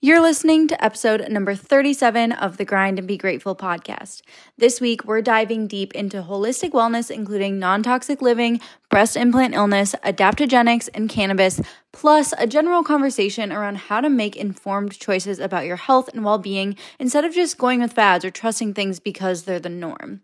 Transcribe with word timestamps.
You're 0.00 0.20
listening 0.20 0.68
to 0.68 0.84
episode 0.84 1.28
number 1.28 1.56
37 1.56 2.30
of 2.30 2.56
the 2.56 2.64
Grind 2.64 3.00
and 3.00 3.08
Be 3.08 3.16
Grateful 3.16 3.56
podcast. 3.56 4.22
This 4.56 4.80
week, 4.80 5.04
we're 5.04 5.22
diving 5.22 5.66
deep 5.66 5.92
into 5.92 6.22
holistic 6.22 6.70
wellness, 6.70 7.10
including 7.10 7.58
non 7.58 7.82
toxic 7.82 8.22
living, 8.22 8.60
breast 8.90 9.16
implant 9.16 9.56
illness, 9.56 9.96
adaptogenics, 10.04 10.88
and 10.94 11.10
cannabis, 11.10 11.60
plus 11.90 12.32
a 12.38 12.46
general 12.46 12.84
conversation 12.84 13.50
around 13.50 13.76
how 13.76 14.00
to 14.00 14.08
make 14.08 14.36
informed 14.36 14.96
choices 14.96 15.40
about 15.40 15.66
your 15.66 15.74
health 15.74 16.08
and 16.14 16.24
well 16.24 16.38
being 16.38 16.76
instead 17.00 17.24
of 17.24 17.34
just 17.34 17.58
going 17.58 17.80
with 17.80 17.92
fads 17.92 18.24
or 18.24 18.30
trusting 18.30 18.74
things 18.74 19.00
because 19.00 19.42
they're 19.42 19.58
the 19.58 19.68
norm. 19.68 20.20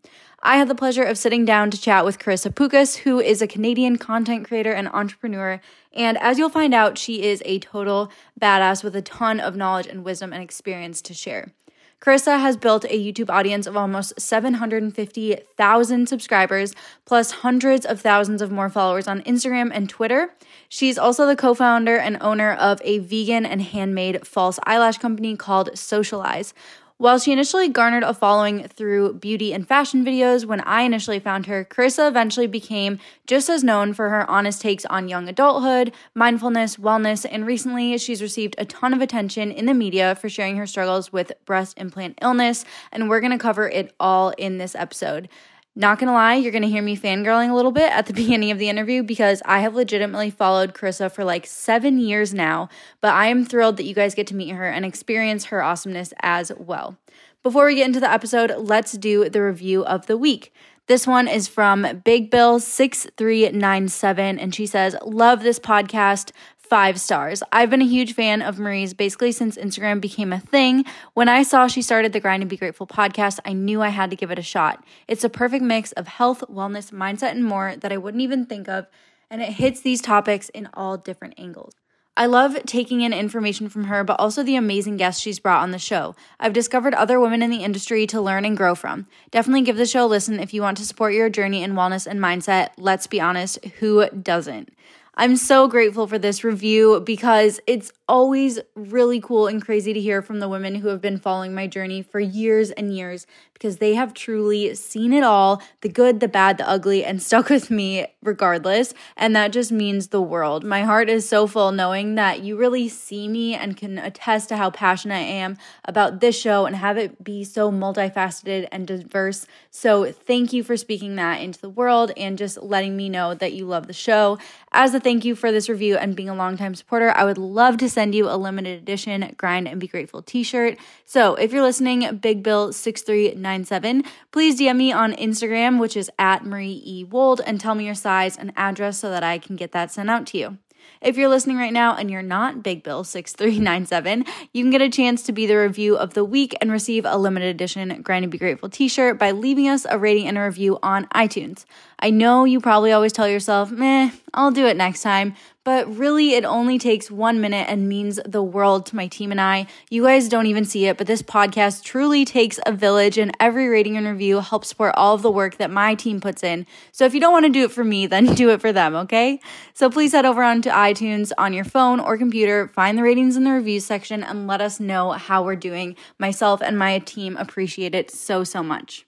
I 0.46 0.58
had 0.58 0.68
the 0.68 0.74
pleasure 0.74 1.02
of 1.02 1.16
sitting 1.16 1.46
down 1.46 1.70
to 1.70 1.80
chat 1.80 2.04
with 2.04 2.18
Karissa 2.18 2.52
Pukas, 2.52 2.96
who 2.96 3.18
is 3.18 3.40
a 3.40 3.46
Canadian 3.46 3.96
content 3.96 4.46
creator 4.46 4.74
and 4.74 4.88
entrepreneur. 4.88 5.58
And 5.94 6.18
as 6.18 6.36
you'll 6.36 6.50
find 6.50 6.74
out, 6.74 6.98
she 6.98 7.22
is 7.22 7.42
a 7.46 7.60
total 7.60 8.12
badass 8.38 8.84
with 8.84 8.94
a 8.94 9.00
ton 9.00 9.40
of 9.40 9.56
knowledge 9.56 9.86
and 9.86 10.04
wisdom 10.04 10.34
and 10.34 10.42
experience 10.42 11.00
to 11.00 11.14
share. 11.14 11.52
Karissa 11.98 12.38
has 12.38 12.58
built 12.58 12.84
a 12.84 12.88
YouTube 12.88 13.30
audience 13.30 13.66
of 13.66 13.78
almost 13.78 14.20
750,000 14.20 16.06
subscribers, 16.06 16.74
plus 17.06 17.30
hundreds 17.30 17.86
of 17.86 18.02
thousands 18.02 18.42
of 18.42 18.52
more 18.52 18.68
followers 18.68 19.08
on 19.08 19.22
Instagram 19.22 19.70
and 19.72 19.88
Twitter. 19.88 20.34
She's 20.68 20.98
also 20.98 21.26
the 21.26 21.36
co 21.36 21.54
founder 21.54 21.96
and 21.96 22.18
owner 22.20 22.52
of 22.52 22.82
a 22.84 22.98
vegan 22.98 23.46
and 23.46 23.62
handmade 23.62 24.26
false 24.26 24.58
eyelash 24.66 24.98
company 24.98 25.34
called 25.36 25.78
Social 25.78 26.20
Eyes, 26.20 26.52
while 26.96 27.18
she 27.18 27.32
initially 27.32 27.68
garnered 27.68 28.04
a 28.04 28.14
following 28.14 28.68
through 28.68 29.14
beauty 29.14 29.52
and 29.52 29.66
fashion 29.66 30.04
videos 30.04 30.44
when 30.44 30.60
I 30.60 30.82
initially 30.82 31.18
found 31.18 31.46
her, 31.46 31.64
Karissa 31.64 32.06
eventually 32.06 32.46
became 32.46 33.00
just 33.26 33.48
as 33.48 33.64
known 33.64 33.94
for 33.94 34.10
her 34.10 34.28
honest 34.30 34.60
takes 34.60 34.84
on 34.86 35.08
young 35.08 35.28
adulthood, 35.28 35.92
mindfulness, 36.14 36.76
wellness, 36.76 37.26
and 37.28 37.46
recently 37.46 37.98
she's 37.98 38.22
received 38.22 38.54
a 38.58 38.64
ton 38.64 38.94
of 38.94 39.00
attention 39.00 39.50
in 39.50 39.66
the 39.66 39.74
media 39.74 40.14
for 40.14 40.28
sharing 40.28 40.56
her 40.56 40.66
struggles 40.66 41.12
with 41.12 41.32
breast 41.44 41.76
implant 41.78 42.16
illness, 42.22 42.64
and 42.92 43.08
we're 43.08 43.20
gonna 43.20 43.38
cover 43.38 43.68
it 43.68 43.92
all 43.98 44.30
in 44.30 44.58
this 44.58 44.76
episode. 44.76 45.28
Not 45.76 45.98
gonna 45.98 46.12
lie, 46.12 46.36
you're 46.36 46.52
gonna 46.52 46.68
hear 46.68 46.82
me 46.82 46.96
fangirling 46.96 47.50
a 47.50 47.54
little 47.54 47.72
bit 47.72 47.90
at 47.90 48.06
the 48.06 48.12
beginning 48.22 48.52
of 48.52 48.58
the 48.58 48.68
interview 48.68 49.02
because 49.02 49.42
I 49.44 49.58
have 49.60 49.74
legitimately 49.74 50.30
followed 50.30 50.72
Karissa 50.72 51.10
for 51.10 51.24
like 51.24 51.46
seven 51.46 51.98
years 51.98 52.32
now, 52.32 52.68
but 53.00 53.12
I 53.12 53.26
am 53.26 53.44
thrilled 53.44 53.76
that 53.78 53.84
you 53.84 53.94
guys 53.94 54.14
get 54.14 54.28
to 54.28 54.36
meet 54.36 54.50
her 54.50 54.68
and 54.68 54.84
experience 54.84 55.46
her 55.46 55.62
awesomeness 55.62 56.12
as 56.22 56.52
well. 56.56 56.96
Before 57.42 57.66
we 57.66 57.74
get 57.74 57.86
into 57.86 58.00
the 58.00 58.10
episode, 58.10 58.54
let's 58.56 58.92
do 58.92 59.28
the 59.28 59.42
review 59.42 59.84
of 59.84 60.06
the 60.06 60.16
week. 60.16 60.52
This 60.86 61.06
one 61.06 61.26
is 61.26 61.48
from 61.48 62.02
Big 62.04 62.30
Bill 62.30 62.60
6397 62.60 64.38
and 64.38 64.54
she 64.54 64.66
says, 64.66 64.94
"Love 65.04 65.42
this 65.42 65.58
podcast 65.58 66.30
five 66.68 66.98
stars. 66.98 67.42
I've 67.52 67.70
been 67.70 67.82
a 67.82 67.86
huge 67.86 68.14
fan 68.14 68.40
of 68.40 68.58
Marie's 68.58 68.94
basically 68.94 69.32
since 69.32 69.56
Instagram 69.56 70.00
became 70.00 70.32
a 70.32 70.40
thing. 70.40 70.84
When 71.12 71.28
I 71.28 71.42
saw 71.42 71.66
she 71.66 71.82
started 71.82 72.12
the 72.12 72.20
Grind 72.20 72.42
and 72.42 72.48
Be 72.48 72.56
Grateful 72.56 72.86
podcast, 72.86 73.38
I 73.44 73.52
knew 73.52 73.82
I 73.82 73.88
had 73.88 74.10
to 74.10 74.16
give 74.16 74.30
it 74.30 74.38
a 74.38 74.42
shot. 74.42 74.82
It's 75.06 75.24
a 75.24 75.28
perfect 75.28 75.62
mix 75.62 75.92
of 75.92 76.08
health, 76.08 76.42
wellness, 76.50 76.90
mindset, 76.90 77.32
and 77.32 77.44
more 77.44 77.76
that 77.76 77.92
I 77.92 77.98
wouldn't 77.98 78.22
even 78.22 78.46
think 78.46 78.68
of, 78.68 78.86
and 79.30 79.42
it 79.42 79.50
hits 79.50 79.80
these 79.80 80.00
topics 80.00 80.48
in 80.48 80.68
all 80.72 80.96
different 80.96 81.34
angles. 81.38 81.74
I 82.16 82.26
love 82.26 82.56
taking 82.64 83.00
in 83.00 83.12
information 83.12 83.68
from 83.68 83.84
her, 83.84 84.04
but 84.04 84.20
also 84.20 84.42
the 84.42 84.54
amazing 84.54 84.96
guests 84.96 85.20
she's 85.20 85.40
brought 85.40 85.62
on 85.62 85.72
the 85.72 85.80
show. 85.80 86.14
I've 86.38 86.52
discovered 86.52 86.94
other 86.94 87.18
women 87.18 87.42
in 87.42 87.50
the 87.50 87.64
industry 87.64 88.06
to 88.06 88.20
learn 88.20 88.44
and 88.44 88.56
grow 88.56 88.76
from. 88.76 89.08
Definitely 89.32 89.62
give 89.62 89.76
the 89.76 89.84
show 89.84 90.04
a 90.04 90.06
listen 90.06 90.38
if 90.38 90.54
you 90.54 90.62
want 90.62 90.78
to 90.78 90.86
support 90.86 91.12
your 91.12 91.28
journey 91.28 91.64
in 91.64 91.72
wellness 91.72 92.06
and 92.06 92.20
mindset. 92.20 92.70
Let's 92.78 93.08
be 93.08 93.20
honest, 93.20 93.64
who 93.80 94.08
doesn't? 94.10 94.70
I'm 95.16 95.36
so 95.36 95.68
grateful 95.68 96.08
for 96.08 96.18
this 96.18 96.42
review 96.42 97.00
because 97.00 97.60
it's 97.68 97.92
always 98.08 98.58
really 98.74 99.20
cool 99.20 99.46
and 99.46 99.64
crazy 99.64 99.92
to 99.92 100.00
hear 100.00 100.22
from 100.22 100.40
the 100.40 100.48
women 100.48 100.74
who 100.74 100.88
have 100.88 101.00
been 101.00 101.18
following 101.18 101.54
my 101.54 101.68
journey 101.68 102.02
for 102.02 102.18
years 102.18 102.72
and 102.72 102.94
years 102.94 103.24
because 103.54 103.78
they 103.78 103.94
have 103.94 104.12
truly 104.12 104.74
seen 104.74 105.12
it 105.12 105.22
all 105.24 105.62
the 105.80 105.88
good, 105.88 106.20
the 106.20 106.28
bad, 106.28 106.58
the 106.58 106.68
ugly, 106.68 107.04
and 107.04 107.22
stuck 107.22 107.48
with 107.48 107.70
me 107.70 108.06
regardless. 108.22 108.92
And 109.16 109.34
that 109.36 109.52
just 109.52 109.72
means 109.72 110.08
the 110.08 110.20
world. 110.20 110.64
My 110.64 110.82
heart 110.82 111.08
is 111.08 111.28
so 111.28 111.46
full 111.46 111.72
knowing 111.72 112.16
that 112.16 112.40
you 112.42 112.56
really 112.56 112.88
see 112.88 113.28
me 113.28 113.54
and 113.54 113.76
can 113.76 113.98
attest 113.98 114.48
to 114.48 114.56
how 114.56 114.70
passionate 114.70 115.14
I 115.14 115.20
am 115.20 115.56
about 115.84 116.20
this 116.20 116.38
show 116.38 116.66
and 116.66 116.76
have 116.76 116.98
it 116.98 117.22
be 117.22 117.44
so 117.44 117.70
multifaceted 117.70 118.68
and 118.72 118.86
diverse. 118.86 119.46
So, 119.70 120.10
thank 120.12 120.52
you 120.52 120.62
for 120.62 120.76
speaking 120.76 121.16
that 121.16 121.40
into 121.40 121.60
the 121.60 121.70
world 121.70 122.10
and 122.16 122.36
just 122.36 122.60
letting 122.62 122.96
me 122.96 123.08
know 123.08 123.34
that 123.34 123.52
you 123.52 123.64
love 123.64 123.86
the 123.86 123.92
show. 123.92 124.38
As 124.76 124.92
a 124.92 124.98
thank 124.98 125.24
you 125.24 125.36
for 125.36 125.52
this 125.52 125.68
review 125.68 125.96
and 125.96 126.16
being 126.16 126.28
a 126.28 126.34
longtime 126.34 126.74
supporter, 126.74 127.12
I 127.12 127.22
would 127.22 127.38
love 127.38 127.76
to 127.76 127.88
send 127.88 128.12
you 128.12 128.28
a 128.28 128.34
limited 128.36 128.76
edition 128.76 129.32
Grind 129.36 129.68
and 129.68 129.80
Be 129.80 129.86
Grateful 129.86 130.20
t 130.20 130.42
shirt. 130.42 130.76
So 131.04 131.36
if 131.36 131.52
you're 131.52 131.62
listening, 131.62 132.16
Big 132.16 132.42
Bill 132.42 132.72
6397, 132.72 134.02
please 134.32 134.58
DM 134.58 134.76
me 134.76 134.90
on 134.90 135.12
Instagram, 135.12 135.78
which 135.78 135.96
is 135.96 136.10
at 136.18 136.44
Marie 136.44 136.82
E. 136.84 137.04
Wold, 137.04 137.40
and 137.46 137.60
tell 137.60 137.76
me 137.76 137.86
your 137.86 137.94
size 137.94 138.36
and 138.36 138.52
address 138.56 138.98
so 138.98 139.10
that 139.10 139.22
I 139.22 139.38
can 139.38 139.54
get 139.54 139.70
that 139.70 139.92
sent 139.92 140.10
out 140.10 140.26
to 140.26 140.38
you. 140.38 140.58
If 141.00 141.16
you're 141.16 141.28
listening 141.28 141.56
right 141.56 141.72
now 141.72 141.96
and 141.96 142.10
you're 142.10 142.22
not 142.22 142.62
Big 142.62 142.82
Bill 142.82 143.04
6397, 143.04 144.24
you 144.52 144.64
can 144.64 144.70
get 144.70 144.80
a 144.80 144.88
chance 144.88 145.22
to 145.24 145.32
be 145.32 145.46
the 145.46 145.56
review 145.56 145.96
of 145.96 146.14
the 146.14 146.24
week 146.24 146.56
and 146.60 146.72
receive 146.72 147.04
a 147.04 147.16
limited 147.16 147.48
edition 147.48 148.02
Grind 148.02 148.24
and 148.24 148.32
Be 148.32 148.38
Grateful 148.38 148.68
t 148.68 148.88
shirt 148.88 149.18
by 149.18 149.30
leaving 149.30 149.68
us 149.68 149.86
a 149.88 149.98
rating 149.98 150.26
and 150.26 150.38
a 150.38 150.42
review 150.42 150.78
on 150.82 151.06
iTunes. 151.14 151.64
I 151.98 152.10
know 152.10 152.44
you 152.44 152.60
probably 152.60 152.92
always 152.92 153.12
tell 153.12 153.28
yourself, 153.28 153.70
meh, 153.70 154.10
I'll 154.32 154.50
do 154.50 154.66
it 154.66 154.76
next 154.76 155.02
time, 155.02 155.34
but 155.64 155.96
really 155.96 156.34
it 156.34 156.44
only 156.44 156.78
takes 156.78 157.10
one 157.10 157.40
minute 157.40 157.66
and 157.68 157.88
means 157.88 158.20
the 158.24 158.42
world 158.42 158.86
to 158.86 158.96
my 158.96 159.06
team 159.06 159.30
and 159.30 159.40
I. 159.40 159.66
You 159.90 160.04
guys 160.04 160.28
don't 160.28 160.46
even 160.46 160.64
see 160.64 160.86
it, 160.86 160.98
but 160.98 161.06
this 161.06 161.22
podcast 161.22 161.82
truly 161.82 162.24
takes 162.24 162.60
a 162.66 162.72
village, 162.72 163.18
and 163.18 163.34
every 163.40 163.68
rating 163.68 163.96
and 163.96 164.06
review 164.06 164.40
helps 164.40 164.68
support 164.68 164.94
all 164.96 165.14
of 165.14 165.22
the 165.22 165.30
work 165.30 165.56
that 165.56 165.70
my 165.70 165.94
team 165.94 166.20
puts 166.20 166.42
in. 166.42 166.66
So 166.92 167.04
if 167.06 167.14
you 167.14 167.20
don't 167.20 167.32
want 167.32 167.46
to 167.46 167.52
do 167.52 167.64
it 167.64 167.72
for 167.72 167.84
me, 167.84 168.06
then 168.14 168.34
do 168.34 168.50
it 168.50 168.60
for 168.60 168.72
them, 168.72 168.94
okay? 168.94 169.40
So 169.72 169.90
please 169.90 170.12
head 170.12 170.26
over 170.26 170.42
onto 170.42 170.70
iTunes 170.70 171.32
on 171.38 171.52
your 171.52 171.64
phone 171.64 171.98
or 171.98 172.18
computer, 172.18 172.68
find 172.68 172.98
the 172.98 173.02
ratings 173.02 173.36
in 173.36 173.44
the 173.44 173.52
reviews 173.52 173.84
section, 173.84 174.22
and 174.22 174.46
let 174.46 174.60
us 174.60 174.78
know 174.78 175.12
how 175.12 175.42
we're 175.42 175.56
doing. 175.56 175.96
Myself 176.18 176.60
and 176.62 176.78
my 176.78 176.98
team 177.00 177.36
appreciate 177.36 177.94
it 177.94 178.10
so, 178.10 178.44
so 178.44 178.62
much. 178.62 179.06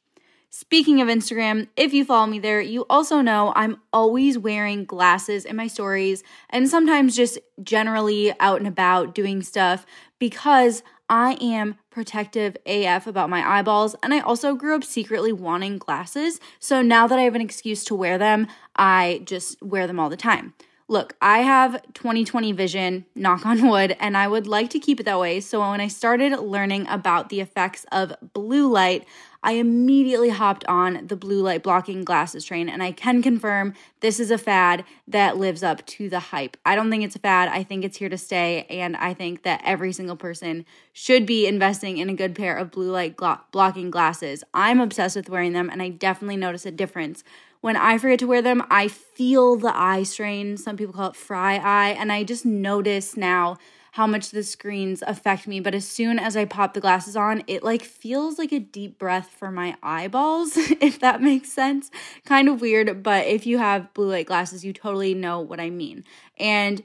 Speaking 0.59 1.03
of 1.03 1.09
Instagram, 1.09 1.69
if 1.77 1.93
you 1.93 2.03
follow 2.03 2.27
me 2.27 2.39
there, 2.39 2.63
you 2.63 2.87
also 2.89 3.21
know 3.21 3.53
I'm 3.55 3.77
always 3.93 4.39
wearing 4.39 4.87
glasses 4.87 5.45
in 5.45 5.55
my 5.55 5.67
stories 5.67 6.25
and 6.49 6.67
sometimes 6.67 7.15
just 7.15 7.39
generally 7.63 8.33
out 8.41 8.57
and 8.57 8.67
about 8.67 9.15
doing 9.15 9.43
stuff 9.43 9.85
because 10.19 10.83
I 11.11 11.35
am 11.43 11.77
protective 11.91 12.57
AF 12.65 13.07
about 13.07 13.29
my 13.29 13.47
eyeballs 13.47 13.97
and 14.03 14.15
I 14.15 14.21
also 14.21 14.55
grew 14.55 14.75
up 14.75 14.83
secretly 14.83 15.31
wanting 15.31 15.77
glasses. 15.77 16.41
So 16.59 16.81
now 16.81 17.07
that 17.07 17.19
I 17.19 17.25
have 17.25 17.35
an 17.35 17.43
excuse 17.43 17.85
to 17.85 17.95
wear 17.95 18.17
them, 18.17 18.47
I 18.75 19.21
just 19.27 19.63
wear 19.63 19.87
them 19.87 20.01
all 20.01 20.09
the 20.09 20.17
time. 20.17 20.55
Look, 20.89 21.17
I 21.21 21.39
have 21.41 21.83
2020 21.95 22.53
vision, 22.53 23.07
knock 23.17 23.45
on 23.45 23.69
wood, 23.69 23.97
and 23.99 24.17
I 24.17 24.29
would 24.29 24.47
like 24.47 24.71
to 24.71 24.79
keep 24.79 25.01
it 25.01 25.03
that 25.03 25.19
way. 25.19 25.41
So 25.41 25.59
when 25.69 25.81
I 25.81 25.89
started 25.89 26.39
learning 26.39 26.87
about 26.89 27.29
the 27.29 27.41
effects 27.41 27.85
of 27.91 28.15
blue 28.33 28.71
light, 28.71 29.05
I 29.47 29.53
immediately 29.53 30.31
hopped 30.31 30.65
on 30.65 31.07
the 31.07 31.15
blue 31.15 31.41
light 31.41 31.63
blocking 31.63 32.03
glasses 32.03 32.45
train, 32.45 32.69
and 32.69 32.83
I 32.83 32.91
can 32.91 33.23
confirm 33.23 33.75
this 34.01 34.19
is 34.19 34.33
a 34.33 34.39
fad 34.39 34.85
that 35.07 35.37
lives 35.37 35.63
up 35.63 35.87
to 35.87 36.09
the 36.09 36.19
hype. 36.19 36.57
I 36.67 36.75
don't 36.75 36.91
think 36.91 37.05
it's 37.05 37.15
a 37.15 37.21
fad, 37.21 37.49
I 37.51 37.63
think 37.63 37.85
it's 37.85 37.99
here 37.99 38.09
to 38.09 38.19
stay, 38.19 38.67
and 38.69 38.97
I 38.97 39.15
think 39.15 39.45
that 39.45 39.63
every 39.65 39.93
single 39.93 40.17
person 40.17 40.67
should 40.93 41.27
be 41.27 41.47
investing 41.47 41.99
in 41.99 42.11
a 42.11 42.15
good 42.15 42.35
pair 42.35 42.57
of 42.57 42.73
blue 42.73 42.91
light 42.91 43.17
glo- 43.17 43.39
blocking 43.53 43.89
glasses. 43.89 44.43
I'm 44.53 44.81
obsessed 44.81 45.15
with 45.15 45.31
wearing 45.31 45.53
them, 45.53 45.71
and 45.71 45.81
I 45.81 45.91
definitely 45.91 46.39
notice 46.39 46.67
a 46.67 46.73
difference. 46.73 47.23
When 47.61 47.77
I 47.77 47.99
forget 47.99 48.19
to 48.19 48.27
wear 48.27 48.43
them, 48.43 48.65
I 48.69 48.89
feel 48.89 49.55
the 49.55 49.77
eye 49.79 50.03
strain. 50.03 50.57
Some 50.57 50.77
people 50.77 50.93
call 50.93 51.11
it 51.11 51.17
fry 51.17 51.59
eye, 51.59 51.91
and 51.91 52.11
I 52.11 52.25
just 52.25 52.45
notice 52.45 53.17
now 53.17 53.59
how 53.97 54.07
much 54.07 54.31
the 54.31 54.43
screens 54.43 55.03
affect 55.07 55.47
me. 55.47 55.59
But 55.59 55.75
as 55.75 55.89
soon 55.89 56.19
as 56.19 56.37
I 56.37 56.45
pop 56.45 56.75
the 56.75 56.83
glasses 56.83 57.17
on, 57.17 57.43
it 57.47 57.63
like 57.63 57.83
feels 57.83 58.39
like 58.39 58.53
a 58.53 58.59
deep 58.59 58.99
breath 58.99 59.31
for 59.31 59.51
my 59.51 59.75
eyeballs, 59.83 60.53
if 60.57 61.01
that 61.01 61.23
makes 61.23 61.51
sense. 61.51 61.91
Kind 62.27 62.47
of 62.47 62.61
weird, 62.61 63.03
but 63.03 63.27
if 63.27 63.47
you 63.47 63.57
have 63.57 63.95
blue 63.95 64.11
light 64.11 64.27
glasses, 64.27 64.67
you 64.67 64.75
totally 64.75 65.15
know 65.15 65.41
what 65.41 65.61
I 65.61 65.71
mean. 65.71 66.05
And 66.39 66.83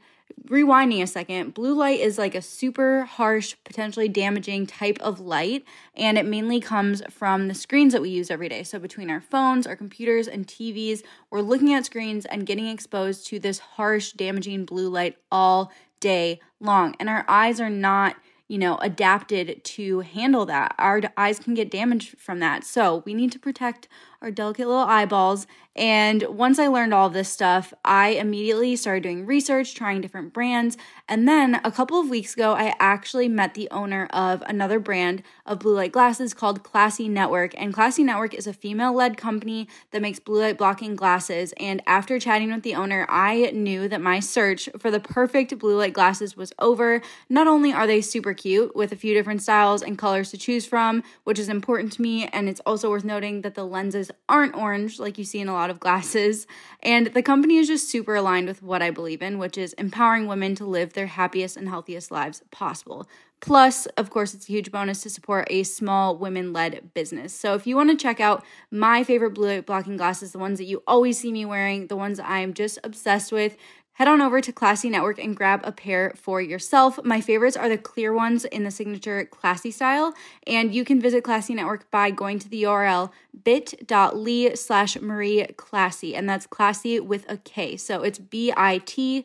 rewinding 0.47 1.03
a 1.03 1.07
second, 1.07 1.53
blue 1.53 1.73
light 1.73 1.99
is 1.99 2.17
like 2.17 2.33
a 2.33 2.41
super 2.41 3.03
harsh, 3.03 3.55
potentially 3.65 4.07
damaging 4.07 4.65
type 4.65 4.97
of 5.01 5.19
light, 5.19 5.65
and 5.93 6.17
it 6.17 6.25
mainly 6.25 6.61
comes 6.61 7.01
from 7.09 7.49
the 7.49 7.53
screens 7.53 7.91
that 7.91 8.01
we 8.01 8.09
use 8.09 8.31
every 8.31 8.47
day. 8.47 8.63
So, 8.63 8.79
between 8.79 9.09
our 9.09 9.19
phones, 9.19 9.67
our 9.67 9.75
computers, 9.75 10.29
and 10.29 10.47
TVs, 10.47 11.03
we're 11.29 11.41
looking 11.41 11.73
at 11.73 11.85
screens 11.85 12.25
and 12.25 12.45
getting 12.45 12.67
exposed 12.67 13.27
to 13.27 13.39
this 13.39 13.59
harsh, 13.59 14.13
damaging 14.13 14.63
blue 14.63 14.87
light 14.87 15.17
all 15.29 15.73
day 16.01 16.41
long. 16.59 16.95
And 16.99 17.07
our 17.07 17.23
eyes 17.29 17.61
are 17.61 17.69
not, 17.69 18.17
you 18.49 18.57
know, 18.57 18.75
adapted 18.77 19.63
to 19.63 20.01
handle 20.01 20.45
that. 20.47 20.75
Our 20.77 21.01
eyes 21.15 21.39
can 21.39 21.53
get 21.53 21.71
damaged 21.71 22.17
from 22.17 22.39
that. 22.39 22.65
So 22.65 23.03
we 23.05 23.13
need 23.13 23.31
to 23.31 23.39
protect 23.39 23.87
our 24.21 24.31
delicate 24.31 24.67
little 24.67 24.83
eyeballs. 24.83 25.47
And 25.73 26.23
once 26.23 26.59
I 26.59 26.67
learned 26.67 26.93
all 26.93 27.09
this 27.09 27.29
stuff, 27.29 27.73
I 27.85 28.09
immediately 28.09 28.75
started 28.75 29.03
doing 29.03 29.25
research, 29.25 29.73
trying 29.73 30.01
different 30.01 30.33
brands. 30.33 30.77
And 31.07 31.29
then 31.29 31.61
a 31.63 31.71
couple 31.71 31.97
of 31.97 32.09
weeks 32.09 32.33
ago, 32.33 32.51
I 32.51 32.75
actually 32.77 33.29
met 33.29 33.53
the 33.53 33.69
owner 33.71 34.07
of 34.11 34.43
another 34.47 34.79
brand 34.79 35.23
of 35.45 35.59
blue 35.59 35.73
light 35.73 35.93
glasses 35.93 36.33
called 36.33 36.61
Klassy 36.61 37.07
Network. 37.07 37.53
And 37.57 37.73
Klassy 37.73 38.03
Network 38.03 38.33
is 38.33 38.47
a 38.47 38.53
female 38.53 38.93
led 38.93 39.15
company 39.15 39.69
that 39.91 40.01
makes 40.01 40.19
blue 40.19 40.41
light 40.41 40.57
blocking 40.57 40.97
glasses. 40.97 41.53
And 41.55 41.81
after 41.87 42.19
chatting 42.19 42.51
with 42.51 42.63
the 42.63 42.75
owner, 42.75 43.05
I 43.09 43.51
knew 43.51 43.87
that 43.87 44.01
my 44.01 44.19
search 44.19 44.67
for 44.77 44.91
the 44.91 44.99
perfect 44.99 45.57
blue 45.57 45.77
light 45.77 45.93
glasses 45.93 46.35
was 46.35 46.51
over. 46.59 47.01
Not 47.29 47.47
only 47.47 47.71
are 47.71 47.87
they 47.87 48.01
super 48.01 48.33
cute 48.33 48.75
with 48.75 48.91
a 48.91 48.97
few 48.97 49.13
different 49.13 49.41
styles 49.41 49.81
and 49.81 49.97
colors 49.97 50.31
to 50.31 50.37
choose 50.37 50.65
from, 50.65 51.01
which 51.23 51.39
is 51.39 51.47
important 51.47 51.93
to 51.93 52.01
me, 52.01 52.27
and 52.27 52.49
it's 52.49 52.61
also 52.65 52.89
worth 52.89 53.05
noting 53.05 53.41
that 53.43 53.55
the 53.55 53.63
lenses 53.63 54.10
aren't 54.29 54.55
orange 54.55 54.99
like 54.99 55.17
you 55.17 55.23
see 55.23 55.39
in 55.39 55.47
a 55.47 55.53
lot 55.53 55.69
of 55.69 55.79
glasses. 55.79 56.47
And 56.81 57.07
the 57.07 57.21
company 57.21 57.57
is 57.57 57.67
just 57.67 57.89
super 57.89 58.15
aligned 58.15 58.47
with 58.47 58.63
what 58.63 58.81
I 58.81 58.91
believe 58.91 59.21
in, 59.21 59.37
which 59.37 59.57
is 59.57 59.73
empowering 59.73 60.27
women 60.27 60.55
to 60.55 60.65
live 60.65 60.93
their 60.93 61.07
happiest 61.07 61.57
and 61.57 61.69
healthiest 61.69 62.11
lives 62.11 62.43
possible. 62.51 63.07
Plus, 63.41 63.87
of 63.97 64.11
course, 64.11 64.35
it's 64.35 64.47
a 64.47 64.51
huge 64.51 64.71
bonus 64.71 65.01
to 65.01 65.09
support 65.09 65.47
a 65.49 65.63
small 65.63 66.15
women 66.15 66.53
led 66.53 66.93
business. 66.93 67.33
So, 67.33 67.55
if 67.55 67.65
you 67.65 67.75
want 67.75 67.89
to 67.89 67.97
check 67.97 68.19
out 68.19 68.45
my 68.69 69.03
favorite 69.03 69.31
blue 69.31 69.63
blocking 69.63 69.97
glasses, 69.97 70.31
the 70.31 70.37
ones 70.37 70.59
that 70.59 70.65
you 70.65 70.83
always 70.85 71.17
see 71.17 71.31
me 71.31 71.43
wearing, 71.43 71.87
the 71.87 71.95
ones 71.95 72.19
I'm 72.19 72.53
just 72.53 72.77
obsessed 72.83 73.31
with, 73.31 73.57
head 74.01 74.07
on 74.07 74.19
over 74.19 74.41
to 74.41 74.51
Klassy 74.51 74.89
Network 74.89 75.19
and 75.19 75.35
grab 75.35 75.61
a 75.63 75.71
pair 75.71 76.11
for 76.15 76.41
yourself. 76.41 76.99
My 77.03 77.21
favorites 77.21 77.55
are 77.55 77.69
the 77.69 77.77
clear 77.77 78.11
ones 78.11 78.45
in 78.45 78.63
the 78.63 78.71
signature 78.71 79.25
classy 79.25 79.69
style, 79.69 80.15
and 80.47 80.73
you 80.73 80.83
can 80.83 80.99
visit 80.99 81.23
Klassy 81.23 81.53
Network 81.53 81.91
by 81.91 82.09
going 82.09 82.39
to 82.39 82.49
the 82.49 82.63
URL 82.63 83.11
bit.ly 83.43 84.55
slash 84.55 84.99
Marie 84.99 85.45
Classy, 85.55 86.15
and 86.15 86.27
that's 86.27 86.47
classy 86.47 86.99
with 86.99 87.29
a 87.29 87.37
K. 87.37 87.77
So 87.77 88.01
it's 88.01 88.17
bit.ly 88.17 89.23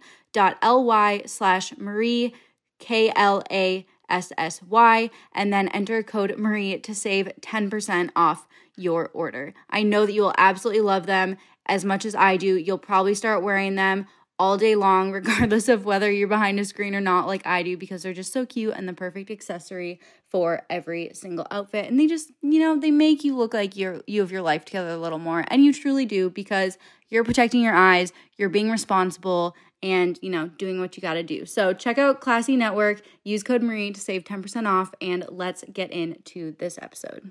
slash 1.24 1.78
Marie 1.78 2.34
K 2.78 3.10
L 3.16 3.42
A 3.50 3.86
S 4.10 4.30
S 4.36 4.62
Y, 4.62 5.08
and 5.32 5.50
then 5.54 5.68
enter 5.68 6.02
code 6.02 6.36
Marie 6.36 6.78
to 6.80 6.94
save 6.94 7.30
10% 7.40 8.10
off 8.14 8.46
your 8.76 9.08
order. 9.14 9.54
I 9.70 9.84
know 9.84 10.04
that 10.04 10.12
you 10.12 10.20
will 10.20 10.34
absolutely 10.36 10.82
love 10.82 11.06
them 11.06 11.38
as 11.64 11.82
much 11.82 12.04
as 12.04 12.14
I 12.14 12.36
do. 12.36 12.58
You'll 12.58 12.76
probably 12.76 13.14
start 13.14 13.42
wearing 13.42 13.76
them 13.76 14.06
all 14.38 14.56
day 14.56 14.74
long, 14.74 15.12
regardless 15.12 15.68
of 15.68 15.84
whether 15.84 16.10
you're 16.10 16.28
behind 16.28 16.58
a 16.60 16.64
screen 16.64 16.94
or 16.94 17.00
not, 17.00 17.26
like 17.26 17.46
I 17.46 17.62
do, 17.62 17.76
because 17.76 18.02
they're 18.02 18.12
just 18.12 18.32
so 18.32 18.46
cute 18.46 18.74
and 18.76 18.88
the 18.88 18.92
perfect 18.92 19.30
accessory 19.30 20.00
for 20.28 20.62
every 20.68 21.10
single 21.14 21.46
outfit. 21.50 21.88
And 21.88 21.98
they 21.98 22.06
just, 22.06 22.32
you 22.42 22.60
know, 22.60 22.78
they 22.78 22.90
make 22.90 23.24
you 23.24 23.36
look 23.36 23.54
like 23.54 23.76
you're 23.76 24.00
you 24.06 24.20
have 24.20 24.32
your 24.32 24.42
life 24.42 24.64
together 24.64 24.90
a 24.90 24.98
little 24.98 25.18
more. 25.18 25.44
And 25.48 25.64
you 25.64 25.72
truly 25.72 26.04
do 26.06 26.30
because 26.30 26.78
you're 27.08 27.24
protecting 27.24 27.62
your 27.62 27.74
eyes, 27.74 28.12
you're 28.36 28.48
being 28.48 28.70
responsible, 28.70 29.54
and 29.82 30.18
you 30.22 30.30
know, 30.30 30.48
doing 30.48 30.80
what 30.80 30.96
you 30.96 31.00
gotta 31.00 31.22
do. 31.22 31.46
So 31.46 31.72
check 31.72 31.98
out 31.98 32.20
Klassy 32.20 32.56
Network, 32.56 33.02
use 33.24 33.42
code 33.42 33.62
Marie 33.62 33.92
to 33.92 34.00
save 34.00 34.24
10% 34.24 34.66
off, 34.66 34.92
and 35.00 35.24
let's 35.28 35.64
get 35.72 35.90
into 35.92 36.52
this 36.58 36.78
episode. 36.80 37.30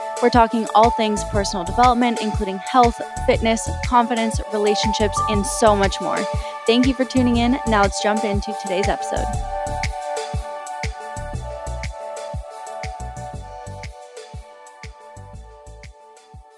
We're 0.21 0.29
talking 0.29 0.67
all 0.75 0.91
things 0.91 1.23
personal 1.25 1.65
development, 1.65 2.21
including 2.21 2.57
health, 2.57 3.01
fitness, 3.25 3.67
confidence, 3.85 4.39
relationships, 4.53 5.19
and 5.29 5.43
so 5.43 5.75
much 5.75 5.99
more. 5.99 6.17
Thank 6.67 6.85
you 6.85 6.93
for 6.93 7.05
tuning 7.05 7.37
in. 7.37 7.59
Now 7.67 7.81
let's 7.81 8.03
jump 8.03 8.23
into 8.23 8.55
today's 8.61 8.87
episode. 8.87 9.25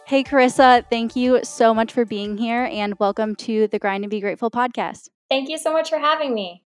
Hey, 0.07 0.23
Karissa, 0.23 0.85
thank 0.89 1.15
you 1.15 1.39
so 1.43 1.73
much 1.73 1.93
for 1.93 2.03
being 2.03 2.37
here 2.37 2.65
and 2.65 2.99
welcome 2.99 3.33
to 3.37 3.67
the 3.69 3.79
Grind 3.79 4.03
and 4.03 4.11
Be 4.11 4.19
Grateful 4.19 4.51
podcast. 4.51 5.09
Thank 5.29 5.49
you 5.49 5.57
so 5.57 5.71
much 5.71 5.89
for 5.89 5.97
having 5.97 6.35
me. 6.35 6.65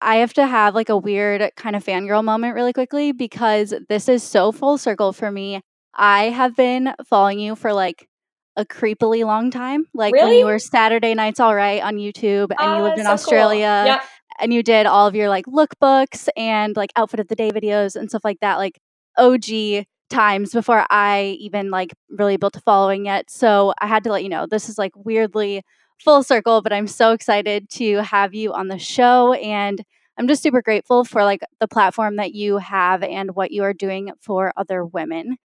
I 0.00 0.16
have 0.16 0.34
to 0.34 0.46
have 0.46 0.74
like 0.74 0.88
a 0.88 0.96
weird 0.96 1.52
kind 1.56 1.76
of 1.76 1.84
fangirl 1.84 2.24
moment 2.24 2.56
really 2.56 2.72
quickly 2.72 3.12
because 3.12 3.72
this 3.88 4.08
is 4.08 4.24
so 4.24 4.50
full 4.50 4.76
circle 4.76 5.12
for 5.12 5.30
me. 5.30 5.62
I 5.94 6.24
have 6.24 6.56
been 6.56 6.94
following 7.06 7.38
you 7.38 7.54
for 7.54 7.72
like 7.72 8.08
a 8.56 8.64
creepily 8.64 9.24
long 9.24 9.50
time. 9.50 9.86
Like 9.94 10.14
really? 10.14 10.30
when 10.30 10.38
you 10.38 10.46
were 10.46 10.58
Saturday 10.58 11.14
Nights 11.14 11.40
All 11.40 11.54
Right 11.54 11.82
on 11.82 11.96
YouTube 11.96 12.50
and 12.58 12.70
uh, 12.70 12.76
you 12.76 12.82
lived 12.82 12.98
in 12.98 13.04
so 13.04 13.12
Australia 13.12 13.98
cool. 14.00 14.08
and 14.40 14.52
you 14.52 14.62
did 14.62 14.86
all 14.86 15.06
of 15.06 15.14
your 15.14 15.28
like 15.28 15.46
lookbooks 15.46 16.28
and 16.36 16.76
like 16.76 16.92
outfit 16.96 17.20
of 17.20 17.28
the 17.28 17.36
day 17.36 17.50
videos 17.50 17.96
and 17.96 18.08
stuff 18.08 18.24
like 18.24 18.40
that, 18.40 18.56
like 18.56 18.78
OG 19.16 19.86
times 20.10 20.52
before 20.52 20.84
I 20.90 21.36
even 21.40 21.70
like 21.70 21.94
really 22.10 22.36
built 22.36 22.56
a 22.56 22.60
following 22.60 23.06
yet. 23.06 23.30
So 23.30 23.72
I 23.80 23.86
had 23.86 24.04
to 24.04 24.12
let 24.12 24.22
you 24.22 24.28
know 24.28 24.46
this 24.46 24.68
is 24.68 24.78
like 24.78 24.92
weirdly 24.94 25.62
full 25.98 26.22
circle, 26.22 26.60
but 26.62 26.72
I'm 26.72 26.86
so 26.86 27.12
excited 27.12 27.70
to 27.70 28.02
have 28.02 28.34
you 28.34 28.52
on 28.52 28.68
the 28.68 28.78
show 28.78 29.32
and 29.34 29.82
I'm 30.18 30.28
just 30.28 30.42
super 30.42 30.60
grateful 30.60 31.04
for 31.04 31.24
like 31.24 31.40
the 31.58 31.68
platform 31.68 32.16
that 32.16 32.34
you 32.34 32.58
have 32.58 33.02
and 33.02 33.34
what 33.34 33.50
you 33.50 33.62
are 33.62 33.72
doing 33.72 34.10
for 34.20 34.52
other 34.56 34.84
women 34.84 35.38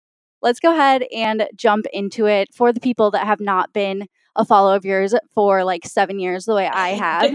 let's 0.47 0.61
go 0.61 0.73
ahead 0.73 1.05
and 1.13 1.49
jump 1.57 1.87
into 1.93 2.27
it 2.27 2.55
for 2.55 2.73
the 2.73 2.79
people 2.79 3.11
that 3.11 3.27
have 3.27 3.41
not 3.41 3.73
been 3.73 4.07
a 4.37 4.45
follower 4.45 4.77
of 4.77 4.85
yours 4.85 5.13
for 5.35 5.65
like 5.65 5.85
seven 5.85 6.21
years, 6.21 6.45
the 6.45 6.55
way 6.55 6.69
I 6.69 6.91
have. 6.91 7.35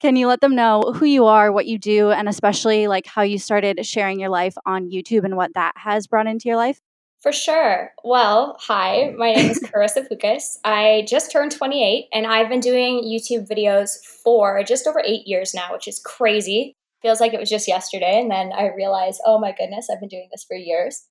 Can 0.00 0.14
you 0.14 0.28
let 0.28 0.40
them 0.40 0.54
know 0.54 0.92
who 0.94 1.04
you 1.04 1.26
are, 1.26 1.50
what 1.50 1.66
you 1.66 1.76
do, 1.76 2.12
and 2.12 2.28
especially 2.28 2.86
like 2.86 3.04
how 3.04 3.22
you 3.22 3.36
started 3.38 3.84
sharing 3.84 4.20
your 4.20 4.28
life 4.28 4.54
on 4.64 4.90
YouTube 4.90 5.24
and 5.24 5.36
what 5.36 5.54
that 5.54 5.72
has 5.76 6.06
brought 6.06 6.28
into 6.28 6.48
your 6.48 6.56
life? 6.56 6.80
For 7.20 7.32
sure. 7.32 7.90
Well, 8.04 8.56
hi, 8.60 9.12
my 9.16 9.32
name 9.32 9.50
is 9.50 9.58
Karissa 9.58 10.06
Pukas. 10.08 10.58
I 10.64 11.04
just 11.08 11.32
turned 11.32 11.50
28 11.50 12.06
and 12.12 12.28
I've 12.28 12.48
been 12.48 12.60
doing 12.60 13.02
YouTube 13.02 13.48
videos 13.48 13.96
for 14.22 14.62
just 14.62 14.86
over 14.86 15.02
eight 15.04 15.26
years 15.26 15.52
now, 15.52 15.72
which 15.72 15.88
is 15.88 16.00
crazy. 16.04 16.76
Feels 17.00 17.20
like 17.20 17.34
it 17.34 17.40
was 17.40 17.50
just 17.50 17.66
yesterday. 17.66 18.20
And 18.20 18.30
then 18.30 18.52
I 18.52 18.68
realized, 18.68 19.20
oh 19.26 19.40
my 19.40 19.52
goodness, 19.52 19.88
I've 19.90 19.98
been 19.98 20.08
doing 20.08 20.28
this 20.30 20.44
for 20.44 20.56
years. 20.56 21.08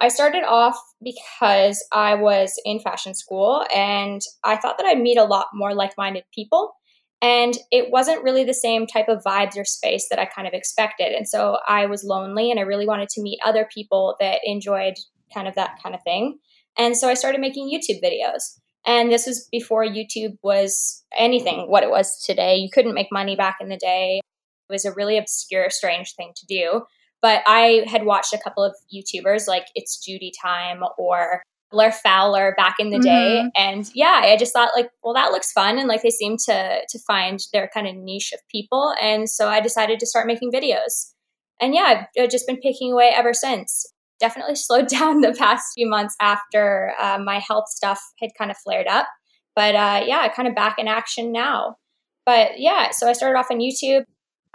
I 0.00 0.08
started 0.08 0.44
off 0.44 0.78
because 1.02 1.84
I 1.92 2.14
was 2.14 2.54
in 2.64 2.78
fashion 2.78 3.14
school 3.14 3.64
and 3.74 4.20
I 4.44 4.56
thought 4.56 4.78
that 4.78 4.86
I'd 4.86 5.00
meet 5.00 5.18
a 5.18 5.24
lot 5.24 5.46
more 5.52 5.74
like 5.74 5.92
minded 5.98 6.24
people. 6.32 6.74
And 7.20 7.54
it 7.72 7.90
wasn't 7.90 8.22
really 8.22 8.44
the 8.44 8.54
same 8.54 8.86
type 8.86 9.08
of 9.08 9.24
vibes 9.24 9.56
or 9.56 9.64
space 9.64 10.06
that 10.08 10.20
I 10.20 10.24
kind 10.24 10.46
of 10.46 10.54
expected. 10.54 11.12
And 11.12 11.28
so 11.28 11.58
I 11.66 11.86
was 11.86 12.04
lonely 12.04 12.50
and 12.50 12.60
I 12.60 12.62
really 12.62 12.86
wanted 12.86 13.08
to 13.10 13.22
meet 13.22 13.40
other 13.44 13.68
people 13.74 14.16
that 14.20 14.38
enjoyed 14.44 14.94
kind 15.34 15.48
of 15.48 15.56
that 15.56 15.80
kind 15.82 15.96
of 15.96 16.02
thing. 16.04 16.38
And 16.78 16.96
so 16.96 17.08
I 17.08 17.14
started 17.14 17.40
making 17.40 17.70
YouTube 17.70 18.00
videos. 18.00 18.58
And 18.86 19.10
this 19.10 19.26
was 19.26 19.48
before 19.50 19.84
YouTube 19.84 20.38
was 20.42 21.04
anything 21.16 21.68
what 21.68 21.82
it 21.82 21.90
was 21.90 22.22
today. 22.24 22.56
You 22.56 22.70
couldn't 22.72 22.94
make 22.94 23.08
money 23.10 23.34
back 23.34 23.56
in 23.60 23.68
the 23.68 23.76
day. 23.76 24.20
It 24.68 24.72
was 24.72 24.84
a 24.84 24.94
really 24.94 25.18
obscure, 25.18 25.70
strange 25.70 26.14
thing 26.14 26.32
to 26.36 26.46
do. 26.46 26.82
But 27.20 27.42
I 27.46 27.84
had 27.88 28.04
watched 28.04 28.32
a 28.32 28.38
couple 28.38 28.62
of 28.62 28.74
YouTubers 28.94 29.48
like 29.48 29.66
It's 29.74 29.98
Judy 30.04 30.32
Time 30.40 30.82
or 30.98 31.42
Blair 31.70 31.92
Fowler 31.92 32.54
back 32.56 32.76
in 32.78 32.90
the 32.90 32.98
day. 32.98 33.42
Mm-hmm. 33.42 33.48
And 33.56 33.90
yeah, 33.94 34.22
I 34.24 34.36
just 34.36 34.52
thought 34.52 34.70
like, 34.74 34.90
well, 35.02 35.14
that 35.14 35.32
looks 35.32 35.52
fun. 35.52 35.78
And 35.78 35.88
like 35.88 36.02
they 36.02 36.10
seem 36.10 36.36
to 36.46 36.80
to 36.88 36.98
find 37.06 37.40
their 37.52 37.68
kind 37.72 37.86
of 37.86 37.96
niche 37.96 38.32
of 38.32 38.40
people. 38.50 38.94
And 39.02 39.28
so 39.28 39.48
I 39.48 39.60
decided 39.60 39.98
to 40.00 40.06
start 40.06 40.26
making 40.26 40.52
videos. 40.52 41.12
And 41.60 41.74
yeah, 41.74 42.06
I've, 42.16 42.22
I've 42.22 42.30
just 42.30 42.46
been 42.46 42.58
picking 42.58 42.92
away 42.92 43.12
ever 43.14 43.34
since. 43.34 43.84
Definitely 44.20 44.54
slowed 44.56 44.88
down 44.88 45.20
the 45.20 45.34
past 45.34 45.72
few 45.74 45.88
months 45.88 46.16
after 46.20 46.92
uh, 47.00 47.18
my 47.22 47.38
health 47.38 47.68
stuff 47.68 48.00
had 48.20 48.30
kind 48.38 48.50
of 48.50 48.56
flared 48.58 48.86
up. 48.86 49.06
But 49.54 49.74
uh, 49.74 50.04
yeah, 50.06 50.28
kind 50.28 50.48
of 50.48 50.54
back 50.54 50.78
in 50.78 50.88
action 50.88 51.32
now. 51.32 51.76
But 52.24 52.60
yeah, 52.60 52.90
so 52.90 53.08
I 53.08 53.12
started 53.12 53.38
off 53.38 53.50
on 53.50 53.58
YouTube. 53.58 54.04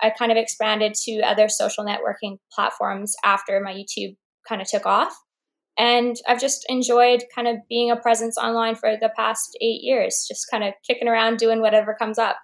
I 0.02 0.10
kind 0.10 0.32
of 0.32 0.38
expanded 0.38 0.94
to 1.06 1.22
other 1.22 1.48
social 1.50 1.86
networking 1.86 2.38
platforms 2.54 3.14
after 3.24 3.60
my 3.60 3.74
YouTube 3.74 4.16
kind 4.48 4.62
of 4.62 4.68
took 4.68 4.86
off. 4.86 5.16
And 5.78 6.16
I've 6.28 6.40
just 6.40 6.66
enjoyed 6.70 7.24
kind 7.34 7.48
of 7.48 7.58
being 7.68 7.90
a 7.90 7.96
presence 7.96 8.38
online 8.38 8.76
for 8.76 8.96
the 8.96 9.10
past 9.16 9.58
eight 9.62 9.82
years, 9.82 10.26
just 10.28 10.46
kind 10.52 10.64
of 10.64 10.74
kicking 10.86 11.08
around 11.08 11.38
doing 11.38 11.62
whatever 11.62 11.96
comes 12.00 12.20
up. 12.20 12.38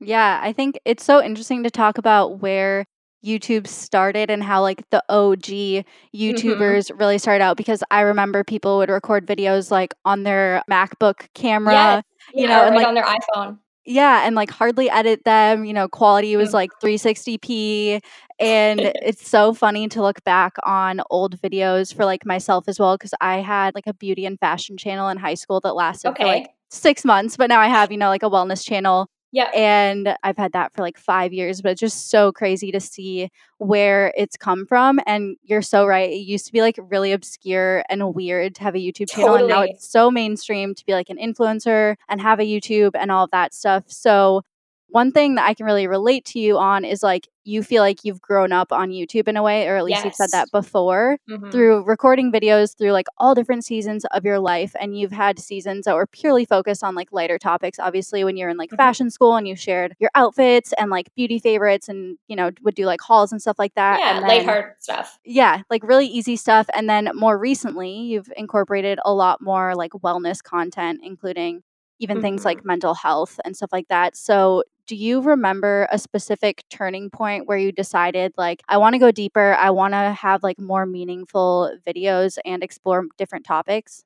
Yeah, 0.00 0.40
I 0.42 0.52
think 0.52 0.78
it's 0.84 1.04
so 1.04 1.22
interesting 1.22 1.62
to 1.64 1.70
talk 1.70 1.98
about 1.98 2.40
where 2.40 2.86
YouTube 3.24 3.66
started 3.66 4.30
and 4.30 4.42
how 4.42 4.62
like 4.62 4.88
the 4.90 5.02
OG 5.08 5.84
Mm-hmm. 6.14 6.16
YouTubers 6.16 6.98
really 6.98 7.18
started 7.18 7.42
out 7.44 7.56
because 7.56 7.82
I 7.90 8.00
remember 8.00 8.44
people 8.44 8.78
would 8.78 8.90
record 8.90 9.26
videos 9.26 9.70
like 9.70 9.94
on 10.04 10.22
their 10.24 10.62
MacBook 10.70 11.28
camera. 11.34 11.72
Yes. 11.72 12.04
you 12.34 12.46
Yeah, 12.46 12.48
know, 12.48 12.62
and 12.64 12.74
right 12.74 12.76
like 12.76 12.86
on 12.86 12.94
their 12.94 13.04
iPhone. 13.04 13.58
Yeah, 13.90 14.24
and 14.24 14.36
like 14.36 14.50
hardly 14.50 14.88
edit 14.88 15.24
them. 15.24 15.64
You 15.64 15.72
know, 15.72 15.88
quality 15.88 16.36
was 16.36 16.54
like 16.54 16.70
360p. 16.82 18.00
And 18.38 18.80
it's 19.02 19.28
so 19.28 19.52
funny 19.52 19.88
to 19.88 20.00
look 20.00 20.22
back 20.24 20.54
on 20.62 21.02
old 21.10 21.40
videos 21.40 21.94
for 21.94 22.04
like 22.04 22.24
myself 22.24 22.68
as 22.68 22.78
well, 22.78 22.96
because 22.96 23.12
I 23.20 23.38
had 23.38 23.74
like 23.74 23.86
a 23.86 23.94
beauty 23.94 24.24
and 24.26 24.38
fashion 24.38 24.76
channel 24.76 25.08
in 25.08 25.16
high 25.16 25.34
school 25.34 25.60
that 25.60 25.74
lasted 25.74 26.16
for 26.16 26.24
like 26.24 26.50
six 26.70 27.04
months. 27.04 27.36
But 27.36 27.48
now 27.48 27.60
I 27.60 27.66
have, 27.66 27.90
you 27.90 27.98
know, 27.98 28.08
like 28.08 28.22
a 28.22 28.30
wellness 28.30 28.64
channel 28.64 29.10
Yeah. 29.32 29.50
and 29.54 30.16
I've 30.22 30.36
had 30.36 30.52
that 30.52 30.72
for 30.72 30.82
like 30.82 30.98
five 30.98 31.32
years, 31.32 31.62
but 31.62 31.72
it's 31.72 31.80
just 31.80 32.10
so 32.10 32.32
crazy 32.32 32.72
to 32.72 32.80
see 32.80 33.30
where 33.58 34.12
it's 34.16 34.36
come 34.36 34.66
from. 34.66 34.98
And 35.06 35.36
you're 35.44 35.62
so 35.62 35.86
right. 35.86 36.10
It 36.10 36.16
used 36.16 36.46
to 36.46 36.52
be 36.52 36.62
like 36.62 36.78
really 36.90 37.12
obscure 37.12 37.84
and 37.88 38.14
weird 38.14 38.56
to 38.56 38.62
have 38.62 38.74
a 38.74 38.78
YouTube 38.78 39.10
channel. 39.10 39.36
And 39.36 39.46
now 39.46 39.62
it's 39.62 39.88
so 39.88 40.10
mainstream 40.10 40.74
to 40.74 40.84
be 40.84 40.92
like 40.94 41.10
an 41.10 41.18
influencer 41.18 41.96
and 42.08 42.20
have 42.20 42.40
a 42.40 42.44
YouTube 42.44 42.92
and 42.94 43.10
all 43.10 43.24
of 43.24 43.30
that 43.30 43.54
stuff. 43.54 43.84
So, 43.88 44.42
one 44.90 45.12
thing 45.12 45.34
that 45.36 45.46
I 45.46 45.54
can 45.54 45.66
really 45.66 45.86
relate 45.86 46.24
to 46.26 46.38
you 46.38 46.58
on 46.58 46.84
is 46.84 47.02
like 47.02 47.28
you 47.44 47.62
feel 47.62 47.82
like 47.82 48.04
you've 48.04 48.20
grown 48.20 48.52
up 48.52 48.70
on 48.70 48.90
YouTube 48.90 49.26
in 49.26 49.36
a 49.36 49.42
way, 49.42 49.66
or 49.66 49.76
at 49.76 49.84
least 49.84 50.04
you've 50.04 50.14
said 50.14 50.30
that 50.32 50.48
Yes. 50.52 50.62
before 50.62 51.18
Mhm. 51.28 51.50
through 51.50 51.82
recording 51.84 52.30
videos 52.30 52.76
through 52.76 52.92
like 52.92 53.06
all 53.18 53.34
different 53.34 53.64
seasons 53.64 54.04
of 54.06 54.24
your 54.24 54.38
life 54.38 54.74
and 54.78 54.96
you've 54.98 55.10
had 55.12 55.38
seasons 55.38 55.84
that 55.86 55.94
were 55.94 56.06
purely 56.06 56.44
focused 56.44 56.84
on 56.84 56.94
like 56.94 57.08
lighter 57.12 57.38
topics 57.38 57.78
obviously 57.78 58.22
when 58.24 58.36
you're 58.36 58.50
in 58.50 58.56
like 58.58 58.70
Mhm. 58.70 58.76
fashion 58.76 59.10
school 59.10 59.36
and 59.36 59.48
you 59.48 59.56
shared 59.56 59.96
your 59.98 60.10
outfits 60.14 60.72
and 60.78 60.90
like 60.90 61.08
beauty 61.16 61.38
favorites 61.38 61.88
and 61.88 62.18
you 62.28 62.36
know 62.36 62.50
would 62.62 62.74
do 62.74 62.84
like 62.84 63.00
hauls 63.00 63.32
and 63.32 63.40
stuff 63.40 63.58
like 63.58 63.74
that 63.74 63.98
Yeah, 64.00 64.10
and 64.16 64.22
then, 64.22 64.28
lighthearted 64.28 64.74
stuff. 64.82 65.18
yeah 65.24 65.62
like 65.70 65.82
really 65.82 66.06
easy 66.06 66.36
stuff 66.36 66.68
and 66.74 66.88
then 66.90 67.10
more 67.14 67.38
recently 67.38 67.90
you've 67.90 68.30
incorporated 68.36 69.00
a 69.04 69.12
lot 69.14 69.40
more 69.40 69.74
like 69.74 69.92
wellness 69.92 70.42
content 70.42 71.00
including 71.02 71.62
even 72.00 72.20
things 72.20 72.42
Mhm. 72.42 72.46
like 72.46 72.64
mental 72.64 72.94
health 72.94 73.38
and 73.44 73.56
stuff 73.56 73.70
like 73.72 73.88
that 73.88 74.16
so 74.16 74.64
do 74.86 74.96
you 74.96 75.20
remember 75.20 75.86
a 75.92 75.98
specific 75.98 76.64
turning 76.68 77.10
point 77.10 77.46
where 77.46 77.58
you 77.58 77.70
decided 77.70 78.32
like 78.36 78.62
i 78.68 78.76
want 78.76 78.94
to 78.94 78.98
go 78.98 79.10
deeper 79.12 79.54
i 79.60 79.70
want 79.70 79.94
to 79.94 80.12
have 80.12 80.42
like 80.42 80.58
more 80.58 80.84
meaningful 80.86 81.70
videos 81.86 82.38
and 82.44 82.62
explore 82.64 83.04
different 83.16 83.44
topics 83.46 84.02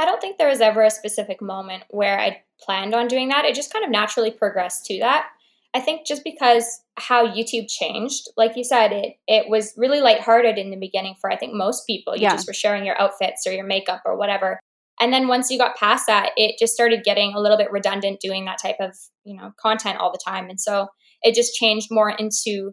I 0.00 0.04
don't 0.04 0.20
think 0.20 0.38
there 0.38 0.46
was 0.48 0.60
ever 0.60 0.82
a 0.82 0.90
specific 0.92 1.42
moment 1.42 1.82
where 1.90 2.20
I 2.20 2.42
planned 2.60 2.94
on 2.94 3.08
doing 3.08 3.30
that. 3.30 3.44
It 3.44 3.56
just 3.56 3.72
kind 3.72 3.84
of 3.84 3.90
naturally 3.90 4.30
progressed 4.30 4.86
to 4.86 4.98
that. 5.00 5.26
I 5.74 5.80
think 5.80 6.06
just 6.06 6.22
because 6.22 6.82
how 6.96 7.26
YouTube 7.26 7.68
changed, 7.68 8.28
like 8.36 8.56
you 8.56 8.62
said, 8.62 8.92
it 8.92 9.16
it 9.26 9.48
was 9.48 9.74
really 9.76 10.00
lighthearted 10.00 10.56
in 10.56 10.70
the 10.70 10.76
beginning 10.76 11.16
for 11.20 11.32
I 11.32 11.36
think 11.36 11.52
most 11.52 11.84
people. 11.84 12.14
You 12.14 12.22
Yeah. 12.22 12.30
just 12.36 12.46
were 12.46 12.52
sharing 12.54 12.84
your 12.84 13.00
outfits 13.00 13.44
or 13.44 13.50
your 13.52 13.64
makeup 13.66 14.02
or 14.06 14.16
whatever. 14.16 14.60
And 15.00 15.12
then 15.12 15.28
once 15.28 15.50
you 15.50 15.58
got 15.58 15.76
past 15.76 16.06
that, 16.06 16.30
it 16.36 16.56
just 16.58 16.74
started 16.74 17.04
getting 17.04 17.34
a 17.34 17.40
little 17.40 17.56
bit 17.56 17.70
redundant 17.70 18.20
doing 18.20 18.44
that 18.44 18.58
type 18.60 18.76
of, 18.80 18.96
you 19.24 19.36
know, 19.36 19.52
content 19.60 19.98
all 19.98 20.12
the 20.12 20.20
time. 20.24 20.48
And 20.50 20.60
so 20.60 20.88
it 21.22 21.34
just 21.34 21.54
changed 21.54 21.88
more 21.90 22.10
into 22.10 22.72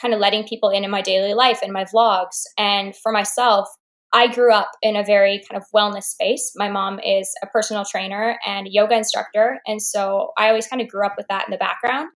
kind 0.00 0.14
of 0.14 0.20
letting 0.20 0.46
people 0.46 0.70
in 0.70 0.84
in 0.84 0.90
my 0.90 1.02
daily 1.02 1.34
life 1.34 1.60
and 1.62 1.72
my 1.72 1.84
vlogs. 1.84 2.42
And 2.58 2.94
for 2.96 3.12
myself, 3.12 3.68
I 4.12 4.26
grew 4.26 4.52
up 4.52 4.70
in 4.82 4.96
a 4.96 5.04
very 5.04 5.40
kind 5.48 5.60
of 5.60 5.68
wellness 5.74 6.04
space. 6.04 6.52
My 6.56 6.68
mom 6.68 6.98
is 6.98 7.32
a 7.42 7.46
personal 7.46 7.84
trainer 7.84 8.38
and 8.44 8.66
yoga 8.68 8.96
instructor. 8.96 9.60
And 9.66 9.80
so 9.80 10.32
I 10.36 10.48
always 10.48 10.66
kind 10.66 10.82
of 10.82 10.88
grew 10.88 11.06
up 11.06 11.14
with 11.16 11.28
that 11.28 11.46
in 11.46 11.52
the 11.52 11.58
background. 11.58 12.08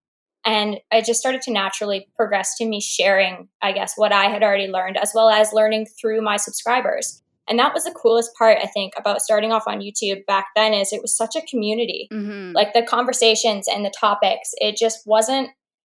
And 0.44 0.78
it 0.90 1.06
just 1.06 1.20
started 1.20 1.40
to 1.42 1.52
naturally 1.52 2.08
progress 2.16 2.56
to 2.58 2.66
me 2.66 2.80
sharing, 2.80 3.48
I 3.62 3.72
guess, 3.72 3.94
what 3.96 4.12
I 4.12 4.24
had 4.24 4.42
already 4.42 4.66
learned, 4.66 4.98
as 4.98 5.12
well 5.14 5.30
as 5.30 5.52
learning 5.52 5.86
through 6.00 6.20
my 6.20 6.36
subscribers. 6.36 7.22
And 7.48 7.58
that 7.58 7.74
was 7.74 7.84
the 7.84 7.92
coolest 7.92 8.30
part, 8.38 8.58
I 8.62 8.66
think, 8.66 8.94
about 8.96 9.20
starting 9.20 9.52
off 9.52 9.64
on 9.66 9.80
YouTube 9.80 10.24
back 10.26 10.46
then 10.56 10.72
is 10.72 10.92
it 10.92 11.02
was 11.02 11.16
such 11.16 11.36
a 11.36 11.42
community. 11.42 12.08
Mm-hmm. 12.12 12.52
like 12.52 12.72
the 12.72 12.82
conversations 12.82 13.66
and 13.68 13.84
the 13.84 13.92
topics 13.98 14.50
it 14.58 14.76
just 14.76 15.00
wasn't 15.06 15.50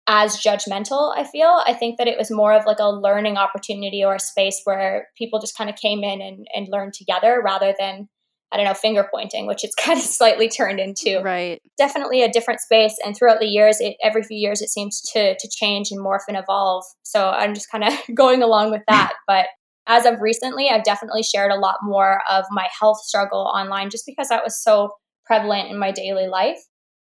as 0.06 0.36
judgmental 0.36 1.16
i 1.16 1.24
feel. 1.24 1.62
I 1.66 1.72
think 1.72 1.98
that 1.98 2.06
it 2.06 2.18
was 2.18 2.30
more 2.30 2.52
of 2.52 2.66
like 2.66 2.78
a 2.78 2.90
learning 2.90 3.36
opportunity 3.36 4.04
or 4.04 4.14
a 4.14 4.20
space 4.20 4.60
where 4.64 5.08
people 5.16 5.40
just 5.40 5.56
kind 5.56 5.70
of 5.70 5.76
came 5.76 6.04
in 6.04 6.20
and, 6.20 6.46
and 6.54 6.68
learned 6.68 6.94
together 6.94 7.40
rather 7.44 7.74
than 7.78 8.08
i 8.52 8.56
don't 8.56 8.66
know 8.66 8.74
finger 8.74 9.08
pointing 9.10 9.46
which 9.46 9.64
it's 9.64 9.74
kind 9.84 9.98
of 9.98 10.04
slightly 10.04 10.48
turned 10.48 10.78
into. 10.80 11.20
Right. 11.22 11.60
Definitely 11.78 12.22
a 12.22 12.30
different 12.30 12.60
space 12.60 12.96
and 13.04 13.16
throughout 13.16 13.40
the 13.40 13.46
years 13.46 13.80
it 13.80 13.96
every 14.02 14.22
few 14.22 14.38
years 14.38 14.60
it 14.62 14.68
seems 14.68 15.00
to 15.12 15.36
to 15.38 15.48
change 15.50 15.90
and 15.90 16.00
morph 16.00 16.28
and 16.28 16.36
evolve. 16.36 16.84
So 17.02 17.30
i'm 17.30 17.54
just 17.54 17.70
kind 17.70 17.84
of 17.84 17.92
going 18.14 18.42
along 18.42 18.70
with 18.70 18.82
that 18.88 19.14
but 19.26 19.46
as 19.86 20.06
of 20.06 20.20
recently 20.20 20.68
i've 20.68 20.84
definitely 20.84 21.22
shared 21.22 21.50
a 21.50 21.58
lot 21.58 21.76
more 21.82 22.20
of 22.30 22.44
my 22.50 22.68
health 22.78 23.00
struggle 23.04 23.50
online 23.54 23.90
just 23.90 24.06
because 24.06 24.28
that 24.28 24.44
was 24.44 24.60
so 24.62 24.90
prevalent 25.24 25.70
in 25.70 25.78
my 25.78 25.90
daily 25.90 26.26
life 26.26 26.58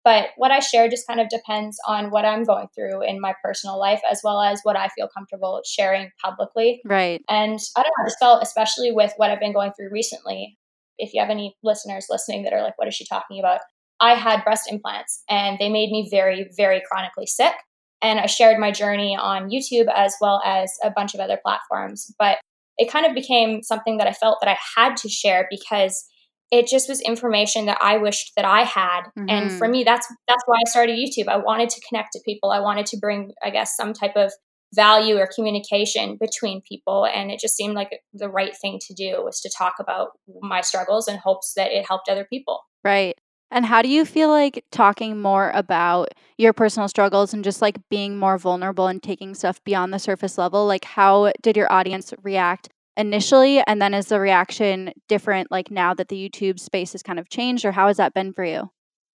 but 0.04 0.28
what 0.38 0.52
i 0.52 0.60
share 0.60 0.90
just 0.90 1.08
kind 1.08 1.20
of 1.20 1.30
depends 1.30 1.78
on 1.88 2.12
what 2.12 2.26
i'm 2.26 2.44
going 2.44 2.68
through 2.76 3.02
in 3.02 3.20
my 3.20 3.34
personal 3.44 3.80
life 3.80 4.02
as 4.10 4.22
well 4.24 4.42
as 4.42 4.60
what 4.64 4.76
i 4.76 4.88
feel 4.90 5.08
comfortable 5.14 5.62
sharing 5.66 6.10
publicly 6.24 6.82
right 6.86 7.22
and 7.30 7.60
I 7.76 7.84
don't 7.84 7.94
know, 7.98 8.04
I 8.04 8.08
just 8.08 8.20
felt, 8.20 8.44
especially 8.44 8.92
with 8.92 9.14
what 9.18 9.30
I've 9.30 9.40
been 9.40 9.54
going 9.54 9.72
through 9.74 9.90
recently, 9.92 10.58
if 10.98 11.14
you 11.14 11.22
have 11.22 11.30
any 11.30 11.56
listeners 11.64 12.08
listening 12.10 12.44
that 12.44 12.54
are 12.54 12.62
like, 12.62 12.78
what 12.78 12.88
is 12.88 12.96
she 12.96 13.06
talking 13.06 13.40
about? 13.40 13.62
I 14.00 14.14
had 14.14 14.44
breast 14.44 14.72
implants 14.72 15.24
and 15.30 15.58
they 15.60 15.70
made 15.70 15.92
me 15.92 16.08
very, 16.10 16.50
very 16.56 16.82
chronically 16.90 17.26
sick. 17.26 17.54
And 18.02 18.20
I 18.20 18.28
shared 18.28 18.60
my 18.60 18.72
journey 18.72 19.18
on 19.20 19.50
YouTube 19.50 19.88
as 19.94 20.16
well 20.22 20.42
as 20.46 20.72
a 20.84 20.90
bunch 20.90 21.14
of 21.14 21.20
other 21.20 21.38
platforms. 21.44 22.14
But 22.18 22.38
it 22.80 22.90
kind 22.90 23.06
of 23.06 23.14
became 23.14 23.62
something 23.62 23.98
that 23.98 24.08
I 24.08 24.14
felt 24.14 24.38
that 24.42 24.50
I 24.50 24.58
had 24.76 24.98
to 24.98 25.10
share 25.10 25.48
because 25.52 26.06
it 26.52 26.66
just 26.66 26.90
was 26.90 27.00
information 27.02 27.68
that 27.68 27.78
I 27.80 27.98
wished 27.98 28.32
that 28.36 28.46
I 28.46 28.64
had. 28.64 29.02
And 29.28 29.52
Mhm. 29.52 29.58
for 29.60 29.68
me, 29.68 29.84
that's 29.84 30.08
that's 30.28 30.44
why 30.48 30.56
I 30.56 30.70
started 30.70 30.98
YouTube. 30.98 31.28
I 31.28 31.38
wanted 31.38 31.70
to 31.70 31.82
connect 31.88 32.14
to 32.14 32.22
people. 32.26 32.50
I 32.50 32.60
wanted 32.60 32.88
to 32.88 32.98
bring, 32.98 33.34
I 33.44 33.52
guess, 33.52 33.76
some 33.76 33.94
type 33.94 34.16
of 34.16 34.32
value 34.74 35.18
or 35.18 35.28
communication 35.28 36.18
between 36.20 36.62
people 36.62 37.06
and 37.06 37.32
it 37.32 37.40
just 37.40 37.56
seemed 37.56 37.74
like 37.74 38.02
the 38.14 38.30
right 38.30 38.56
thing 38.56 38.80
to 38.80 38.94
do 38.94 39.24
was 39.24 39.42
to 39.42 39.50
talk 39.58 39.74
about 39.80 40.10
my 40.42 40.62
struggles 40.62 41.08
in 41.08 41.18
hopes 41.18 41.54
that 41.56 41.72
it 41.72 41.88
helped 41.88 42.08
other 42.08 42.24
people 42.24 42.62
right 42.84 43.18
and 43.52 43.66
how 43.66 43.82
do 43.82 43.90
you 43.90 44.06
feel 44.06 44.30
like 44.30 44.64
talking 44.72 45.20
more 45.20 45.52
about 45.52 46.10
your 46.38 46.54
personal 46.54 46.88
struggles 46.88 47.34
and 47.34 47.44
just 47.44 47.62
like 47.62 47.78
being 47.90 48.18
more 48.18 48.38
vulnerable 48.38 48.88
and 48.88 49.02
taking 49.02 49.34
stuff 49.34 49.64
beyond 49.64 49.94
the 49.94 50.00
surface 50.00 50.38
level? 50.38 50.68
Like 50.68 50.86
how 50.86 51.32
did 51.42 51.58
your 51.58 51.72
audience 51.72 52.14
react 52.22 52.70
initially? 52.96 53.62
And 53.66 53.82
then 53.82 53.94
is 53.94 54.08
the 54.08 54.20
reaction 54.20 54.94
different 55.08 55.52
like 55.52 55.72
now 55.72 55.94
that 55.94 56.10
the 56.10 56.30
youtube 56.30 56.60
space 56.60 56.92
has 56.92 57.02
kind 57.02 57.18
of 57.18 57.30
changed 57.30 57.66
or 57.66 57.72
how 57.72 57.88
has 57.88 57.98
that 57.98 58.14
been 58.14 58.34
for 58.34 58.44
you? 58.44 58.70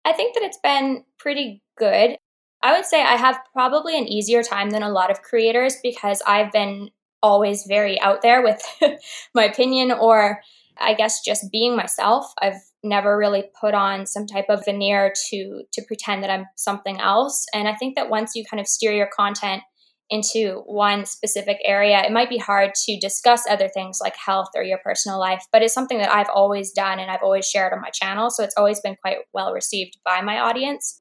I 0.05 0.13
think 0.13 0.35
that 0.35 0.43
it's 0.43 0.59
been 0.59 1.05
pretty 1.19 1.63
good. 1.79 2.19
I 2.63 2.75
would 2.75 2.87
say 2.87 3.03
i 3.03 3.17
have 3.17 3.39
probably 3.53 3.97
an 3.97 4.09
easier 4.09 4.43
time 4.43 4.71
than 4.71 4.83
a 4.83 4.89
lot 4.89 5.11
of 5.11 5.21
creators 5.21 5.77
because 5.83 6.23
i've 6.27 6.51
been 6.51 6.89
always 7.23 7.65
very 7.65 8.01
out 8.01 8.23
there 8.23 8.43
with 8.43 8.63
my 9.35 9.45
opinion 9.45 9.93
or 9.93 10.41
i 10.79 10.95
guess 10.95 11.21
just 11.21 11.53
being 11.53 11.77
myself. 11.77 12.33
I've 12.41 12.63
never 12.85 13.17
really 13.17 13.45
put 13.61 13.75
on 13.75 14.07
some 14.07 14.27
type 14.27 14.47
of 14.49 14.65
veneer 14.65 15.13
to 15.31 15.63
to 15.73 15.83
pretend 15.87 16.23
that 16.23 16.31
i'm 16.31 16.47
something 16.57 17.01
else 17.01 17.47
and 17.55 17.67
i 17.67 17.75
think 17.75 17.97
that 17.97 18.11
once 18.11 18.33
you 18.35 18.45
kind 18.49 18.61
of 18.61 18.67
steer 18.67 18.93
your 18.93 19.09
content 19.17 19.63
into 20.11 20.63
one 20.67 21.07
specific 21.07 21.59
area, 21.65 22.03
it 22.05 22.13
might 22.13 22.29
be 22.29 22.39
hard 22.39 22.73
to 22.75 22.99
discuss 23.01 23.45
other 23.49 23.69
things 23.69 23.99
like 24.01 24.15
health 24.17 24.49
or 24.55 24.63
your 24.63 24.79
personal 24.79 25.19
life, 25.19 25.45
but 25.51 25.63
it's 25.63 25.75
something 25.75 25.99
that 25.99 26.13
I've 26.13 26.29
always 26.33 26.73
done 26.73 26.99
and 26.99 27.11
I've 27.11 27.23
always 27.23 27.47
shared 27.47 27.73
on 27.73 27.81
my 27.81 27.91
channel. 27.91 28.31
So 28.31 28.45
it's 28.45 28.55
always 28.57 28.81
been 28.81 28.97
quite 29.01 29.19
well 29.33 29.53
received 29.53 29.99
by 30.05 30.21
my 30.21 30.39
audience. 30.39 31.01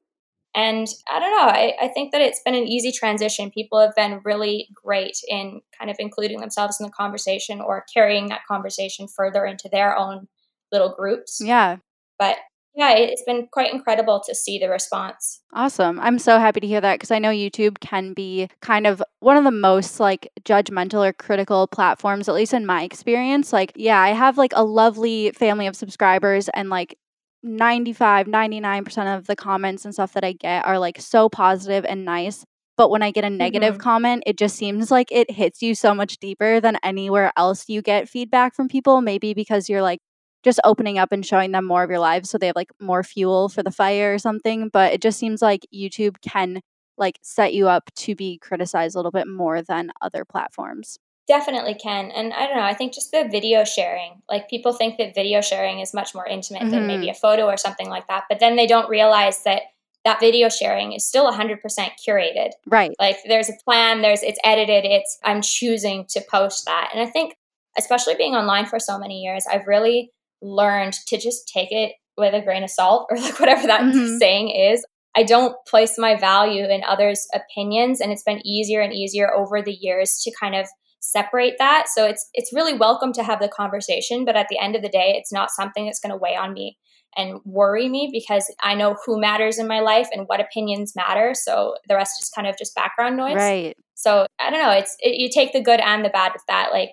And 0.56 0.86
I 1.10 1.18
don't 1.18 1.36
know, 1.36 1.48
I, 1.48 1.74
I 1.82 1.88
think 1.88 2.12
that 2.12 2.20
it's 2.20 2.40
been 2.44 2.54
an 2.54 2.66
easy 2.66 2.92
transition. 2.92 3.50
People 3.50 3.80
have 3.80 3.94
been 3.96 4.20
really 4.24 4.68
great 4.72 5.16
in 5.28 5.60
kind 5.76 5.90
of 5.90 5.96
including 5.98 6.40
themselves 6.40 6.76
in 6.78 6.86
the 6.86 6.92
conversation 6.92 7.60
or 7.60 7.84
carrying 7.92 8.28
that 8.28 8.46
conversation 8.46 9.08
further 9.08 9.44
into 9.44 9.68
their 9.70 9.96
own 9.96 10.28
little 10.74 10.94
groups. 10.98 11.40
yeah 11.40 11.76
But 12.18 12.36
yeah, 12.76 12.90
it's 12.96 13.22
been 13.22 13.46
quite 13.52 13.72
incredible 13.72 14.20
to 14.26 14.34
see 14.34 14.58
the 14.58 14.68
response. 14.68 15.40
Awesome. 15.52 16.00
I'm 16.00 16.18
so 16.18 16.40
happy 16.40 16.58
to 16.58 16.66
hear 16.66 16.80
that 16.80 16.94
because 16.94 17.12
I 17.12 17.20
know 17.20 17.30
YouTube 17.30 17.78
can 17.78 18.14
be 18.14 18.48
kind 18.60 18.84
of 18.88 19.00
one 19.20 19.36
of 19.36 19.44
the 19.44 19.52
most 19.52 20.00
like 20.00 20.28
judgmental 20.42 21.08
or 21.08 21.12
critical 21.12 21.68
platforms, 21.68 22.28
at 22.28 22.34
least 22.34 22.52
in 22.52 22.66
my 22.66 22.82
experience. 22.82 23.52
Like, 23.52 23.72
yeah, 23.76 24.00
I 24.00 24.08
have 24.08 24.36
like 24.38 24.52
a 24.56 24.64
lovely 24.64 25.30
family 25.30 25.68
of 25.68 25.76
subscribers 25.76 26.48
and 26.48 26.68
like 26.68 26.96
95, 27.44 28.26
99% 28.26 29.16
of 29.16 29.26
the 29.28 29.36
comments 29.36 29.84
and 29.84 29.94
stuff 29.94 30.12
that 30.14 30.24
I 30.24 30.32
get 30.32 30.66
are 30.66 30.78
like 30.80 31.00
so 31.00 31.28
positive 31.28 31.84
and 31.84 32.04
nice. 32.04 32.44
But 32.76 32.90
when 32.90 33.02
I 33.02 33.12
get 33.12 33.22
a 33.24 33.30
negative 33.30 33.76
Mhm. 33.76 33.80
comment, 33.80 34.22
it 34.26 34.36
just 34.36 34.56
seems 34.56 34.90
like 34.90 35.12
it 35.12 35.30
hits 35.30 35.62
you 35.62 35.76
so 35.76 35.94
much 35.94 36.18
deeper 36.18 36.60
than 36.60 36.76
anywhere 36.82 37.30
else 37.36 37.68
you 37.68 37.82
get 37.82 38.08
feedback 38.08 38.54
from 38.56 38.66
people. 38.68 39.00
Maybe 39.00 39.32
because 39.34 39.68
you're 39.68 39.82
like, 39.82 40.00
just 40.44 40.60
opening 40.62 40.98
up 40.98 41.10
and 41.10 41.24
showing 41.24 41.52
them 41.52 41.64
more 41.64 41.82
of 41.82 41.90
your 41.90 41.98
lives 41.98 42.30
so 42.30 42.38
they 42.38 42.46
have 42.46 42.56
like 42.56 42.70
more 42.80 43.02
fuel 43.02 43.48
for 43.48 43.62
the 43.62 43.70
fire 43.70 44.14
or 44.14 44.18
something. 44.18 44.68
But 44.68 44.92
it 44.92 45.00
just 45.00 45.18
seems 45.18 45.42
like 45.42 45.66
YouTube 45.74 46.20
can 46.20 46.60
like 46.96 47.18
set 47.22 47.54
you 47.54 47.68
up 47.68 47.90
to 47.96 48.14
be 48.14 48.38
criticized 48.38 48.94
a 48.94 48.98
little 48.98 49.10
bit 49.10 49.26
more 49.26 49.62
than 49.62 49.90
other 50.00 50.24
platforms? 50.24 50.98
Definitely 51.26 51.74
can. 51.74 52.10
And 52.10 52.34
I 52.34 52.46
don't 52.46 52.56
know, 52.56 52.62
I 52.62 52.74
think 52.74 52.92
just 52.92 53.10
the 53.10 53.26
video 53.30 53.64
sharing, 53.64 54.22
like 54.28 54.48
people 54.48 54.74
think 54.74 54.98
that 54.98 55.14
video 55.14 55.40
sharing 55.40 55.80
is 55.80 55.94
much 55.94 56.14
more 56.14 56.26
intimate 56.26 56.62
mm-hmm. 56.62 56.70
than 56.70 56.86
maybe 56.86 57.06
mm-hmm. 57.06 57.12
a 57.12 57.14
photo 57.14 57.46
or 57.46 57.56
something 57.56 57.88
like 57.88 58.06
that. 58.08 58.24
But 58.28 58.40
then 58.40 58.56
they 58.56 58.66
don't 58.66 58.90
realize 58.90 59.42
that 59.44 59.62
that 60.04 60.20
video 60.20 60.50
sharing 60.50 60.92
is 60.92 61.06
still 61.06 61.30
100% 61.32 61.60
curated. 62.06 62.50
Right. 62.66 62.94
Like 63.00 63.16
there's 63.26 63.48
a 63.48 63.54
plan, 63.64 64.02
there's 64.02 64.22
it's 64.22 64.38
edited, 64.44 64.84
it's 64.84 65.18
I'm 65.24 65.40
choosing 65.40 66.04
to 66.10 66.22
post 66.30 66.66
that. 66.66 66.90
And 66.92 67.02
I 67.02 67.10
think 67.10 67.36
especially 67.78 68.14
being 68.14 68.34
online 68.34 68.66
for 68.66 68.78
so 68.78 68.98
many 68.98 69.22
years, 69.22 69.46
I've 69.50 69.66
really 69.66 70.12
learned 70.42 70.94
to 71.08 71.18
just 71.18 71.48
take 71.48 71.70
it 71.70 71.92
with 72.16 72.34
a 72.34 72.42
grain 72.42 72.64
of 72.64 72.70
salt 72.70 73.06
or 73.10 73.16
like 73.20 73.40
whatever 73.40 73.66
that 73.66 73.82
mm-hmm. 73.82 74.18
saying 74.18 74.50
is. 74.50 74.84
I 75.16 75.22
don't 75.22 75.56
place 75.68 75.94
my 75.96 76.16
value 76.16 76.64
in 76.64 76.82
others' 76.82 77.26
opinions 77.32 78.00
and 78.00 78.10
it's 78.10 78.24
been 78.24 78.44
easier 78.44 78.80
and 78.80 78.92
easier 78.92 79.32
over 79.32 79.62
the 79.62 79.72
years 79.72 80.20
to 80.24 80.32
kind 80.38 80.56
of 80.56 80.66
separate 81.00 81.54
that. 81.58 81.86
So 81.88 82.06
it's 82.06 82.28
it's 82.32 82.52
really 82.52 82.76
welcome 82.76 83.12
to 83.12 83.22
have 83.22 83.40
the 83.40 83.48
conversation, 83.48 84.24
but 84.24 84.36
at 84.36 84.48
the 84.48 84.58
end 84.58 84.74
of 84.74 84.82
the 84.82 84.88
day, 84.88 85.14
it's 85.16 85.32
not 85.32 85.50
something 85.50 85.84
that's 85.84 86.00
going 86.00 86.10
to 86.10 86.16
weigh 86.16 86.36
on 86.36 86.52
me 86.52 86.78
and 87.16 87.40
worry 87.44 87.88
me 87.88 88.08
because 88.12 88.52
I 88.60 88.74
know 88.74 88.96
who 89.04 89.20
matters 89.20 89.58
in 89.58 89.68
my 89.68 89.80
life 89.80 90.08
and 90.12 90.26
what 90.26 90.40
opinions 90.40 90.94
matter. 90.96 91.32
So 91.34 91.76
the 91.88 91.94
rest 91.94 92.20
is 92.20 92.30
kind 92.30 92.48
of 92.48 92.58
just 92.58 92.74
background 92.74 93.16
noise. 93.16 93.36
Right. 93.36 93.76
So 93.94 94.26
I 94.40 94.50
don't 94.50 94.60
know. 94.60 94.72
It's 94.72 94.96
it, 95.00 95.20
you 95.20 95.28
take 95.32 95.52
the 95.52 95.62
good 95.62 95.80
and 95.80 96.04
the 96.04 96.10
bad 96.10 96.32
with 96.32 96.42
that. 96.48 96.70
Like 96.72 96.90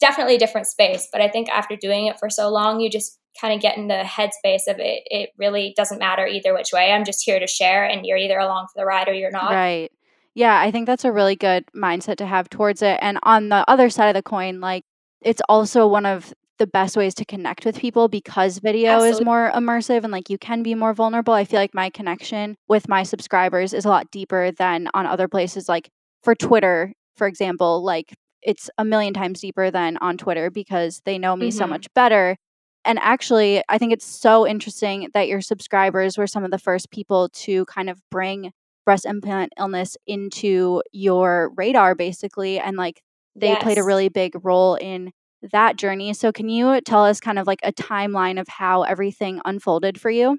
definitely 0.00 0.36
a 0.36 0.38
different 0.38 0.66
space, 0.66 1.08
but 1.12 1.20
I 1.20 1.28
think 1.28 1.48
after 1.48 1.76
doing 1.76 2.06
it 2.06 2.18
for 2.18 2.30
so 2.30 2.48
long, 2.48 2.80
you 2.80 2.90
just 2.90 3.18
kind 3.40 3.54
of 3.54 3.60
get 3.60 3.76
in 3.76 3.88
the 3.88 4.02
headspace 4.04 4.66
of 4.66 4.78
it. 4.78 5.02
It 5.06 5.30
really 5.38 5.74
doesn't 5.76 5.98
matter 5.98 6.26
either 6.26 6.54
which 6.54 6.72
way. 6.72 6.92
I'm 6.92 7.04
just 7.04 7.22
here 7.24 7.38
to 7.38 7.46
share, 7.46 7.84
and 7.84 8.04
you're 8.06 8.16
either 8.16 8.38
along 8.38 8.66
for 8.66 8.80
the 8.80 8.86
ride 8.86 9.08
or 9.08 9.14
you're 9.14 9.30
not. 9.30 9.52
Right. 9.52 9.90
Yeah, 10.34 10.58
I 10.60 10.70
think 10.70 10.86
that's 10.86 11.04
a 11.04 11.12
really 11.12 11.36
good 11.36 11.64
mindset 11.74 12.16
to 12.16 12.26
have 12.26 12.50
towards 12.50 12.82
it. 12.82 12.98
And 13.00 13.18
on 13.22 13.48
the 13.48 13.64
other 13.68 13.88
side 13.88 14.08
of 14.08 14.14
the 14.14 14.22
coin, 14.22 14.60
like 14.60 14.84
it's 15.22 15.40
also 15.48 15.86
one 15.86 16.04
of 16.04 16.34
the 16.58 16.66
best 16.66 16.96
ways 16.96 17.14
to 17.14 17.24
connect 17.24 17.64
with 17.64 17.78
people 17.78 18.08
because 18.08 18.58
video 18.58 18.92
Absolutely. 18.92 19.20
is 19.20 19.24
more 19.24 19.50
immersive 19.54 20.04
and 20.04 20.12
like 20.12 20.30
you 20.30 20.38
can 20.38 20.62
be 20.62 20.74
more 20.74 20.94
vulnerable. 20.94 21.34
I 21.34 21.44
feel 21.44 21.58
like 21.58 21.74
my 21.74 21.90
connection 21.90 22.56
with 22.68 22.88
my 22.88 23.02
subscribers 23.02 23.72
is 23.72 23.84
a 23.84 23.88
lot 23.88 24.10
deeper 24.10 24.50
than 24.52 24.88
on 24.94 25.06
other 25.06 25.28
places 25.28 25.68
like 25.68 25.90
for 26.22 26.34
Twitter, 26.34 26.92
for 27.16 27.26
example, 27.26 27.82
like 27.84 28.14
it's 28.46 28.70
a 28.78 28.84
million 28.84 29.12
times 29.12 29.40
deeper 29.40 29.70
than 29.70 29.98
on 29.98 30.16
Twitter 30.16 30.50
because 30.50 31.02
they 31.04 31.18
know 31.18 31.36
me 31.36 31.48
mm-hmm. 31.48 31.58
so 31.58 31.66
much 31.66 31.92
better. 31.94 32.36
And 32.84 33.00
actually, 33.02 33.62
I 33.68 33.76
think 33.76 33.92
it's 33.92 34.06
so 34.06 34.46
interesting 34.46 35.08
that 35.12 35.26
your 35.26 35.40
subscribers 35.40 36.16
were 36.16 36.28
some 36.28 36.44
of 36.44 36.52
the 36.52 36.58
first 36.58 36.92
people 36.92 37.28
to 37.30 37.64
kind 37.66 37.90
of 37.90 38.00
bring 38.08 38.52
breast 38.84 39.04
implant 39.04 39.52
illness 39.58 39.96
into 40.06 40.80
your 40.92 41.50
radar 41.56 41.96
basically 41.96 42.60
and 42.60 42.76
like 42.76 43.02
they 43.34 43.48
yes. 43.48 43.62
played 43.62 43.78
a 43.78 43.82
really 43.82 44.08
big 44.08 44.32
role 44.44 44.76
in 44.76 45.10
that 45.50 45.76
journey. 45.76 46.14
So, 46.14 46.30
can 46.32 46.48
you 46.48 46.80
tell 46.80 47.04
us 47.04 47.20
kind 47.20 47.38
of 47.38 47.46
like 47.48 47.58
a 47.64 47.72
timeline 47.72 48.40
of 48.40 48.46
how 48.48 48.82
everything 48.82 49.40
unfolded 49.44 50.00
for 50.00 50.08
you? 50.08 50.38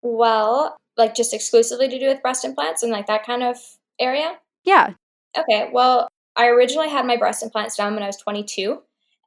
Well, 0.00 0.76
like 0.96 1.14
just 1.14 1.34
exclusively 1.34 1.88
to 1.88 1.98
do 1.98 2.06
with 2.06 2.22
breast 2.22 2.44
implants 2.44 2.84
and 2.84 2.92
like 2.92 3.08
that 3.08 3.26
kind 3.26 3.42
of 3.42 3.58
area? 3.98 4.38
Yeah. 4.64 4.94
Okay. 5.36 5.68
Well, 5.72 6.08
I 6.38 6.46
originally 6.46 6.88
had 6.88 7.04
my 7.04 7.16
breast 7.16 7.42
implants 7.42 7.76
done 7.76 7.94
when 7.94 8.02
I 8.02 8.06
was 8.06 8.16
22. 8.16 8.78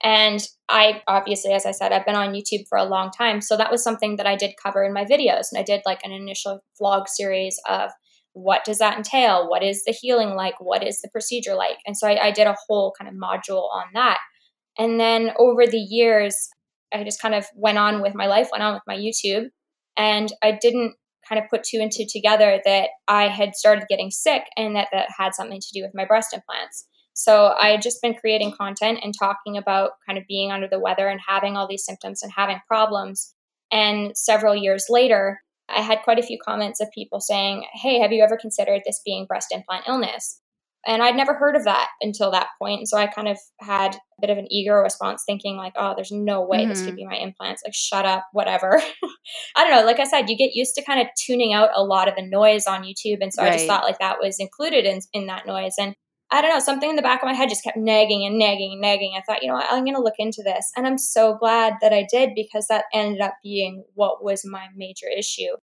And 0.04 0.42
I 0.68 1.04
obviously, 1.08 1.54
as 1.54 1.66
I 1.66 1.72
said, 1.72 1.92
I've 1.92 2.06
been 2.06 2.16
on 2.16 2.34
YouTube 2.34 2.68
for 2.68 2.78
a 2.78 2.86
long 2.86 3.12
time. 3.12 3.42
So 3.42 3.56
that 3.58 3.70
was 3.70 3.84
something 3.84 4.16
that 4.16 4.26
I 4.26 4.36
did 4.36 4.56
cover 4.62 4.84
in 4.84 4.94
my 4.94 5.06
videos. 5.06 5.48
And 5.52 5.60
I 5.60 5.64
did 5.64 5.82
like 5.86 6.00
an 6.04 6.12
initial 6.12 6.64
vlog 6.82 7.08
series 7.08 7.60
of 7.70 7.92
what 8.34 8.64
does 8.64 8.80
that 8.80 8.98
entail? 8.98 9.50
What 9.50 9.62
is 9.62 9.84
the 9.84 9.92
healing 9.92 10.30
like? 10.30 10.56
What 10.60 10.88
is 10.88 11.02
the 11.02 11.10
procedure 11.10 11.54
like? 11.54 11.78
And 11.86 11.96
so 11.96 12.08
I, 12.08 12.28
I 12.28 12.32
did 12.32 12.48
a 12.48 12.56
whole 12.68 12.94
kind 12.98 13.10
of 13.10 13.16
module 13.16 13.70
on 13.74 13.86
that. 13.94 14.20
And 14.80 15.00
then 15.00 15.32
over 15.38 15.68
the 15.68 15.78
years, 15.78 16.50
I 16.94 17.04
just 17.04 17.22
kind 17.22 17.36
of 17.36 17.46
went 17.56 17.78
on 17.78 18.02
with 18.02 18.16
my 18.16 18.26
life, 18.26 18.50
went 18.52 18.64
on 18.64 18.74
with 18.74 18.84
my 18.88 18.98
YouTube, 18.98 19.50
and 19.98 20.32
I 20.42 20.58
didn't 20.60 20.96
kind 21.28 21.42
of 21.42 21.50
put 21.50 21.64
two 21.64 21.80
and 21.80 21.92
two 21.92 22.06
together 22.10 22.60
that 22.66 22.90
I 23.08 23.28
had 23.28 23.56
started 23.56 23.86
getting 23.90 24.12
sick 24.12 24.44
and 24.58 24.76
that 24.76 24.88
that 24.92 25.10
had 25.18 25.36
something 25.36 25.60
to 25.60 25.68
do 25.74 25.84
with 25.84 25.92
my 25.94 26.06
breast 26.06 26.34
implants. 26.34 26.88
So 27.14 27.54
I 27.60 27.70
had 27.70 27.82
just 27.82 28.02
been 28.02 28.16
creating 28.16 28.54
content 28.58 29.00
and 29.04 29.14
talking 29.18 29.58
about 29.58 29.92
kind 30.06 30.18
of 30.18 30.26
being 30.28 30.52
under 30.52 30.68
the 30.68 30.80
weather 30.80 31.08
and 31.08 31.20
having 31.26 31.58
all 31.58 31.68
these 31.68 31.86
symptoms 31.86 32.24
and 32.24 32.32
having 32.32 32.60
problems. 32.68 33.34
And 33.72 34.16
several 34.16 34.56
years 34.56 34.86
later, 34.90 35.42
I 35.70 35.82
had 35.82 36.04
quite 36.04 36.20
a 36.20 36.24
few 36.24 36.38
comments 36.44 36.82
of 36.82 36.92
people 36.94 37.20
saying, 37.20 37.66
Hey, 37.74 38.00
have 38.00 38.12
you 38.12 38.24
ever 38.24 38.38
considered 38.38 38.82
this 38.86 39.02
being 39.06 39.26
breast 39.26 39.48
implant 39.52 39.86
illness? 39.88 40.42
And 40.86 41.04
I'd 41.04 41.16
never 41.16 41.36
heard 41.36 41.56
of 41.56 41.66
that 41.66 41.90
until 42.02 42.32
that 42.32 42.48
point. 42.60 42.80
And 42.80 42.88
so 42.88 42.98
I 42.98 43.06
kind 43.06 43.28
of 43.28 43.38
had 43.60 43.94
a 43.94 44.00
bit 44.22 44.32
of 44.32 44.40
an 44.40 44.52
ego 44.52 44.74
response 44.74 45.24
thinking, 45.26 45.56
like, 45.56 45.74
oh, 45.76 45.94
there's 45.96 46.12
no 46.12 46.42
way 46.42 46.62
mm-hmm. 46.62 46.70
this 46.70 46.82
could 46.82 46.90
mm-hmm. 46.90 46.96
be 46.96 47.06
my 47.06 47.18
implants. 47.18 47.62
Like, 47.64 47.76
shut 47.76 48.06
up, 48.06 48.26
whatever. 48.32 48.82
I 49.56 49.64
don't 49.64 49.72
know. 49.72 49.86
Like 49.86 50.00
I 50.00 50.06
said, 50.06 50.28
you 50.28 50.36
get 50.36 50.56
used 50.56 50.74
to 50.76 50.84
kind 50.84 51.00
of 51.00 51.08
tuning 51.16 51.54
out 51.54 51.70
a 51.76 51.84
lot 51.84 52.08
of 52.08 52.16
the 52.16 52.24
noise 52.24 52.66
on 52.66 52.82
YouTube. 52.82 53.20
And 53.22 53.32
so 53.32 53.44
right. 53.44 53.52
I 53.52 53.56
just 53.58 53.68
thought 53.68 53.84
like 53.84 54.00
that 54.00 54.18
was 54.20 54.40
included 54.40 54.86
in, 54.86 55.02
in 55.14 55.28
that 55.28 55.46
noise. 55.46 55.76
And 55.80 55.94
I 56.32 56.42
don't 56.42 56.52
know, 56.52 56.60
something 56.60 56.90
in 56.90 56.96
the 56.96 57.02
back 57.02 57.22
of 57.22 57.28
my 57.28 57.34
head 57.34 57.50
just 57.50 57.64
kept 57.64 57.78
nagging 57.78 58.26
and 58.26 58.40
nagging 58.40 58.72
and 58.72 58.82
nagging. 58.82 59.14
I 59.18 59.22
thought, 59.22 59.44
you 59.44 59.50
know 59.50 59.56
what, 59.56 59.68
I'm 59.70 59.84
going 59.84 59.96
to 59.96 60.02
look 60.02 60.16
into 60.18 60.42
this. 60.44 60.72
And 60.78 60.88
I'm 60.88 60.98
so 60.98 61.36
glad 61.36 61.74
that 61.82 61.92
I 61.92 62.08
did 62.10 62.32
because 62.36 62.68
that 62.68 62.86
ended 62.94 63.20
up 63.22 63.34
being 63.44 63.84
what 63.96 64.24
was 64.24 64.46
my 64.46 64.68
major 64.76 65.08
issue. 65.08 65.58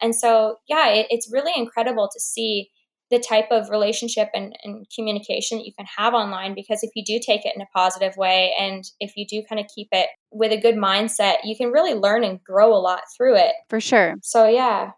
And 0.00 0.14
so, 0.14 0.56
yeah, 0.66 0.88
it, 0.88 1.06
it's 1.10 1.30
really 1.30 1.52
incredible 1.54 2.08
to 2.12 2.20
see 2.20 2.70
the 3.10 3.18
type 3.18 3.48
of 3.50 3.68
relationship 3.68 4.30
and, 4.34 4.56
and 4.64 4.86
communication 4.94 5.58
that 5.58 5.66
you 5.66 5.72
can 5.78 5.86
have 5.96 6.14
online 6.14 6.54
because 6.54 6.82
if 6.82 6.90
you 6.94 7.04
do 7.04 7.20
take 7.24 7.44
it 7.44 7.52
in 7.54 7.60
a 7.60 7.66
positive 7.74 8.16
way 8.16 8.54
and 8.58 8.84
if 8.98 9.12
you 9.16 9.26
do 9.26 9.42
kind 9.46 9.60
of 9.60 9.66
keep 9.74 9.88
it 9.92 10.08
with 10.32 10.52
a 10.52 10.60
good 10.60 10.74
mindset, 10.74 11.36
you 11.44 11.54
can 11.56 11.70
really 11.70 11.94
learn 11.94 12.24
and 12.24 12.42
grow 12.42 12.74
a 12.74 12.80
lot 12.80 13.02
through 13.16 13.36
it. 13.36 13.52
For 13.68 13.78
sure. 13.78 14.14
So, 14.22 14.48
yeah, 14.48 14.92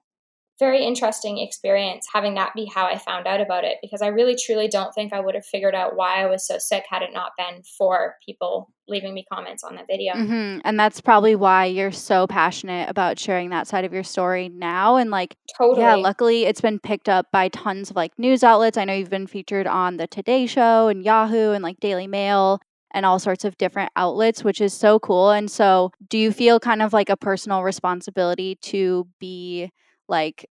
very 0.59 0.85
interesting 0.85 1.39
experience 1.39 2.07
having 2.13 2.35
that 2.35 2.53
be 2.55 2.65
how 2.65 2.87
I 2.87 2.99
found 2.99 3.27
out 3.27 3.41
about 3.41 3.65
it 3.65 3.77
because 3.83 4.01
I 4.01 4.09
really 4.09 4.37
truly 4.37 4.69
don't 4.69 4.93
think 4.95 5.13
I 5.13 5.21
would 5.21 5.35
have 5.35 5.45
figured 5.45 5.75
out 5.75 5.97
why 5.97 6.23
I 6.23 6.27
was 6.27 6.47
so 6.47 6.57
sick 6.59 6.85
had 6.89 7.03
it 7.03 7.11
not 7.13 7.33
been 7.37 7.63
for 7.77 8.17
people 8.25 8.73
leaving 8.89 9.13
me 9.15 9.27
comments 9.31 9.65
on 9.65 9.75
that 9.75 9.87
video. 9.89 10.15
Mm-hmm. 10.15 10.61
And 10.65 10.79
that's 10.79 11.01
probably 11.01 11.35
why 11.35 11.67
you're 11.67 11.93
so 11.93 12.27
passionate 12.27 12.89
about 12.89 13.19
sharing 13.19 13.51
that 13.51 13.67
side 13.67 13.85
of 13.85 13.93
your 13.93 14.05
story 14.05 14.49
now. 14.49 14.97
And 14.97 15.11
like, 15.11 15.37
totally. 15.59 15.83
Yeah, 15.83 15.97
luckily 15.97 16.45
it's 16.45 16.61
been 16.61 16.79
picked 16.79 17.09
up 17.09 17.27
by 17.33 17.49
tons 17.49 17.91
of 17.91 17.97
like 17.97 18.13
news 18.19 18.45
outlets. 18.45 18.79
I 18.79 18.85
know 18.85 18.95
you've 18.95 19.11
been 19.11 19.27
featured 19.27 19.67
on 19.67 19.97
the 19.97 20.07
Today 20.07 20.47
Show 20.47 20.89
and 20.89 21.05
Yahoo 21.05 21.51
and 21.51 21.63
like 21.63 21.81
Daily 21.81 22.07
Mail 22.07 22.61
and 22.93 23.05
all 23.05 23.19
sorts 23.19 23.45
of 23.45 23.59
different 23.59 23.91
outlets, 23.97 24.45
which 24.45 24.61
is 24.61 24.73
so 24.73 24.99
cool. 24.99 25.31
And 25.31 25.51
so, 25.51 25.91
do 26.09 26.17
you 26.17 26.33
feel 26.33 26.61
kind 26.61 26.81
of 26.81 26.93
like 26.93 27.11
a 27.11 27.17
personal 27.17 27.63
responsibility 27.63 28.55
to 28.63 29.07
be 29.19 29.71
like 30.09 30.49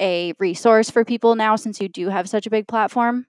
a 0.00 0.32
resource 0.38 0.90
for 0.90 1.04
people 1.04 1.34
now 1.34 1.56
since 1.56 1.80
you 1.80 1.88
do 1.88 2.08
have 2.08 2.28
such 2.28 2.46
a 2.46 2.50
big 2.50 2.68
platform? 2.68 3.26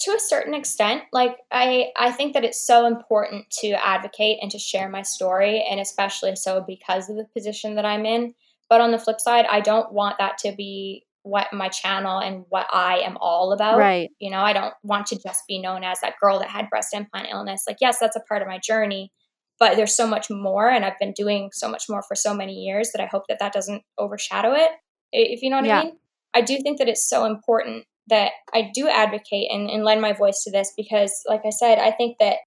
To 0.00 0.12
a 0.12 0.20
certain 0.20 0.54
extent, 0.54 1.02
like 1.12 1.36
I 1.50 1.90
I 1.96 2.10
think 2.10 2.34
that 2.34 2.44
it's 2.44 2.66
so 2.66 2.86
important 2.86 3.50
to 3.60 3.72
advocate 3.72 4.38
and 4.42 4.50
to 4.50 4.58
share 4.58 4.88
my 4.88 5.02
story 5.02 5.64
and 5.68 5.78
especially 5.78 6.34
so 6.34 6.64
because 6.66 7.08
of 7.08 7.16
the 7.16 7.26
position 7.32 7.76
that 7.76 7.84
I'm 7.84 8.04
in. 8.04 8.34
But 8.68 8.80
on 8.80 8.90
the 8.90 8.98
flip 8.98 9.20
side, 9.20 9.46
I 9.50 9.60
don't 9.60 9.92
want 9.92 10.18
that 10.18 10.38
to 10.38 10.52
be 10.52 11.04
what 11.22 11.52
my 11.52 11.68
channel 11.68 12.18
and 12.18 12.44
what 12.48 12.66
I 12.72 12.98
am 12.98 13.16
all 13.20 13.52
about. 13.52 13.78
Right. 13.78 14.10
You 14.18 14.30
know, 14.30 14.40
I 14.40 14.52
don't 14.52 14.74
want 14.82 15.06
to 15.08 15.18
just 15.20 15.46
be 15.46 15.60
known 15.60 15.84
as 15.84 16.00
that 16.00 16.14
girl 16.20 16.38
that 16.40 16.48
had 16.48 16.68
breast 16.68 16.94
implant 16.94 17.28
illness. 17.30 17.64
Like, 17.66 17.76
yes, 17.80 17.98
that's 18.00 18.16
a 18.16 18.20
part 18.20 18.42
of 18.42 18.48
my 18.48 18.58
journey, 18.58 19.12
but 19.58 19.76
there's 19.76 19.94
so 19.94 20.06
much 20.06 20.30
more, 20.30 20.68
and 20.68 20.84
I've 20.84 20.98
been 20.98 21.12
doing 21.12 21.50
so 21.52 21.68
much 21.68 21.84
more 21.88 22.02
for 22.02 22.16
so 22.16 22.34
many 22.34 22.54
years 22.54 22.90
that 22.92 23.02
I 23.02 23.06
hope 23.06 23.24
that 23.28 23.38
that 23.38 23.52
doesn't 23.52 23.82
overshadow 23.98 24.52
it. 24.52 24.70
If 25.12 25.42
you 25.42 25.50
know 25.50 25.56
what 25.56 25.66
yeah. 25.66 25.80
I 25.80 25.84
mean. 25.84 25.96
I 26.34 26.40
do 26.40 26.58
think 26.62 26.78
that 26.78 26.88
it's 26.88 27.08
so 27.08 27.26
important 27.26 27.84
that 28.08 28.32
I 28.52 28.70
do 28.74 28.88
advocate 28.88 29.48
and, 29.50 29.68
and 29.68 29.84
lend 29.84 30.00
my 30.00 30.12
voice 30.12 30.42
to 30.44 30.50
this 30.50 30.72
because, 30.76 31.22
like 31.28 31.42
I 31.44 31.50
said, 31.50 31.78
I 31.78 31.90
think 31.90 32.16
that 32.20 32.38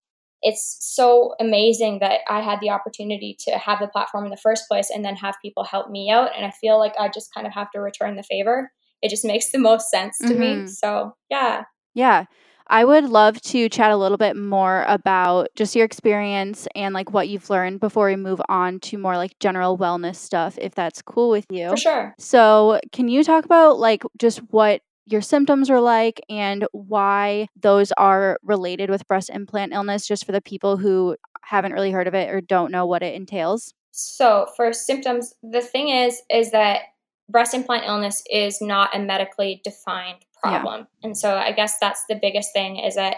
it's 0.42 0.78
so 0.80 1.34
amazing 1.40 2.00
that 2.00 2.22
I 2.30 2.42
had 2.42 2.60
the 2.62 2.70
opportunity 2.70 3.36
to 3.48 3.58
have 3.58 3.80
the 3.80 3.88
platform 3.88 4.26
in 4.26 4.32
the 4.32 4.38
first 4.38 4.68
place 4.68 4.90
and 4.94 5.04
then 5.04 5.16
have 5.16 5.36
people 5.42 5.64
help 5.64 5.90
me 5.90 6.12
out. 6.12 6.30
And 6.36 6.46
I 6.46 6.52
feel 6.52 6.78
like 6.78 6.94
I 7.00 7.10
just 7.10 7.34
kind 7.34 7.48
of 7.48 7.54
have 7.54 7.72
to 7.72 7.80
return 7.80 8.16
the 8.16 8.24
favor. 8.24 8.72
It 9.02 9.10
just 9.10 9.26
makes 9.26 9.52
the 9.52 9.60
most 9.60 9.90
sense 9.90 10.18
to 10.20 10.28
mm-hmm. 10.28 10.64
me. 10.64 10.68
So, 10.68 11.16
yeah. 11.30 11.64
Yeah. 11.94 12.26
I 12.68 12.84
would 12.84 13.06
love 13.06 13.40
to 13.42 13.70
chat 13.70 13.92
a 13.92 13.98
little 13.98 14.18
bit 14.18 14.36
more 14.36 14.84
about 14.88 15.50
just 15.56 15.76
your 15.76 15.86
experience 15.86 16.68
and 16.76 16.94
like 16.94 17.12
what 17.14 17.30
you've 17.30 17.50
learned 17.50 17.80
before 17.80 18.08
we 18.08 18.16
move 18.16 18.42
on 18.50 18.80
to 18.82 18.98
more 18.98 19.18
like 19.18 19.38
general 19.40 19.78
wellness 19.78 20.16
stuff, 20.16 20.58
if 20.60 20.74
that's 20.74 21.02
cool 21.02 21.30
with 21.30 21.46
you. 21.50 21.70
For 21.70 21.78
sure. 21.78 22.16
So, 22.18 22.80
can 22.92 23.08
you 23.08 23.24
talk 23.24 23.46
about 23.46 23.78
like 23.80 24.04
just 24.18 24.40
what 24.50 24.82
your 25.06 25.22
symptoms 25.22 25.70
are 25.70 25.80
like 25.80 26.20
and 26.30 26.66
why 26.72 27.48
those 27.56 27.92
are 27.94 28.40
related 28.42 28.90
with 28.90 29.08
breast 29.08 29.30
implant 29.30 29.74
illness, 29.74 30.08
just 30.08 30.26
for 30.26 30.32
the 30.32 30.42
people 30.42 30.78
who 30.78 31.16
haven't 31.44 31.74
really 31.74 31.92
heard 31.92 32.08
of 32.08 32.16
it 32.16 32.34
or 32.34 32.42
don't 32.42 32.72
know 32.72 32.88
what 32.88 33.04
it 33.04 33.14
entails? 33.14 33.74
So, 33.92 34.48
for 34.58 34.74
symptoms, 34.74 35.36
the 35.44 35.62
thing 35.62 35.90
is, 35.90 36.22
is 36.30 36.52
that 36.52 36.82
breast 37.30 37.54
implant 37.54 37.86
illness 37.86 38.24
is 38.30 38.62
not 38.62 38.96
a 38.96 39.00
medically 39.00 39.62
defined 39.64 40.25
problem. 40.42 40.82
Yeah. 40.82 41.08
And 41.08 41.18
so 41.18 41.36
I 41.36 41.52
guess 41.52 41.76
that's 41.80 42.04
the 42.10 42.20
biggest 42.22 42.54
thing 42.54 42.78
is 42.78 42.96
that 42.96 43.18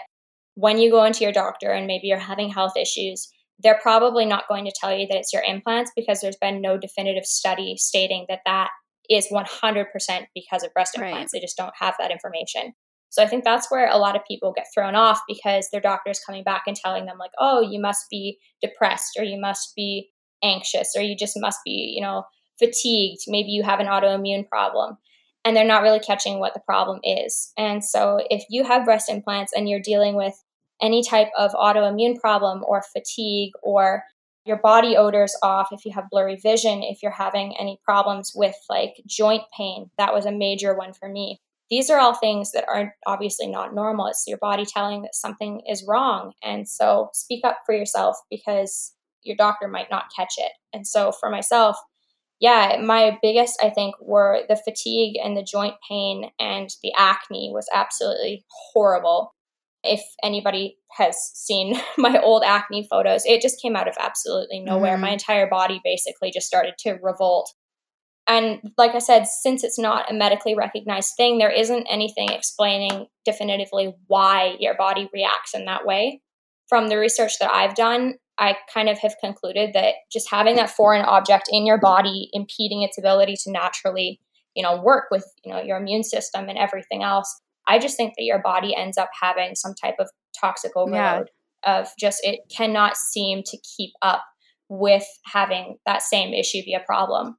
when 0.54 0.78
you 0.78 0.90
go 0.90 1.04
into 1.04 1.22
your 1.22 1.32
doctor 1.32 1.70
and 1.70 1.86
maybe 1.86 2.08
you're 2.08 2.18
having 2.18 2.50
health 2.50 2.76
issues, 2.76 3.28
they're 3.60 3.78
probably 3.80 4.24
not 4.24 4.48
going 4.48 4.64
to 4.64 4.72
tell 4.74 4.96
you 4.96 5.06
that 5.08 5.16
it's 5.16 5.32
your 5.32 5.42
implants 5.42 5.92
because 5.94 6.20
there's 6.20 6.36
been 6.36 6.60
no 6.60 6.78
definitive 6.78 7.24
study 7.24 7.76
stating 7.76 8.26
that 8.28 8.40
that 8.46 8.70
is 9.08 9.28
100% 9.32 9.86
because 10.34 10.62
of 10.62 10.72
breast 10.74 10.96
implants. 10.96 11.16
Right. 11.16 11.28
They 11.32 11.40
just 11.40 11.56
don't 11.56 11.72
have 11.78 11.94
that 11.98 12.10
information. 12.10 12.74
So 13.10 13.22
I 13.22 13.26
think 13.26 13.44
that's 13.44 13.70
where 13.70 13.88
a 13.90 13.96
lot 13.96 14.16
of 14.16 14.22
people 14.28 14.52
get 14.54 14.66
thrown 14.74 14.94
off 14.94 15.20
because 15.26 15.68
their 15.72 15.80
doctor's 15.80 16.20
coming 16.20 16.44
back 16.44 16.64
and 16.66 16.76
telling 16.76 17.06
them 17.06 17.18
like, 17.18 17.30
"Oh, 17.38 17.60
you 17.60 17.80
must 17.80 18.06
be 18.10 18.38
depressed 18.60 19.16
or 19.18 19.24
you 19.24 19.40
must 19.40 19.74
be 19.74 20.10
anxious 20.42 20.94
or 20.96 21.02
you 21.02 21.16
just 21.16 21.38
must 21.40 21.58
be, 21.64 21.94
you 21.96 22.02
know, 22.02 22.24
fatigued. 22.58 23.22
Maybe 23.26 23.50
you 23.50 23.62
have 23.62 23.80
an 23.80 23.86
autoimmune 23.86 24.46
problem." 24.46 24.98
And 25.48 25.56
they're 25.56 25.64
not 25.64 25.82
really 25.82 25.98
catching 25.98 26.40
what 26.40 26.52
the 26.52 26.60
problem 26.60 27.00
is. 27.02 27.54
And 27.56 27.82
so 27.82 28.20
if 28.28 28.44
you 28.50 28.64
have 28.64 28.84
breast 28.84 29.08
implants 29.08 29.50
and 29.56 29.66
you're 29.66 29.80
dealing 29.80 30.14
with 30.14 30.34
any 30.82 31.02
type 31.02 31.28
of 31.38 31.52
autoimmune 31.52 32.20
problem 32.20 32.62
or 32.68 32.82
fatigue 32.82 33.52
or 33.62 34.02
your 34.44 34.58
body 34.58 34.94
odors 34.94 35.34
off, 35.42 35.68
if 35.72 35.86
you 35.86 35.92
have 35.94 36.10
blurry 36.10 36.36
vision, 36.36 36.82
if 36.82 37.02
you're 37.02 37.10
having 37.10 37.56
any 37.58 37.80
problems 37.82 38.32
with 38.34 38.56
like 38.68 38.96
joint 39.06 39.44
pain, 39.56 39.90
that 39.96 40.12
was 40.12 40.26
a 40.26 40.30
major 40.30 40.76
one 40.76 40.92
for 40.92 41.08
me. 41.08 41.40
These 41.70 41.88
are 41.88 41.98
all 41.98 42.14
things 42.14 42.52
that 42.52 42.66
are 42.68 42.94
obviously 43.06 43.46
not 43.46 43.74
normal. 43.74 44.08
It's 44.08 44.24
your 44.26 44.36
body 44.36 44.66
telling 44.66 45.00
that 45.00 45.14
something 45.14 45.62
is 45.66 45.82
wrong. 45.88 46.32
And 46.42 46.68
so 46.68 47.08
speak 47.14 47.42
up 47.42 47.60
for 47.64 47.74
yourself 47.74 48.18
because 48.30 48.92
your 49.22 49.36
doctor 49.36 49.66
might 49.66 49.90
not 49.90 50.12
catch 50.14 50.34
it. 50.36 50.52
And 50.74 50.86
so 50.86 51.10
for 51.10 51.30
myself, 51.30 51.78
yeah, 52.40 52.80
my 52.82 53.18
biggest, 53.20 53.58
I 53.62 53.70
think, 53.70 53.94
were 54.00 54.42
the 54.48 54.56
fatigue 54.56 55.16
and 55.22 55.36
the 55.36 55.42
joint 55.42 55.74
pain 55.88 56.30
and 56.38 56.70
the 56.82 56.92
acne 56.96 57.50
was 57.52 57.68
absolutely 57.74 58.44
horrible 58.72 59.34
if 59.84 60.02
anybody 60.22 60.76
has 60.92 61.16
seen 61.34 61.80
my 61.98 62.20
old 62.20 62.42
acne 62.44 62.86
photos, 62.88 63.24
it 63.26 63.40
just 63.40 63.60
came 63.60 63.76
out 63.76 63.88
of 63.88 63.96
absolutely 63.98 64.60
nowhere. 64.60 64.92
Mm-hmm. 64.92 65.02
My 65.02 65.10
entire 65.10 65.48
body 65.48 65.80
basically 65.82 66.30
just 66.30 66.46
started 66.46 66.74
to 66.80 66.98
revolt. 67.02 67.52
And 68.26 68.72
like 68.76 68.94
I 68.94 68.98
said, 68.98 69.26
since 69.26 69.64
it's 69.64 69.78
not 69.78 70.10
a 70.10 70.14
medically 70.14 70.54
recognized 70.54 71.14
thing, 71.16 71.38
there 71.38 71.50
isn't 71.50 71.86
anything 71.86 72.28
explaining 72.28 73.06
definitively 73.24 73.94
why 74.06 74.56
your 74.60 74.76
body 74.76 75.08
reacts 75.14 75.54
in 75.54 75.64
that 75.64 75.86
way. 75.86 76.20
From 76.68 76.88
the 76.88 76.98
research 76.98 77.38
that 77.40 77.50
I've 77.50 77.74
done, 77.74 78.16
I 78.38 78.56
kind 78.72 78.88
of 78.88 78.98
have 78.98 79.16
concluded 79.20 79.70
that 79.74 79.94
just 80.12 80.30
having 80.30 80.56
that 80.56 80.70
foreign 80.70 81.04
object 81.04 81.48
in 81.50 81.66
your 81.66 81.78
body 81.78 82.28
impeding 82.32 82.82
its 82.82 82.96
ability 82.96 83.34
to 83.44 83.50
naturally, 83.50 84.20
you 84.54 84.62
know, 84.62 84.80
work 84.80 85.06
with, 85.10 85.24
you 85.44 85.52
know, 85.52 85.60
your 85.60 85.76
immune 85.76 86.04
system 86.04 86.48
and 86.48 86.56
everything 86.56 87.02
else 87.02 87.40
I 87.68 87.78
just 87.78 87.96
think 87.96 88.14
that 88.16 88.24
your 88.24 88.40
body 88.40 88.74
ends 88.74 88.96
up 88.96 89.10
having 89.20 89.54
some 89.54 89.74
type 89.74 89.96
of 90.00 90.10
toxic 90.40 90.72
overload 90.74 91.30
yeah. 91.64 91.80
of 91.80 91.88
just 91.98 92.20
it 92.24 92.40
cannot 92.54 92.96
seem 92.96 93.42
to 93.44 93.58
keep 93.76 93.90
up 94.00 94.24
with 94.70 95.06
having 95.26 95.76
that 95.86 96.02
same 96.02 96.32
issue 96.32 96.64
be 96.64 96.74
a 96.74 96.80
problem. 96.80 97.36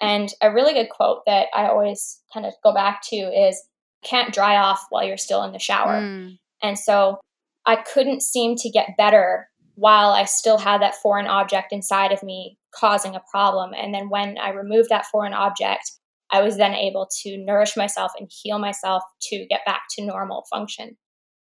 And 0.00 0.30
a 0.42 0.52
really 0.52 0.72
good 0.72 0.88
quote 0.88 1.20
that 1.26 1.48
I 1.54 1.68
always 1.68 2.20
kind 2.32 2.46
of 2.46 2.54
go 2.64 2.72
back 2.74 3.02
to 3.10 3.16
is 3.16 3.62
can't 4.02 4.32
dry 4.32 4.56
off 4.56 4.84
while 4.90 5.04
you're 5.04 5.16
still 5.16 5.42
in 5.44 5.52
the 5.52 5.58
shower. 5.58 6.00
Mm. 6.00 6.38
And 6.62 6.78
so 6.78 7.18
I 7.66 7.76
couldn't 7.76 8.22
seem 8.22 8.56
to 8.56 8.70
get 8.70 8.96
better 8.96 9.48
while 9.76 10.10
I 10.10 10.24
still 10.24 10.58
had 10.58 10.82
that 10.82 10.96
foreign 10.96 11.26
object 11.26 11.72
inside 11.72 12.10
of 12.10 12.22
me 12.22 12.58
causing 12.74 13.14
a 13.14 13.22
problem. 13.30 13.72
And 13.74 13.94
then 13.94 14.08
when 14.08 14.36
I 14.38 14.50
removed 14.50 14.88
that 14.88 15.06
foreign 15.06 15.34
object, 15.34 15.92
I 16.30 16.42
was 16.42 16.56
then 16.56 16.74
able 16.74 17.08
to 17.22 17.36
nourish 17.38 17.76
myself 17.76 18.12
and 18.18 18.28
heal 18.30 18.58
myself 18.58 19.02
to 19.28 19.46
get 19.48 19.60
back 19.64 19.82
to 19.92 20.04
normal 20.04 20.44
function. 20.50 20.96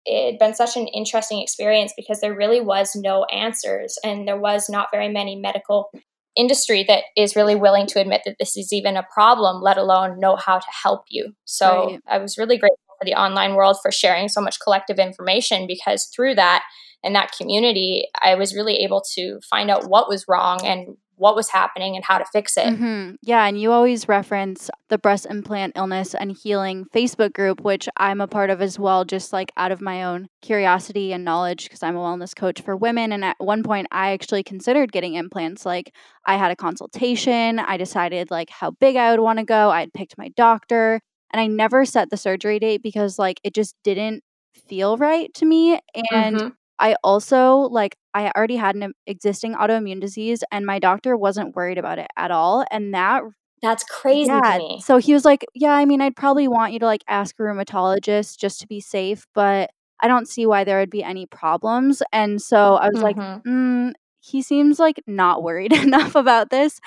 It 0.04 0.32
had 0.32 0.38
been 0.38 0.54
such 0.54 0.76
an 0.76 0.86
interesting 0.88 1.42
experience 1.42 1.92
because 1.96 2.20
there 2.20 2.34
really 2.34 2.60
was 2.60 2.92
no 2.94 3.24
answers 3.24 3.98
and 4.04 4.28
there 4.28 4.38
was 4.38 4.68
not 4.70 4.88
very 4.92 5.08
many 5.08 5.36
medical 5.36 5.90
industry 6.36 6.84
that 6.86 7.04
is 7.16 7.34
really 7.34 7.56
willing 7.56 7.86
to 7.88 8.00
admit 8.00 8.22
that 8.24 8.36
this 8.38 8.56
is 8.56 8.72
even 8.72 8.96
a 8.96 9.06
problem, 9.12 9.60
let 9.60 9.76
alone 9.76 10.20
know 10.20 10.36
how 10.36 10.58
to 10.58 10.66
help 10.82 11.02
you. 11.08 11.32
So 11.44 11.86
right. 11.86 12.00
I 12.06 12.18
was 12.18 12.38
really 12.38 12.58
grateful 12.58 12.78
for 12.98 13.04
the 13.04 13.14
online 13.14 13.54
world 13.54 13.76
for 13.80 13.92
sharing 13.92 14.28
so 14.28 14.40
much 14.40 14.58
collective 14.60 14.98
information 14.98 15.66
because 15.66 16.06
through 16.06 16.34
that 16.34 16.64
and 17.04 17.14
that 17.14 17.32
community, 17.32 18.08
I 18.22 18.34
was 18.34 18.54
really 18.54 18.78
able 18.78 19.02
to 19.14 19.38
find 19.48 19.70
out 19.70 19.88
what 19.88 20.08
was 20.08 20.24
wrong 20.26 20.64
and 20.64 20.96
what 21.18 21.34
was 21.34 21.50
happening 21.50 21.96
and 21.96 22.04
how 22.04 22.16
to 22.16 22.24
fix 22.32 22.56
it. 22.56 22.66
Mm-hmm. 22.66 23.16
Yeah, 23.22 23.44
and 23.44 23.60
you 23.60 23.72
always 23.72 24.08
reference 24.08 24.70
the 24.88 24.98
breast 24.98 25.26
implant 25.28 25.72
illness 25.76 26.14
and 26.14 26.36
healing 26.40 26.86
Facebook 26.94 27.32
group, 27.32 27.60
which 27.60 27.88
I'm 27.96 28.20
a 28.20 28.28
part 28.28 28.50
of 28.50 28.62
as 28.62 28.78
well, 28.78 29.04
just 29.04 29.32
like 29.32 29.50
out 29.56 29.72
of 29.72 29.80
my 29.80 30.04
own 30.04 30.28
curiosity 30.42 31.12
and 31.12 31.24
knowledge, 31.24 31.64
because 31.64 31.82
I'm 31.82 31.96
a 31.96 32.00
wellness 32.00 32.34
coach 32.34 32.60
for 32.60 32.76
women. 32.76 33.12
And 33.12 33.24
at 33.24 33.36
one 33.38 33.64
point, 33.64 33.88
I 33.90 34.12
actually 34.12 34.44
considered 34.44 34.92
getting 34.92 35.14
implants. 35.14 35.66
Like, 35.66 35.92
I 36.24 36.36
had 36.36 36.52
a 36.52 36.56
consultation, 36.56 37.58
I 37.58 37.76
decided 37.76 38.30
like 38.30 38.50
how 38.50 38.70
big 38.70 38.96
I 38.96 39.10
would 39.10 39.20
want 39.20 39.40
to 39.40 39.44
go, 39.44 39.70
I 39.70 39.80
had 39.80 39.92
picked 39.92 40.16
my 40.18 40.28
doctor, 40.36 41.00
and 41.32 41.40
I 41.40 41.46
never 41.46 41.84
set 41.84 42.10
the 42.10 42.16
surgery 42.16 42.58
date 42.58 42.82
because 42.82 43.18
like 43.18 43.40
it 43.44 43.54
just 43.54 43.74
didn't 43.84 44.22
feel 44.66 44.96
right 44.96 45.32
to 45.34 45.44
me. 45.44 45.80
And 46.12 46.36
mm-hmm. 46.36 46.48
I 46.78 46.96
also 47.02 47.56
like 47.56 47.96
I 48.14 48.30
already 48.36 48.56
had 48.56 48.76
an 48.76 48.92
existing 49.06 49.54
autoimmune 49.54 50.00
disease 50.00 50.42
and 50.50 50.64
my 50.64 50.78
doctor 50.78 51.16
wasn't 51.16 51.56
worried 51.56 51.78
about 51.78 51.98
it 51.98 52.08
at 52.16 52.30
all 52.30 52.64
and 52.70 52.94
that 52.94 53.22
that's 53.62 53.84
crazy 53.84 54.30
yeah, 54.30 54.78
So 54.78 54.98
he 54.98 55.12
was 55.12 55.24
like, 55.24 55.44
"Yeah, 55.54 55.72
I 55.72 55.84
mean, 55.84 56.00
I'd 56.00 56.14
probably 56.14 56.46
want 56.46 56.72
you 56.72 56.78
to 56.78 56.86
like 56.86 57.02
ask 57.08 57.34
a 57.38 57.42
rheumatologist 57.42 58.38
just 58.38 58.60
to 58.60 58.68
be 58.68 58.80
safe, 58.80 59.26
but 59.34 59.70
I 60.00 60.06
don't 60.06 60.28
see 60.28 60.46
why 60.46 60.62
there 60.62 60.78
would 60.78 60.90
be 60.90 61.02
any 61.02 61.26
problems." 61.26 62.00
And 62.12 62.40
so 62.40 62.76
I 62.76 62.88
was 62.88 63.02
mm-hmm. 63.02 63.20
like, 63.20 63.44
mm, 63.44 63.92
"He 64.20 64.42
seems 64.42 64.78
like 64.78 65.02
not 65.08 65.42
worried 65.42 65.72
enough 65.84 66.14
about 66.14 66.50
this." 66.50 66.80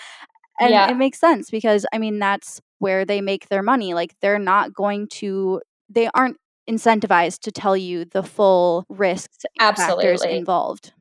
And 0.61 0.71
yeah. 0.71 0.89
it 0.89 0.95
makes 0.95 1.19
sense 1.19 1.49
because 1.49 1.85
I 1.91 1.97
mean, 1.97 2.19
that's 2.19 2.61
where 2.81 3.05
they 3.05 3.21
make 3.21 3.47
their 3.47 3.61
money. 3.61 3.93
Like 3.93 4.15
they're 4.21 4.39
not 4.39 4.73
going 4.73 5.07
to 5.19 5.61
they 5.87 6.09
aren't 6.13 6.37
incentivized 6.69 7.39
to 7.41 7.51
tell 7.51 7.77
you 7.77 8.05
the 8.05 8.23
full 8.23 8.85
risks 8.89 9.45
Absolutely. 9.59 10.03
factors 10.05 10.23
involved. 10.23 10.93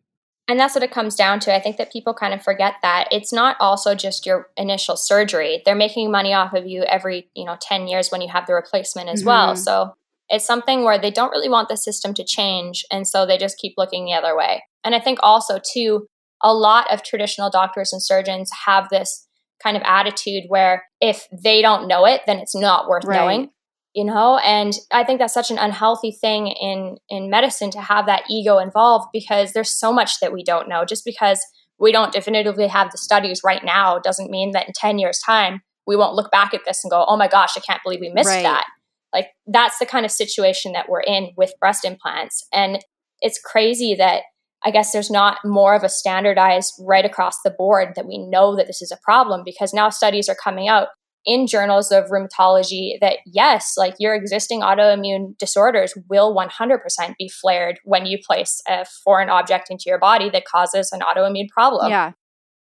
And 0.47 0.59
that's 0.59 0.75
what 0.75 0.83
it 0.83 0.91
comes 0.91 1.15
down 1.15 1.39
to. 1.41 1.55
I 1.55 1.61
think 1.61 1.77
that 1.77 1.93
people 1.93 2.13
kind 2.13 2.35
of 2.35 2.43
forget 2.43 2.75
that 2.83 3.07
it's 3.13 3.33
not 3.33 3.57
also 3.61 3.95
just 3.95 4.27
your 4.27 4.49
initial 4.57 4.97
surgery. 4.97 5.63
They're 5.65 5.77
making 5.77 6.11
money 6.11 6.35
off 6.35 6.53
of 6.55 6.67
you 6.67 6.83
every, 6.83 7.31
you 7.35 7.45
know, 7.45 7.57
10 7.61 7.87
years 7.87 8.11
when 8.11 8.21
you 8.21 8.29
have 8.29 8.47
the 8.47 8.55
replacement 8.55 9.09
as 9.09 9.21
mm-hmm. 9.21 9.29
well. 9.29 9.57
So 9.57 9.95
it's 10.29 10.45
something 10.45 10.85
where 10.85 10.99
they 10.99 11.11
don't 11.11 11.31
really 11.31 11.49
want 11.49 11.69
the 11.69 11.77
system 11.77 12.15
to 12.15 12.25
change 12.25 12.85
and 12.91 13.07
so 13.07 13.25
they 13.25 13.39
just 13.39 13.59
keep 13.59 13.75
looking 13.79 14.05
the 14.05 14.13
other 14.13 14.37
way. 14.37 14.65
And 14.85 14.95
I 14.95 15.01
think 15.01 15.19
also 15.23 15.61
too 15.65 16.07
a 16.43 16.53
lot 16.53 16.93
of 16.93 17.03
traditional 17.03 17.51
doctors 17.51 17.93
and 17.93 18.03
surgeons 18.03 18.51
have 18.67 18.89
this 18.89 19.29
kind 19.63 19.77
of 19.77 19.83
attitude 19.85 20.45
where 20.49 20.85
if 21.01 21.27
they 21.33 21.63
don't 21.63 21.89
know 21.89 22.07
it, 22.07 22.23
then 22.27 22.39
it's 22.39 22.55
not 22.55 22.89
worth 22.89 23.05
right. 23.05 23.17
knowing 23.17 23.51
you 23.95 24.05
know 24.05 24.39
and 24.39 24.75
i 24.93 25.03
think 25.03 25.19
that's 25.19 25.35
such 25.35 25.51
an 25.51 25.59
unhealthy 25.59 26.13
thing 26.13 26.47
in 26.47 26.97
in 27.09 27.31
medicine 27.31 27.71
to 27.71 27.81
have 27.81 28.07
that 28.07 28.23
ego 28.31 28.59
involved 28.59 29.09
because 29.13 29.53
there's 29.53 29.71
so 29.71 29.93
much 29.93 30.21
that 30.21 30.33
we 30.33 30.43
don't 30.45 30.69
know 30.69 30.85
just 30.85 31.05
because 31.05 31.45
we 31.79 31.93
don't 31.93 32.13
definitively 32.13 32.69
have 32.69 32.91
the 32.91 32.99
studies 32.99 33.41
right 33.45 33.65
now 33.65 33.99
doesn't 33.99 34.31
mean 34.31 34.53
that 34.53 34.67
in 34.67 34.73
10 34.75 34.99
years 34.99 35.19
time 35.25 35.61
we 35.87 35.97
won't 35.97 36.15
look 36.15 36.31
back 36.31 36.55
at 36.55 36.61
this 36.65 36.85
and 36.85 36.91
go 36.91 37.05
oh 37.09 37.17
my 37.17 37.29
gosh 37.29 37.57
i 37.57 37.61
can't 37.61 37.83
believe 37.83 38.01
we 38.01 38.11
missed 38.11 38.29
right. 38.29 38.43
that 38.43 38.65
like 39.13 39.29
that's 39.47 39.79
the 39.79 39.87
kind 39.87 40.05
of 40.05 40.13
situation 40.13 40.73
that 40.73 40.89
we're 40.89 41.01
in 41.01 41.31
with 41.37 41.53
breast 41.59 41.85
implants 41.85 42.47
and 42.53 42.79
it's 43.21 43.41
crazy 43.41 43.95
that 43.95 44.23
I 44.65 44.71
guess 44.71 44.93
there's 44.93 45.11
not 45.11 45.39
more 45.45 45.75
of 45.75 45.83
a 45.83 45.89
standardized 45.89 46.75
right 46.81 47.05
across 47.05 47.41
the 47.43 47.51
board 47.51 47.95
that 47.97 48.07
we 48.07 48.19
know 48.19 48.57
that 48.57 48.67
this 48.67 48.83
is 48.83 48.93
a 48.93 48.99
problem 49.03 49.43
because 49.45 49.73
now 49.73 49.89
studies 49.89 50.29
are 50.29 50.35
coming 50.35 50.69
out 50.69 50.89
in 51.27 51.47
journals 51.47 51.93
of 51.93 52.07
rheumatology 52.07 52.99
that 53.01 53.19
yes, 53.27 53.75
like 53.77 53.95
your 53.99 54.15
existing 54.15 54.63
autoimmune 54.63 55.37
disorders 55.39 55.95
will 56.09 56.35
100% 56.35 56.79
be 57.19 57.29
flared 57.29 57.79
when 57.85 58.07
you 58.07 58.19
place 58.27 58.63
a 58.69 58.87
foreign 59.05 59.29
object 59.29 59.69
into 59.71 59.85
your 59.87 59.99
body 59.99 60.31
that 60.31 60.47
causes 60.47 60.91
an 60.93 61.01
autoimmune 61.01 61.49
problem. 61.49 61.91
Yeah 61.91 62.13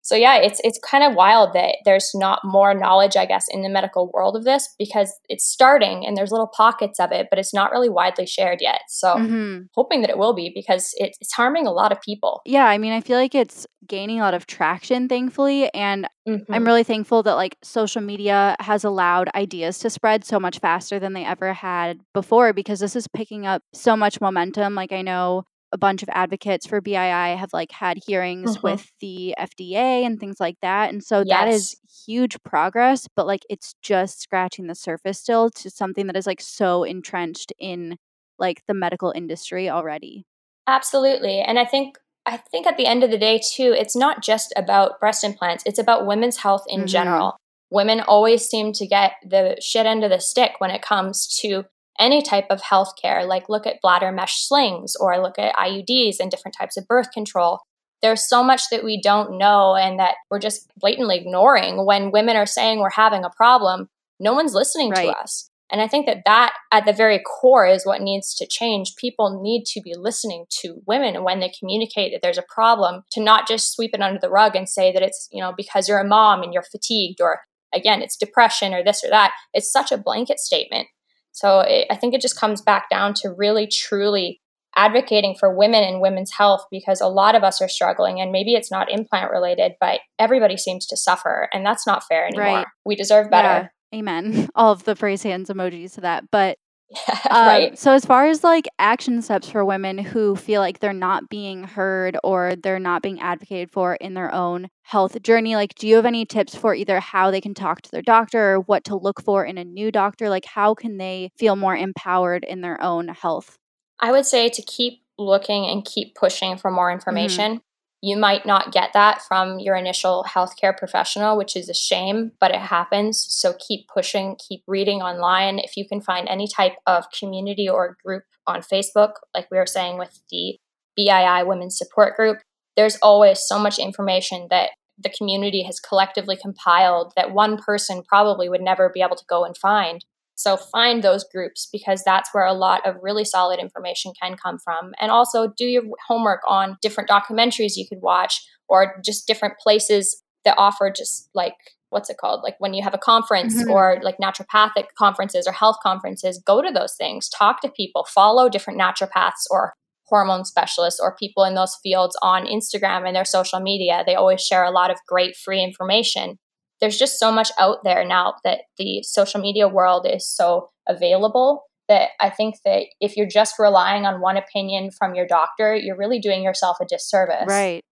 so 0.02 0.14
yeah, 0.14 0.36
it's 0.36 0.60
it's 0.64 0.78
kind 0.78 1.04
of 1.04 1.14
wild 1.14 1.52
that 1.54 1.76
there's 1.84 2.10
not 2.14 2.40
more 2.44 2.74
knowledge, 2.74 3.16
I 3.16 3.26
guess, 3.26 3.46
in 3.50 3.62
the 3.62 3.68
medical 3.68 4.10
world 4.12 4.36
of 4.36 4.44
this 4.44 4.74
because 4.78 5.18
it's 5.28 5.44
starting 5.44 6.06
and 6.06 6.16
there's 6.16 6.30
little 6.30 6.48
pockets 6.48 6.98
of 6.98 7.12
it, 7.12 7.28
but 7.30 7.38
it's 7.38 7.52
not 7.52 7.70
really 7.70 7.88
widely 7.88 8.26
shared 8.26 8.58
yet. 8.60 8.82
So 8.88 9.16
mm-hmm. 9.16 9.62
hoping 9.74 10.00
that 10.00 10.10
it 10.10 10.18
will 10.18 10.34
be 10.34 10.50
because 10.54 10.94
it, 10.96 11.16
it's 11.20 11.32
harming 11.32 11.66
a 11.66 11.72
lot 11.72 11.92
of 11.92 12.00
people. 12.00 12.40
Yeah, 12.46 12.66
I 12.66 12.78
mean, 12.78 12.92
I 12.92 13.00
feel 13.00 13.18
like 13.18 13.34
it's 13.34 13.66
gaining 13.86 14.20
a 14.20 14.22
lot 14.22 14.34
of 14.34 14.46
traction, 14.46 15.08
thankfully, 15.08 15.72
and 15.74 16.06
mm-hmm. 16.26 16.52
I'm 16.52 16.64
really 16.64 16.84
thankful 16.84 17.22
that 17.24 17.34
like 17.34 17.56
social 17.62 18.00
media 18.00 18.56
has 18.60 18.84
allowed 18.84 19.28
ideas 19.34 19.78
to 19.80 19.90
spread 19.90 20.24
so 20.24 20.38
much 20.40 20.58
faster 20.60 20.98
than 20.98 21.12
they 21.12 21.24
ever 21.24 21.52
had 21.52 22.00
before 22.14 22.52
because 22.52 22.80
this 22.80 22.96
is 22.96 23.06
picking 23.08 23.46
up 23.46 23.62
so 23.74 23.96
much 23.96 24.20
momentum. 24.20 24.74
Like 24.74 24.92
I 24.92 25.02
know 25.02 25.44
a 25.72 25.78
bunch 25.78 26.02
of 26.02 26.08
advocates 26.12 26.66
for 26.66 26.80
BII 26.80 27.36
have 27.36 27.52
like 27.52 27.70
had 27.72 27.98
hearings 28.06 28.56
Mm-hmm. 28.56 28.62
with 28.62 28.90
the 29.00 29.34
FDA 29.38 30.04
and 30.04 30.18
things 30.18 30.40
like 30.40 30.56
that. 30.62 30.90
And 30.90 31.02
so 31.02 31.24
that 31.24 31.46
Yes. 31.46 31.54
is 31.54 31.76
huge 32.06 32.36
progress, 32.42 33.06
but 33.14 33.26
like 33.26 33.42
it's 33.50 33.74
just 33.82 34.20
scratching 34.20 34.66
the 34.66 34.74
surface 34.74 35.20
still 35.20 35.50
to 35.50 35.70
something 35.70 36.06
that 36.08 36.16
is 36.16 36.26
like 36.26 36.40
so 36.40 36.82
entrenched 36.84 37.52
in 37.58 37.96
like 38.38 38.62
the 38.66 38.74
medical 38.74 39.12
industry 39.12 39.68
already. 39.70 40.24
Absolutely. 40.66 41.40
And 41.40 41.58
I 41.58 41.64
think 41.64 41.98
I 42.26 42.36
think 42.36 42.66
at 42.66 42.76
the 42.76 42.86
end 42.86 43.02
of 43.02 43.10
the 43.10 43.18
day 43.18 43.38
too, 43.38 43.74
it's 43.76 43.96
not 43.96 44.22
just 44.22 44.52
about 44.56 45.00
breast 45.00 45.24
implants, 45.24 45.62
it's 45.66 45.78
about 45.78 46.06
women's 46.06 46.36
health 46.38 46.64
in 46.68 46.82
Mhm. 46.82 46.86
general. 46.86 47.36
Women 47.70 48.00
always 48.00 48.46
seem 48.48 48.72
to 48.74 48.86
get 48.86 49.12
the 49.24 49.56
shit 49.60 49.86
end 49.86 50.04
of 50.04 50.10
the 50.10 50.20
stick 50.20 50.52
when 50.58 50.70
it 50.70 50.82
comes 50.82 51.26
to 51.40 51.64
any 52.00 52.22
type 52.22 52.46
of 52.50 52.62
healthcare. 52.62 53.26
Like 53.26 53.48
look 53.48 53.66
at 53.66 53.80
bladder 53.80 54.10
mesh 54.10 54.46
slings 54.46 54.96
or 54.96 55.20
look 55.20 55.38
at 55.38 55.54
IUDs 55.54 56.16
and 56.18 56.30
different 56.30 56.56
types 56.58 56.76
of 56.76 56.88
birth 56.88 57.12
control. 57.12 57.60
There's 58.02 58.26
so 58.26 58.42
much 58.42 58.62
that 58.70 58.82
we 58.82 59.00
don't 59.00 59.36
know 59.38 59.76
and 59.76 60.00
that 60.00 60.14
we're 60.30 60.38
just 60.38 60.70
blatantly 60.78 61.18
ignoring 61.18 61.84
when 61.84 62.10
women 62.10 62.34
are 62.36 62.46
saying 62.46 62.80
we're 62.80 62.90
having 62.90 63.24
a 63.24 63.30
problem. 63.36 63.88
No 64.18 64.32
one's 64.32 64.54
listening 64.54 64.90
Right. 64.90 65.04
to 65.04 65.18
us. 65.18 65.50
And 65.72 65.80
I 65.80 65.86
think 65.86 66.06
that 66.06 66.22
that 66.26 66.54
at 66.72 66.84
the 66.84 66.92
very 66.92 67.20
core 67.20 67.66
is 67.66 67.86
what 67.86 68.00
needs 68.00 68.34
to 68.34 68.46
change. 68.46 68.96
People 68.96 69.40
need 69.40 69.64
to 69.66 69.80
be 69.80 69.94
listening 69.96 70.46
to 70.62 70.82
women 70.86 71.22
when 71.22 71.38
they 71.38 71.52
communicate 71.56 72.12
that 72.12 72.22
there's 72.22 72.38
a 72.38 72.44
problem 72.48 73.04
to 73.12 73.22
not 73.22 73.46
just 73.46 73.72
sweep 73.72 73.92
it 73.94 74.02
under 74.02 74.18
the 74.18 74.30
rug 74.30 74.56
and 74.56 74.68
say 74.68 74.92
that 74.92 75.02
it's, 75.02 75.28
you 75.30 75.40
know, 75.40 75.52
because 75.56 75.88
you're 75.88 76.00
a 76.00 76.04
mom 76.04 76.42
and 76.42 76.52
you're 76.52 76.64
fatigued 76.64 77.20
or 77.20 77.40
again, 77.72 78.02
it's 78.02 78.16
depression 78.16 78.74
or 78.74 78.82
this 78.82 79.04
or 79.04 79.10
that. 79.10 79.32
It's 79.54 79.70
such 79.70 79.92
a 79.92 79.98
blanket 79.98 80.40
statement. 80.40 80.88
So 81.32 81.60
it, 81.60 81.86
I 81.90 81.96
think 81.96 82.14
it 82.14 82.20
just 82.20 82.38
comes 82.38 82.60
back 82.60 82.90
down 82.90 83.14
to 83.14 83.30
really 83.30 83.66
truly 83.66 84.40
advocating 84.76 85.34
for 85.38 85.54
women 85.54 85.82
and 85.82 86.00
women's 86.00 86.32
health 86.32 86.64
because 86.70 87.00
a 87.00 87.08
lot 87.08 87.34
of 87.34 87.42
us 87.42 87.60
are 87.60 87.68
struggling 87.68 88.20
and 88.20 88.30
maybe 88.30 88.54
it's 88.54 88.70
not 88.70 88.90
implant 88.90 89.30
related, 89.30 89.72
but 89.80 90.00
everybody 90.18 90.56
seems 90.56 90.86
to 90.86 90.96
suffer 90.96 91.48
and 91.52 91.66
that's 91.66 91.86
not 91.86 92.04
fair 92.04 92.26
anymore. 92.26 92.44
Right. 92.44 92.66
We 92.84 92.94
deserve 92.94 93.30
better. 93.30 93.70
Yeah. 93.92 93.98
Amen. 93.98 94.48
All 94.54 94.72
of 94.72 94.84
the 94.84 94.94
praise 94.94 95.22
hands 95.22 95.50
emojis 95.50 95.94
to 95.94 96.02
that. 96.02 96.30
But 96.30 96.58
Um, 97.30 97.46
right. 97.46 97.78
So, 97.78 97.92
as 97.92 98.04
far 98.04 98.26
as 98.26 98.42
like 98.42 98.66
action 98.78 99.22
steps 99.22 99.48
for 99.48 99.64
women 99.64 99.98
who 99.98 100.34
feel 100.34 100.60
like 100.60 100.80
they're 100.80 100.92
not 100.92 101.28
being 101.28 101.62
heard 101.62 102.16
or 102.24 102.54
they're 102.56 102.80
not 102.80 103.02
being 103.02 103.20
advocated 103.20 103.70
for 103.70 103.94
in 103.94 104.14
their 104.14 104.34
own 104.34 104.68
health 104.82 105.20
journey, 105.22 105.54
like, 105.54 105.74
do 105.76 105.86
you 105.86 105.96
have 105.96 106.06
any 106.06 106.24
tips 106.24 106.56
for 106.56 106.74
either 106.74 106.98
how 106.98 107.30
they 107.30 107.40
can 107.40 107.54
talk 107.54 107.82
to 107.82 107.90
their 107.92 108.02
doctor 108.02 108.54
or 108.54 108.60
what 108.60 108.82
to 108.84 108.96
look 108.96 109.22
for 109.22 109.44
in 109.44 109.58
a 109.58 109.64
new 109.64 109.92
doctor? 109.92 110.28
Like, 110.28 110.44
how 110.44 110.74
can 110.74 110.96
they 110.96 111.30
feel 111.38 111.54
more 111.54 111.76
empowered 111.76 112.42
in 112.42 112.62
their 112.62 112.82
own 112.82 113.08
health? 113.08 113.58
I 114.00 114.10
would 114.10 114.26
say 114.26 114.48
to 114.48 114.62
keep 114.62 115.02
looking 115.18 115.66
and 115.66 115.84
keep 115.84 116.14
pushing 116.16 116.56
for 116.56 116.70
more 116.70 116.90
information. 116.90 117.60
You 118.02 118.16
might 118.16 118.46
not 118.46 118.72
get 118.72 118.92
that 118.94 119.20
from 119.20 119.58
your 119.58 119.76
initial 119.76 120.24
healthcare 120.26 120.76
professional, 120.76 121.36
which 121.36 121.54
is 121.54 121.68
a 121.68 121.74
shame, 121.74 122.32
but 122.40 122.50
it 122.50 122.60
happens. 122.60 123.26
So 123.28 123.54
keep 123.66 123.88
pushing, 123.88 124.36
keep 124.36 124.62
reading 124.66 125.02
online. 125.02 125.58
If 125.58 125.76
you 125.76 125.86
can 125.86 126.00
find 126.00 126.26
any 126.26 126.48
type 126.48 126.76
of 126.86 127.04
community 127.10 127.68
or 127.68 127.98
group 128.04 128.24
on 128.46 128.62
Facebook, 128.62 129.12
like 129.34 129.48
we 129.50 129.58
were 129.58 129.66
saying 129.66 129.98
with 129.98 130.22
the 130.30 130.56
BII 130.98 131.46
Women's 131.46 131.76
Support 131.76 132.16
Group, 132.16 132.38
there's 132.74 132.96
always 133.02 133.40
so 133.40 133.58
much 133.58 133.78
information 133.78 134.46
that 134.50 134.70
the 135.02 135.10
community 135.10 135.62
has 135.64 135.80
collectively 135.80 136.36
compiled 136.36 137.12
that 137.16 137.32
one 137.32 137.58
person 137.58 138.02
probably 138.02 138.48
would 138.48 138.60
never 138.60 138.90
be 138.92 139.02
able 139.02 139.16
to 139.16 139.24
go 139.28 139.44
and 139.44 139.56
find. 139.56 140.04
So 140.40 140.56
find 140.56 141.04
those 141.04 141.22
groups 141.24 141.68
because 141.70 142.02
that's 142.02 142.30
where 142.32 142.46
a 142.46 142.54
lot 142.54 142.86
of 142.86 142.96
really 143.02 143.26
solid 143.26 143.60
information 143.60 144.12
can 144.20 144.36
come 144.42 144.58
from. 144.58 144.92
And 144.98 145.10
also 145.10 145.48
do 145.54 145.66
your 145.66 145.82
homework 146.08 146.40
on 146.48 146.78
different 146.80 147.10
documentaries 147.10 147.76
you 147.76 147.86
could 147.86 148.00
watch 148.00 148.42
or 148.66 148.94
just 149.04 149.26
different 149.26 149.58
places 149.58 150.22
that 150.46 150.54
offer 150.56 150.90
just 150.96 151.28
like 151.34 151.52
what's 151.90 152.08
it 152.08 152.16
called? 152.18 152.40
Like 152.42 152.54
when 152.58 152.72
you 152.72 152.82
have 152.84 152.94
a 152.94 152.98
conference 152.98 153.60
Mhm. 153.60 153.68
or 153.70 153.98
like 154.00 154.16
naturopathic 154.18 154.84
conferences 154.96 155.46
or 155.46 155.52
health 155.52 155.76
conferences, 155.82 156.40
go 156.46 156.62
to 156.62 156.70
those 156.70 156.94
things, 156.96 157.28
talk 157.28 157.60
to 157.62 157.68
people, 157.68 158.06
follow 158.08 158.48
different 158.48 158.80
naturopaths 158.80 159.44
or 159.50 159.74
hormone 160.06 160.44
specialists 160.44 161.00
or 161.00 161.16
people 161.16 161.44
in 161.44 161.54
those 161.54 161.76
fields 161.82 162.16
on 162.22 162.46
Instagram 162.46 163.06
and 163.06 163.14
their 163.14 163.24
social 163.24 163.60
media. 163.60 164.04
They 164.06 164.14
always 164.14 164.40
share 164.40 164.64
a 164.64 164.70
lot 164.70 164.90
of 164.90 164.98
great 165.06 165.36
free 165.36 165.62
information 165.62 166.38
there's 166.80 166.98
just 166.98 167.18
so 167.18 167.30
much 167.30 167.50
out 167.58 167.78
there 167.84 168.04
now 168.04 168.34
that 168.44 168.60
the 168.78 169.02
social 169.02 169.40
media 169.40 169.68
world 169.68 170.06
is 170.08 170.28
so 170.28 170.68
available 170.88 171.64
that 171.88 172.10
I 172.20 172.30
think 172.30 172.56
that 172.64 172.84
if 173.00 173.16
you're 173.16 173.26
just 173.26 173.58
relying 173.58 174.06
on 174.06 174.20
one 174.20 174.36
opinion 174.36 174.90
from 174.96 175.14
your 175.14 175.26
doctor, 175.26 175.74
you're 175.74 175.96
really 175.96 176.20
doing 176.20 176.42
yourself 176.42 176.76
a 176.80 176.84
disservice. 176.86 177.46
Right. 177.48 177.82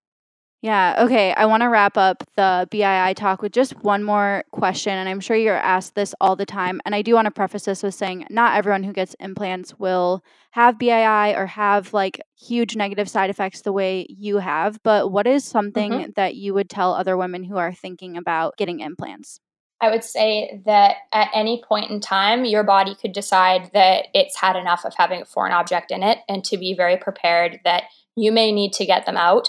Yeah. 0.60 1.04
Okay. 1.04 1.32
I 1.34 1.46
want 1.46 1.62
to 1.62 1.68
wrap 1.68 1.96
up 1.96 2.24
the 2.34 2.66
BII 2.72 3.14
talk 3.14 3.42
with 3.42 3.52
just 3.52 3.76
one 3.84 4.02
more 4.02 4.42
question. 4.50 4.92
And 4.92 5.08
I'm 5.08 5.20
sure 5.20 5.36
you're 5.36 5.54
asked 5.54 5.94
this 5.94 6.16
all 6.20 6.34
the 6.34 6.46
time. 6.46 6.80
And 6.84 6.96
I 6.96 7.02
do 7.02 7.14
want 7.14 7.26
to 7.26 7.30
preface 7.30 7.64
this 7.64 7.84
with 7.84 7.94
saying 7.94 8.26
not 8.28 8.56
everyone 8.56 8.82
who 8.82 8.92
gets 8.92 9.14
implants 9.20 9.78
will 9.78 10.24
have 10.50 10.76
BII 10.76 11.36
or 11.36 11.46
have 11.46 11.94
like 11.94 12.20
huge 12.36 12.74
negative 12.74 13.08
side 13.08 13.30
effects 13.30 13.62
the 13.62 13.72
way 13.72 14.06
you 14.08 14.38
have. 14.38 14.82
But 14.82 15.12
what 15.12 15.28
is 15.28 15.44
mm-hmm. 15.44 15.50
something 15.50 16.12
that 16.16 16.34
you 16.34 16.54
would 16.54 16.68
tell 16.68 16.92
other 16.92 17.16
women 17.16 17.44
who 17.44 17.56
are 17.56 17.72
thinking 17.72 18.16
about 18.16 18.56
getting 18.56 18.80
implants? 18.80 19.38
I 19.80 19.90
would 19.90 20.02
say 20.02 20.60
that 20.66 20.96
at 21.12 21.30
any 21.32 21.62
point 21.62 21.88
in 21.88 22.00
time, 22.00 22.44
your 22.44 22.64
body 22.64 22.96
could 22.96 23.12
decide 23.12 23.70
that 23.74 24.06
it's 24.12 24.36
had 24.36 24.56
enough 24.56 24.84
of 24.84 24.92
having 24.96 25.22
a 25.22 25.24
foreign 25.24 25.52
object 25.52 25.92
in 25.92 26.02
it 26.02 26.18
and 26.28 26.42
to 26.46 26.56
be 26.56 26.74
very 26.74 26.96
prepared 26.96 27.60
that 27.62 27.84
you 28.16 28.32
may 28.32 28.50
need 28.50 28.72
to 28.72 28.86
get 28.86 29.06
them 29.06 29.16
out 29.16 29.48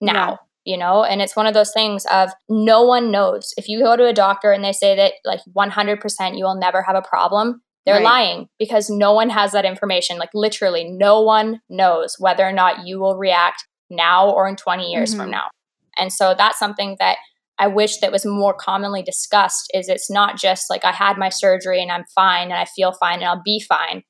now. 0.00 0.38
You 0.64 0.76
know, 0.76 1.04
and 1.04 1.22
it's 1.22 1.36
one 1.36 1.46
of 1.46 1.54
those 1.54 1.72
things 1.72 2.04
of 2.06 2.30
no 2.48 2.82
one 2.82 3.12
knows. 3.12 3.54
If 3.56 3.68
you 3.68 3.78
go 3.78 3.96
to 3.96 4.04
a 4.06 4.12
doctor 4.12 4.50
and 4.50 4.64
they 4.64 4.72
say 4.72 4.96
that 4.96 5.12
like 5.24 5.38
100% 5.54 6.36
you 6.36 6.44
will 6.44 6.56
never 6.58 6.82
have 6.82 6.96
a 6.96 7.02
problem, 7.02 7.62
they're 7.84 7.94
Right. 7.96 8.02
lying 8.04 8.48
because 8.58 8.90
no 8.90 9.12
one 9.12 9.30
has 9.30 9.52
that 9.52 9.64
information. 9.64 10.18
Like 10.18 10.30
literally, 10.34 10.82
no 10.90 11.20
one 11.20 11.60
knows 11.68 12.16
whether 12.18 12.44
or 12.44 12.50
not 12.52 12.84
you 12.84 12.98
will 12.98 13.16
react 13.16 13.64
now 13.90 14.28
or 14.28 14.48
in 14.48 14.56
20 14.56 14.90
years 14.90 15.14
from 15.14 15.28
Mhm. 15.28 15.32
now. 15.32 15.50
And 15.96 16.12
so 16.12 16.34
that's 16.36 16.58
something 16.58 16.96
that 16.98 17.18
I 17.58 17.68
wish 17.68 17.98
that 18.00 18.10
was 18.10 18.26
more 18.26 18.52
commonly 18.52 19.02
discussed 19.02 19.70
is 19.72 19.88
it's 19.88 20.10
not 20.10 20.36
just 20.36 20.68
like 20.68 20.84
I 20.84 20.90
had 20.92 21.16
my 21.16 21.28
surgery 21.28 21.80
and 21.80 21.92
I'm 21.92 22.04
fine 22.12 22.50
and 22.50 22.54
I 22.58 22.64
feel 22.64 22.92
fine 22.92 23.20
and 23.20 23.24
I'll 23.26 23.40
be 23.42 23.60
fine. 23.66 24.02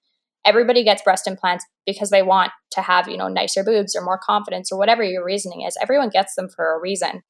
Everybody 0.46 0.84
gets 0.84 1.02
breast 1.02 1.26
implants 1.26 1.64
because 1.84 2.10
they 2.10 2.22
want 2.22 2.52
to 2.72 2.80
have, 2.80 3.08
you 3.08 3.16
know, 3.16 3.28
nicer 3.28 3.64
boobs 3.64 3.96
or 3.96 4.02
more 4.04 4.18
confidence 4.22 4.70
or 4.72 4.78
whatever 4.78 5.02
your 5.02 5.24
reasoning 5.24 5.62
is. 5.62 5.76
Everyone 5.82 6.08
gets 6.08 6.34
them 6.34 6.48
for 6.48 6.74
a 6.74 6.80
reason. 6.80 7.22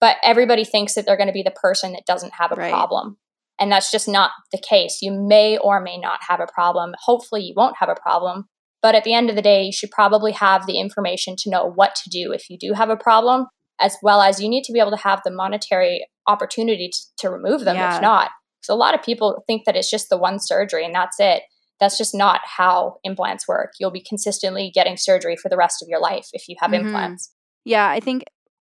But 0.00 0.16
everybody 0.22 0.64
thinks 0.64 0.94
that 0.94 1.06
they're 1.06 1.16
going 1.16 1.26
to 1.28 1.32
be 1.32 1.42
the 1.42 1.50
person 1.50 1.92
that 1.92 2.06
doesn't 2.06 2.34
have 2.38 2.52
a 2.52 2.56
Right. 2.56 2.70
problem. 2.70 3.16
And 3.58 3.72
that's 3.72 3.90
just 3.90 4.06
not 4.06 4.30
the 4.52 4.58
case. 4.58 4.98
You 5.02 5.10
may 5.10 5.58
or 5.58 5.80
may 5.80 5.98
not 5.98 6.20
have 6.28 6.38
a 6.40 6.46
problem. 6.46 6.94
Hopefully, 7.06 7.42
you 7.42 7.54
won't 7.56 7.78
have 7.80 7.88
a 7.88 7.96
problem. 7.96 8.44
But 8.80 8.94
at 8.94 9.02
the 9.02 9.12
end 9.14 9.28
of 9.28 9.34
the 9.34 9.42
day, 9.42 9.64
you 9.64 9.72
should 9.72 9.90
probably 9.90 10.30
have 10.32 10.66
the 10.66 10.78
information 10.78 11.34
to 11.38 11.50
know 11.50 11.64
what 11.68 11.96
to 11.96 12.10
do 12.10 12.30
if 12.32 12.48
you 12.48 12.56
do 12.56 12.74
have 12.74 12.90
a 12.90 12.96
problem, 12.96 13.46
as 13.80 13.96
well 14.02 14.22
as 14.22 14.40
you 14.40 14.48
need 14.48 14.62
to 14.64 14.72
be 14.72 14.78
able 14.78 14.92
to 14.92 14.96
have 15.02 15.20
the 15.24 15.32
monetary 15.32 16.06
opportunity 16.28 16.88
to, 16.92 16.98
to 17.18 17.30
remove 17.30 17.64
them 17.64 17.74
Yeah. 17.74 17.96
if 17.96 18.00
not. 18.00 18.30
So 18.60 18.72
a 18.72 18.76
lot 18.76 18.94
of 18.94 19.02
people 19.02 19.42
think 19.48 19.64
that 19.64 19.74
it's 19.74 19.90
just 19.90 20.08
the 20.10 20.18
one 20.18 20.38
surgery 20.38 20.84
and 20.84 20.94
that's 20.94 21.18
it. 21.18 21.42
That's 21.80 21.96
just 21.98 22.14
not 22.14 22.40
how 22.44 22.96
implants 23.04 23.46
work. 23.46 23.72
You'll 23.78 23.90
be 23.90 24.00
consistently 24.02 24.70
getting 24.74 24.96
surgery 24.96 25.36
for 25.36 25.48
the 25.48 25.56
rest 25.56 25.82
of 25.82 25.88
your 25.88 26.00
life 26.00 26.28
if 26.32 26.48
you 26.48 26.56
have 26.60 26.70
Mhm. 26.70 26.80
implants. 26.86 27.32
Yeah, 27.64 27.88
I 27.88 28.00
think 28.00 28.24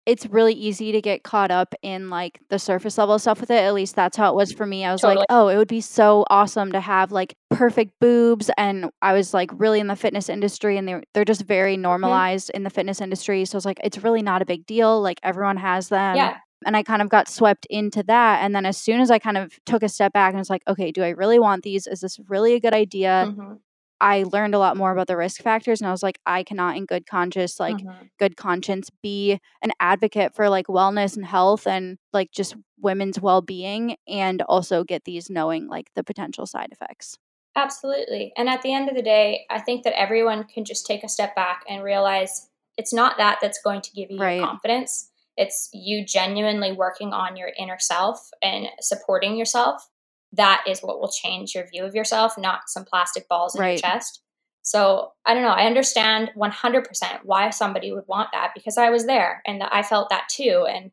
it's 0.05 0.25
really 0.27 0.53
easy 0.53 0.93
to 0.93 1.01
get 1.01 1.23
caught 1.23 1.51
up 1.51 1.75
in 1.81 2.09
like 2.09 2.39
the 2.49 2.57
surface 2.57 2.97
level 2.97 3.19
stuff 3.19 3.41
with 3.41 3.51
it. 3.51 3.61
At 3.61 3.73
least 3.73 3.93
that's 3.93 4.15
how 4.15 4.31
it 4.31 4.35
was 4.37 4.53
for 4.53 4.65
me. 4.65 4.85
I 4.85 4.93
was 4.93 5.01
Totally. 5.01 5.17
like, 5.17 5.25
oh, 5.29 5.49
it 5.49 5.57
would 5.57 5.67
be 5.67 5.81
so 5.81 6.23
awesome 6.29 6.71
to 6.71 6.79
have 6.79 7.11
like 7.11 7.35
perfect 7.51 7.91
boobs. 7.99 8.49
And 8.57 8.89
I 9.01 9.11
was 9.11 9.33
like 9.33 9.51
really 9.53 9.81
in 9.81 9.87
the 9.87 9.97
fitness 9.97 10.29
industry 10.29 10.77
and 10.77 10.87
they're, 10.87 11.03
they're 11.13 11.25
just 11.25 11.41
very 11.43 11.75
normalized 11.75 12.51
in 12.51 12.63
the 12.63 12.69
fitness 12.69 13.01
industry. 13.01 13.43
So 13.43 13.57
it's 13.57 13.65
like, 13.65 13.81
it's 13.83 13.97
really 13.97 14.21
not 14.21 14.41
a 14.41 14.45
big 14.45 14.65
deal. 14.65 15.01
Like 15.01 15.19
everyone 15.23 15.57
has 15.57 15.89
them. 15.89 16.15
yeah. 16.15 16.37
And 16.65 16.75
I 16.75 16.83
kind 16.83 17.01
of 17.01 17.09
got 17.09 17.27
swept 17.29 17.67
into 17.69 18.03
that. 18.03 18.43
And 18.43 18.55
then 18.55 18.65
as 18.65 18.77
soon 18.77 18.99
as 18.99 19.11
I 19.11 19.19
kind 19.19 19.37
of 19.37 19.53
took 19.65 19.83
a 19.83 19.89
step 19.89 20.13
back 20.13 20.31
and 20.33 20.39
was 20.39 20.49
like, 20.49 20.63
okay, 20.67 20.91
do 20.91 21.03
I 21.03 21.09
really 21.09 21.39
want 21.39 21.63
these? 21.63 21.85
Is 21.87 22.01
this 22.01 22.19
really 22.27 22.53
a 22.53 22.59
good 22.59 22.73
idea? 22.73 23.27
Mhm. 23.27 23.59
I 23.99 24.23
learned 24.31 24.55
a 24.55 24.59
lot 24.59 24.77
more 24.77 24.91
about 24.91 25.07
the 25.07 25.17
risk 25.17 25.41
factors 25.41 25.81
and 25.81 25.87
I 25.87 25.91
was 25.91 26.03
like, 26.03 26.19
I 26.25 26.43
cannot 26.43 26.77
in 26.77 26.85
good 26.85 27.05
conscience, 27.07 27.59
like 27.59 27.77
Mhm. 27.77 28.09
good 28.19 28.37
conscience, 28.37 28.89
be 29.01 29.39
an 29.61 29.71
advocate 29.79 30.35
for 30.35 30.49
like 30.49 30.67
wellness 30.67 31.15
and 31.15 31.25
health 31.25 31.65
and 31.67 31.97
like 32.13 32.31
just 32.31 32.55
women's 32.79 33.19
well 33.19 33.41
being 33.41 33.95
and 34.07 34.41
also 34.43 34.83
get 34.83 35.05
these 35.05 35.29
knowing 35.31 35.67
like 35.67 35.91
the 35.95 36.03
potential 36.03 36.45
side 36.45 36.69
effects. 36.71 37.17
Absolutely. 37.55 38.33
And 38.37 38.49
at 38.49 38.61
the 38.61 38.73
end 38.73 38.87
of 38.89 38.95
the 38.95 39.01
day, 39.01 39.45
I 39.49 39.59
think 39.59 39.83
that 39.83 39.99
everyone 39.99 40.43
can 40.43 40.63
just 40.63 40.85
take 40.85 41.03
a 41.03 41.09
step 41.09 41.35
back 41.35 41.63
and 41.67 41.83
realize 41.83 42.49
it's 42.77 42.93
not 42.93 43.17
that 43.17 43.39
that's 43.41 43.59
going 43.63 43.81
to 43.81 43.91
give 43.93 44.11
you 44.11 44.19
Right. 44.19 44.39
confidence. 44.39 45.11
It's 45.37 45.69
you 45.71 46.05
genuinely 46.05 46.71
working 46.71 47.13
on 47.13 47.37
your 47.37 47.51
inner 47.57 47.77
self 47.79 48.29
and 48.41 48.67
supporting 48.81 49.37
yourself. 49.37 49.87
That 50.33 50.63
is 50.67 50.81
what 50.81 50.99
will 50.99 51.11
change 51.11 51.55
your 51.55 51.67
view 51.67 51.85
of 51.85 51.95
yourself, 51.95 52.37
not 52.37 52.61
some 52.67 52.85
plastic 52.85 53.27
balls 53.29 53.55
in 53.55 53.61
Right. 53.61 53.81
your 53.81 53.89
chest. 53.89 54.21
So 54.63 55.13
I 55.25 55.33
don't 55.33 55.43
know. 55.43 55.49
I 55.49 55.65
understand 55.65 56.31
100% 56.35 57.19
why 57.23 57.51
somebody 57.51 57.93
would 57.93 58.03
want 58.07 58.29
that 58.33 58.51
because 58.53 58.77
I 58.77 58.89
was 58.89 59.05
there 59.05 59.41
and 59.45 59.63
I 59.63 59.81
felt 59.81 60.09
that 60.09 60.27
too. 60.29 60.65
And 60.69 60.91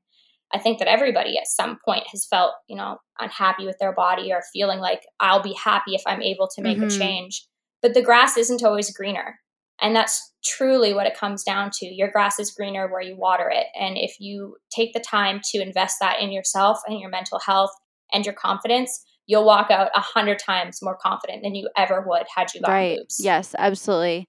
I 0.52 0.59
think 0.59 0.78
that 0.78 0.87
everybody 0.87 1.37
at 1.37 1.48
some 1.48 1.78
point 1.85 2.04
has 2.12 2.24
felt, 2.24 2.52
you 2.68 2.76
know, 2.76 2.98
unhappy 3.18 3.66
with 3.66 3.76
their 3.80 3.92
body 3.92 4.33
or 4.33 4.42
feeling 4.52 4.78
like 4.78 5.02
I'll 5.18 5.42
be 5.42 5.54
happy 5.54 5.96
if 5.96 6.02
I'm 6.07 6.22
able 6.22 6.46
to 6.54 6.62
make 6.62 6.76
mm-hmm. 6.76 6.87
a 6.87 6.90
change. 6.90 7.48
But 7.83 7.94
the 7.94 8.02
grass 8.02 8.37
isn't 8.37 8.62
always 8.62 8.94
greener. 8.94 9.40
And 9.84 9.94
that's 9.94 10.32
truly 10.42 10.94
what 10.94 11.06
it 11.06 11.14
comes 11.14 11.44
down 11.44 11.70
to. 11.74 11.86
Your 11.86 12.10
grass 12.10 12.38
is 12.38 12.50
greener 12.50 12.90
where 12.90 13.02
you 13.02 13.18
water 13.18 13.50
it. 13.52 13.66
And 13.78 13.98
if 13.98 14.16
you 14.18 14.56
take 14.74 14.94
the 14.94 15.00
time 15.00 15.42
to 15.52 15.60
invest 15.60 15.96
that 16.00 16.20
in 16.22 16.32
yourself 16.32 16.78
and 16.86 16.98
your 16.98 17.10
mental 17.10 17.38
health 17.38 17.70
and 18.10 18.24
your 18.24 18.32
confidence, 18.32 19.04
you'll 19.26 19.44
walk 19.44 19.70
out 19.70 19.90
a 19.94 20.00
hundred 20.00 20.38
times 20.38 20.78
more 20.80 20.96
confident 20.96 21.42
than 21.42 21.54
you 21.54 21.68
ever 21.76 22.02
would 22.06 22.24
had 22.34 22.48
you 22.54 22.62
gotten 22.62 22.74
right. 22.74 22.98
boobs. 22.98 23.20
Yes, 23.22 23.54
absolutely. 23.58 24.26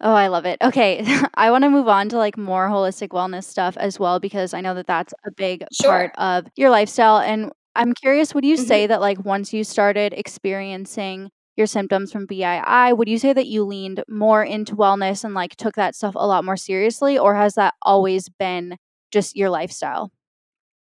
Oh, 0.00 0.12
I 0.12 0.26
love 0.26 0.44
it. 0.44 0.58
Okay, 0.60 1.04
I 1.34 1.52
want 1.52 1.62
to 1.62 1.70
move 1.70 1.86
on 1.86 2.08
to 2.08 2.16
like 2.16 2.36
more 2.36 2.66
holistic 2.66 3.10
wellness 3.10 3.44
stuff 3.44 3.76
as 3.76 4.00
well 4.00 4.18
because 4.18 4.52
I 4.54 4.60
know 4.60 4.74
that 4.74 4.88
that's 4.88 5.14
a 5.24 5.30
big 5.30 5.64
sure. 5.72 5.90
part 5.90 6.12
of 6.18 6.50
your 6.56 6.70
lifestyle. 6.70 7.18
And 7.18 7.52
I'm 7.76 7.92
curious, 7.94 8.34
would 8.34 8.44
you 8.44 8.56
mm-hmm. 8.56 8.64
say 8.64 8.86
that 8.88 9.00
like 9.00 9.24
once 9.24 9.52
you 9.52 9.62
started 9.62 10.14
experiencing 10.14 11.30
your 11.56 11.66
symptoms 11.66 12.12
from 12.12 12.26
BII, 12.26 12.96
would 12.96 13.08
you 13.08 13.18
say 13.18 13.32
that 13.32 13.46
you 13.46 13.64
leaned 13.64 14.02
more 14.08 14.42
into 14.42 14.76
wellness 14.76 15.24
and 15.24 15.34
like 15.34 15.56
took 15.56 15.74
that 15.74 15.94
stuff 15.94 16.14
a 16.14 16.26
lot 16.26 16.44
more 16.44 16.56
seriously, 16.56 17.18
or 17.18 17.34
has 17.34 17.54
that 17.54 17.74
always 17.82 18.28
been 18.28 18.76
just 19.10 19.36
your 19.36 19.50
lifestyle? 19.50 20.10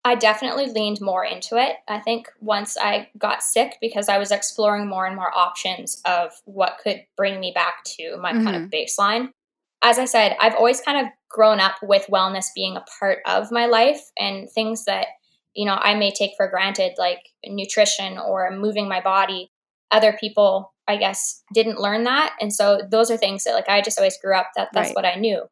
I 0.06 0.14
definitely 0.14 0.68
leaned 0.68 1.02
more 1.02 1.26
into 1.26 1.58
it. 1.58 1.78
I 1.88 2.00
think 2.00 2.28
once 2.40 2.78
I 2.78 3.10
got 3.18 3.42
sick, 3.42 3.78
because 3.82 4.08
I 4.08 4.20
was 4.20 4.32
exploring 4.32 4.88
more 4.88 5.08
and 5.08 5.16
more 5.16 5.36
options 5.36 6.00
of 6.06 6.32
what 6.46 6.78
could 6.84 7.02
bring 7.18 7.40
me 7.40 7.52
back 7.56 7.84
to 7.98 8.16
my 8.18 8.32
mm-hmm. 8.32 8.44
kind 8.44 8.56
of 8.56 8.62
mm-hmm. 8.70 9.02
baseline. 9.02 9.30
As 9.82 9.98
I 9.98 10.06
said, 10.06 10.36
I've 10.40 10.54
always 10.54 10.80
kind 10.80 11.04
of 11.04 11.12
grown 11.30 11.60
up 11.60 11.78
with 11.82 12.06
wellness 12.08 12.46
being 12.54 12.78
a 12.78 12.86
part 13.00 13.20
of 13.26 13.52
my 13.52 13.66
life 13.66 14.00
and 14.18 14.48
things 14.50 14.86
that, 14.86 15.08
you 15.56 15.66
know, 15.66 15.74
I 15.74 15.96
may 15.96 16.12
take 16.12 16.32
for 16.38 16.48
granted, 16.50 16.94
like 17.00 17.22
nutrition 17.44 18.20
or 18.20 18.52
moving 18.52 18.88
my 18.88 19.02
body. 19.02 19.50
Other 19.92 20.14
people, 20.20 20.74
I 20.88 20.98
guess, 20.98 21.44
didn't 21.54 21.80
learn 21.80 22.04
that. 22.04 22.34
And 22.40 22.54
so 22.54 22.82
those 22.90 23.12
are 23.12 23.18
things 23.18 23.44
that, 23.44 23.54
like, 23.54 23.70
I 23.70 23.82
just 23.82 23.98
always 23.98 24.18
grew 24.22 24.36
up 24.36 24.50
that 24.56 24.70
that's 24.74 24.90
right. 24.90 24.96
what 24.96 25.06
I 25.06 25.16
knew. 25.16 25.44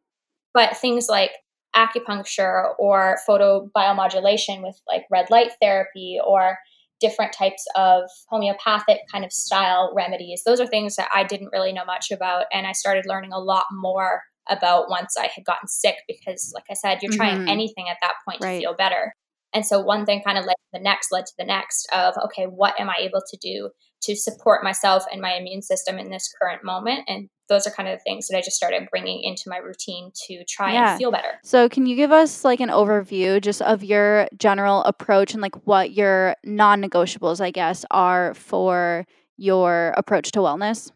But 0.54 0.78
things 0.78 1.08
like 1.10 1.32
acupuncture 1.76 2.74
or 2.78 3.18
photobiomodulation 3.28 4.62
with 4.62 4.80
like 4.88 5.04
red 5.12 5.30
light 5.32 5.52
therapy 5.62 6.20
or 6.24 6.58
different 7.00 7.34
types 7.34 7.66
of 7.76 8.04
homeopathic 8.30 9.00
kind 9.12 9.26
of 9.26 9.34
style 9.34 9.92
remedies. 9.96 10.44
Those 10.46 10.60
are 10.60 10.68
things 10.68 10.96
that 10.96 11.10
I 11.14 11.24
didn't 11.24 11.50
really 11.52 11.74
know 11.74 11.84
much 11.86 12.12
about. 12.12 12.46
And 12.54 12.66
I 12.66 12.72
started 12.72 13.06
learning 13.08 13.34
a 13.34 13.40
lot 13.40 13.66
more 13.72 14.22
about 14.50 14.90
once 14.90 15.16
I 15.18 15.30
had 15.34 15.46
gotten 15.46 15.68
sick 15.68 15.96
because, 16.08 16.52
like 16.54 16.66
I 16.70 16.76
said, 16.76 17.00
you're 17.02 17.12
trying 17.12 17.40
mm-hmm. 17.40 17.50
anything 17.50 17.90
at 17.90 17.98
that 18.02 18.16
point 18.26 18.42
right. 18.42 18.56
to 18.56 18.60
feel 18.60 18.76
better. 18.76 19.14
And 19.54 19.66
so 19.66 19.80
one 19.80 20.06
thing 20.06 20.22
kind 20.26 20.38
of 20.38 20.46
led 20.46 20.54
to 20.54 20.70
the 20.74 20.80
next, 20.80 21.12
led 21.12 21.26
to 21.26 21.34
the 21.38 21.46
next 21.46 21.88
of, 21.94 22.16
okay, 22.26 22.46
what 22.46 22.80
am 22.80 22.90
I 22.90 22.96
able 23.00 23.22
to 23.30 23.38
do 23.42 23.70
to 24.04 24.16
support 24.16 24.64
myself 24.64 25.06
and 25.12 25.22
my 25.22 25.36
immune 25.36 25.62
system 25.62 26.00
in 26.00 26.10
this 26.10 26.34
current 26.42 26.64
moment? 26.64 27.02
And 27.08 27.30
those 27.50 27.68
are 27.68 27.72
kind 27.72 27.88
of 27.88 28.00
the 28.00 28.04
things 28.04 28.28
that 28.28 28.38
I 28.38 28.42
just 28.42 28.56
started 28.56 28.88
bringing 28.90 29.22
into 29.24 29.44
my 29.48 29.58
routine 29.58 30.12
to 30.28 30.44
try 30.48 30.74
yeah. 30.74 30.92
and 30.92 30.98
feel 30.98 31.12
better. 31.12 31.40
So, 31.44 31.70
can 31.70 31.86
you 31.86 31.96
give 31.96 32.12
us 32.12 32.44
like 32.44 32.60
an 32.60 32.70
overview 32.70 33.42
just 33.42 33.62
of 33.62 33.84
your 33.84 34.28
general 34.38 34.84
approach 34.84 35.34
and 35.34 35.42
like 35.42 35.56
what 35.68 35.92
your 35.92 36.36
non 36.44 36.82
negotiables, 36.82 37.42
I 37.42 37.52
guess, 37.52 37.86
are 37.92 38.34
for 38.34 39.06
your 39.38 39.94
approach 39.98 40.32
to 40.32 40.40
wellness? 40.40 40.92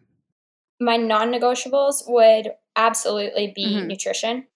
My 0.80 0.98
non 0.98 1.32
negotiables 1.32 2.04
would 2.08 2.52
absolutely 2.76 3.52
be 3.56 3.76
mm-hmm. 3.76 3.88
nutrition 3.88 4.48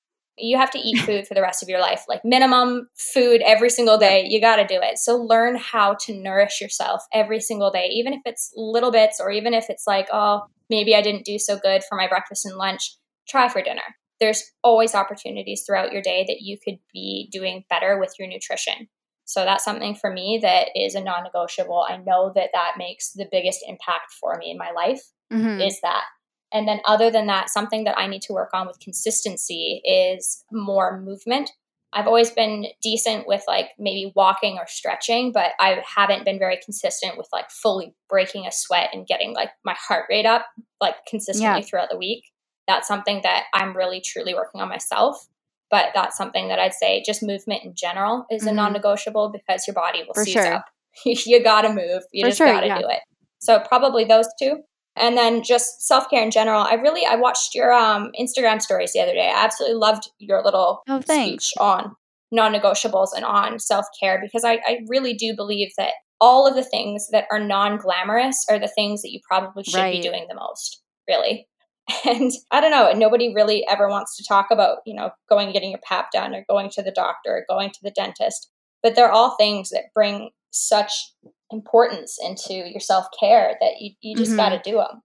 you 0.42 0.58
have 0.58 0.72
to 0.72 0.80
eat 0.80 1.00
food 1.00 1.28
for 1.28 1.34
the 1.34 1.42
rest 1.42 1.64
of 1.64 1.70
your 1.70 1.80
life 1.80 2.04
like 2.08 2.22
minimum 2.24 2.88
food 2.98 3.42
every 3.46 3.70
single 3.70 3.98
day 3.98 4.26
you 4.28 4.42
got 4.42 4.58
to 4.58 4.66
do 4.66 4.80
it. 4.82 4.98
So 4.98 5.16
learn 5.16 5.56
how 5.56 5.96
to 6.02 6.14
nourish 6.14 6.62
yourself 6.62 7.04
every 7.14 7.40
single 7.40 7.72
day 7.72 7.88
even 7.92 8.14
if 8.14 8.22
it's 8.26 8.52
little 8.56 8.92
bits 8.92 9.20
or 9.20 9.32
even 9.32 9.54
if 9.54 9.70
it's 9.70 9.86
like 9.88 10.08
oh 10.12 10.42
maybe 10.70 10.96
i 10.96 11.02
didn't 11.02 11.26
do 11.26 11.38
so 11.38 11.58
good 11.58 11.84
for 11.88 11.98
my 11.98 12.08
breakfast 12.08 12.46
and 12.46 12.56
lunch 12.56 12.96
try 13.32 13.48
for 13.48 13.62
dinner. 13.62 13.82
There's 14.20 14.44
always 14.64 14.94
opportunities 14.94 15.64
throughout 15.66 15.92
your 15.92 16.02
day 16.02 16.26
that 16.28 16.42
you 16.42 16.58
could 16.64 16.78
be 16.94 17.30
doing 17.32 17.66
better 17.70 18.00
with 18.00 18.14
your 18.20 18.28
nutrition. 18.28 18.88
So 19.26 19.46
that's 19.46 19.64
something 19.64 19.96
for 19.96 20.12
me 20.12 20.40
that 20.42 20.68
is 20.76 20.94
a 20.94 21.02
non-negotiable. 21.02 21.86
I 21.88 21.98
know 21.98 22.32
that 22.36 22.50
that 22.54 22.74
makes 22.78 23.14
the 23.14 23.28
biggest 23.32 23.64
impact 23.68 24.12
for 24.20 24.38
me 24.38 24.52
in 24.52 24.58
my 24.58 24.72
life 24.72 25.02
mm-hmm. 25.32 25.62
is 25.62 25.80
that 25.82 26.04
and 26.54 26.68
then, 26.68 26.82
other 26.86 27.10
than 27.10 27.28
that, 27.28 27.50
something 27.50 27.86
that 27.86 27.98
I 27.98 28.08
need 28.08 28.22
to 28.24 28.34
work 28.34 28.50
on 28.54 28.68
with 28.68 28.80
consistency 28.80 29.82
is 29.86 30.44
more 30.52 31.00
movement. 31.00 31.52
I've 31.94 32.08
always 32.08 32.32
been 32.32 32.68
decent 32.82 33.28
with 33.28 33.44
like 33.48 33.70
maybe 33.78 34.14
walking 34.16 34.58
or 34.58 34.66
stretching, 34.68 35.32
but 35.32 35.52
I 35.60 35.82
haven't 35.86 36.24
been 36.24 36.40
very 36.40 36.58
consistent 36.64 37.18
with 37.18 37.28
like 37.34 37.50
fully 37.52 37.94
breaking 38.10 38.48
a 38.48 38.52
sweat 38.52 38.90
and 38.94 39.06
getting 39.06 39.34
like 39.34 39.50
my 39.66 39.76
heart 39.78 40.06
rate 40.10 40.26
up 40.26 40.46
like 40.80 40.96
consistently 41.08 41.60
yeah. 41.60 41.66
throughout 41.66 41.90
the 41.90 41.98
week. 41.98 42.24
That's 42.68 42.88
something 42.88 43.22
that 43.24 43.44
I'm 43.54 43.76
really 43.76 44.00
truly 44.00 44.34
working 44.34 44.62
on 44.62 44.70
myself. 44.70 45.28
But 45.70 45.88
that's 45.94 46.18
something 46.18 46.50
that 46.50 46.60
I'd 46.60 46.74
say 46.74 47.02
just 47.06 47.24
movement 47.24 47.64
in 47.64 47.76
general 47.76 48.26
is 48.30 48.42
mm-hmm. 48.42 48.50
a 48.50 48.54
non 48.54 48.74
negotiable 48.74 49.30
because 49.30 49.66
your 49.68 49.74
body 49.74 50.04
will 50.04 50.14
For 50.14 50.24
seize 50.24 50.34
sure. 50.34 50.54
up. 50.54 50.66
you 51.06 51.44
gotta 51.44 51.70
move. 51.70 52.04
You 52.12 52.24
For 52.24 52.30
just 52.30 52.38
sure, 52.38 52.48
gotta 52.48 52.68
yeah. 52.68 52.80
do 52.80 52.88
it. 52.90 53.00
So 53.40 53.60
probably 53.60 54.06
those 54.06 54.28
two 54.40 54.64
and 54.96 55.18
then 55.18 55.44
just 55.44 55.88
self-care 55.88 56.24
in 56.24 56.32
general. 56.32 56.62
I 56.62 56.74
really 56.74 57.06
i 57.06 57.16
watched 57.16 57.56
your 57.56 57.72
um, 57.72 58.12
instagram 58.20 58.62
stories 58.62 58.94
the 58.94 59.02
other 59.02 59.14
day. 59.14 59.32
I 59.34 59.44
absolutely 59.44 59.78
loved 59.78 60.10
your 60.20 60.44
little 60.44 60.82
oh, 60.88 61.02
speech 61.02 61.54
on 61.60 61.96
non-negotiables 62.32 63.10
and 63.16 63.26
on 63.26 63.60
self-care 63.60 64.20
because 64.22 64.44
I, 64.46 64.54
I 64.66 64.80
really 64.88 65.14
do 65.14 65.36
believe 65.36 65.72
that 65.78 65.92
all 66.20 66.48
of 66.48 66.56
the 66.56 66.64
things 66.64 67.08
that 67.12 67.26
are 67.32 67.40
non-glamorous 67.40 68.46
are 68.50 68.60
the 68.60 68.68
things 68.68 69.02
that 69.02 69.12
you 69.12 69.20
probably 69.28 69.64
should 69.64 69.76
right. 69.76 70.02
be 70.02 70.08
doing 70.08 70.28
the 70.30 70.36
most 70.36 70.82
really. 71.08 71.48
And 72.06 72.32
i 72.52 72.62
don't 72.62 72.72
know 72.72 72.92
nobody 72.94 73.34
really 73.34 73.66
ever 73.68 73.90
wants 73.90 74.16
to 74.16 74.24
talk 74.24 74.48
about 74.52 74.78
you 74.86 74.94
know 74.94 75.10
going 75.28 75.48
and 75.48 75.54
getting 75.54 75.72
your 75.72 75.80
pap 75.84 76.12
done 76.12 76.34
or 76.34 76.46
going 76.48 76.70
to 76.72 76.84
the 76.84 76.92
doctor 76.92 77.32
or 77.32 77.46
going 77.50 77.70
to 77.72 77.80
the 77.82 77.92
dentist 77.92 78.50
but 78.84 78.96
they're 78.96 79.12
all 79.12 79.36
things 79.36 79.72
that 79.72 79.86
bring 79.94 80.30
such 80.52 81.14
importance 81.52 82.18
into 82.22 82.54
your 82.54 82.80
self 82.80 83.08
care 83.20 83.56
that 83.60 83.82
you, 83.82 83.92
you 84.02 84.16
just 84.16 84.32
mm-hmm. 84.32 84.38
got 84.38 84.50
to 84.50 84.70
do 84.70 84.78
them. 84.78 85.02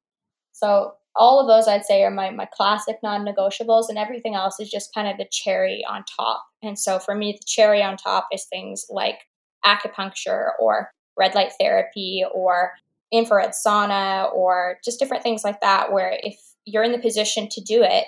So 0.52 0.94
all 1.14 1.40
of 1.40 1.46
those 1.46 1.66
I'd 1.66 1.84
say 1.84 2.02
are 2.02 2.10
my, 2.10 2.30
my 2.30 2.46
classic 2.52 2.96
non-negotiables 3.02 3.88
and 3.88 3.98
everything 3.98 4.34
else 4.34 4.60
is 4.60 4.70
just 4.70 4.94
kind 4.94 5.08
of 5.08 5.16
the 5.16 5.26
cherry 5.30 5.84
on 5.88 6.04
top. 6.04 6.44
And 6.62 6.78
so 6.78 6.98
for 6.98 7.14
me, 7.14 7.32
the 7.32 7.46
cherry 7.46 7.82
on 7.82 7.96
top 7.96 8.28
is 8.32 8.44
things 8.44 8.86
like 8.90 9.20
acupuncture 9.64 10.50
or 10.60 10.92
red 11.16 11.34
light 11.34 11.52
therapy 11.58 12.24
or 12.32 12.72
infrared 13.12 13.52
sauna 13.52 14.32
or 14.34 14.78
just 14.84 14.98
different 14.98 15.22
things 15.22 15.42
like 15.44 15.60
that 15.60 15.92
where 15.92 16.18
if 16.22 16.38
you're 16.64 16.84
in 16.84 16.92
the 16.92 16.98
position 16.98 17.48
to 17.50 17.60
do 17.60 17.82
it, 17.82 18.04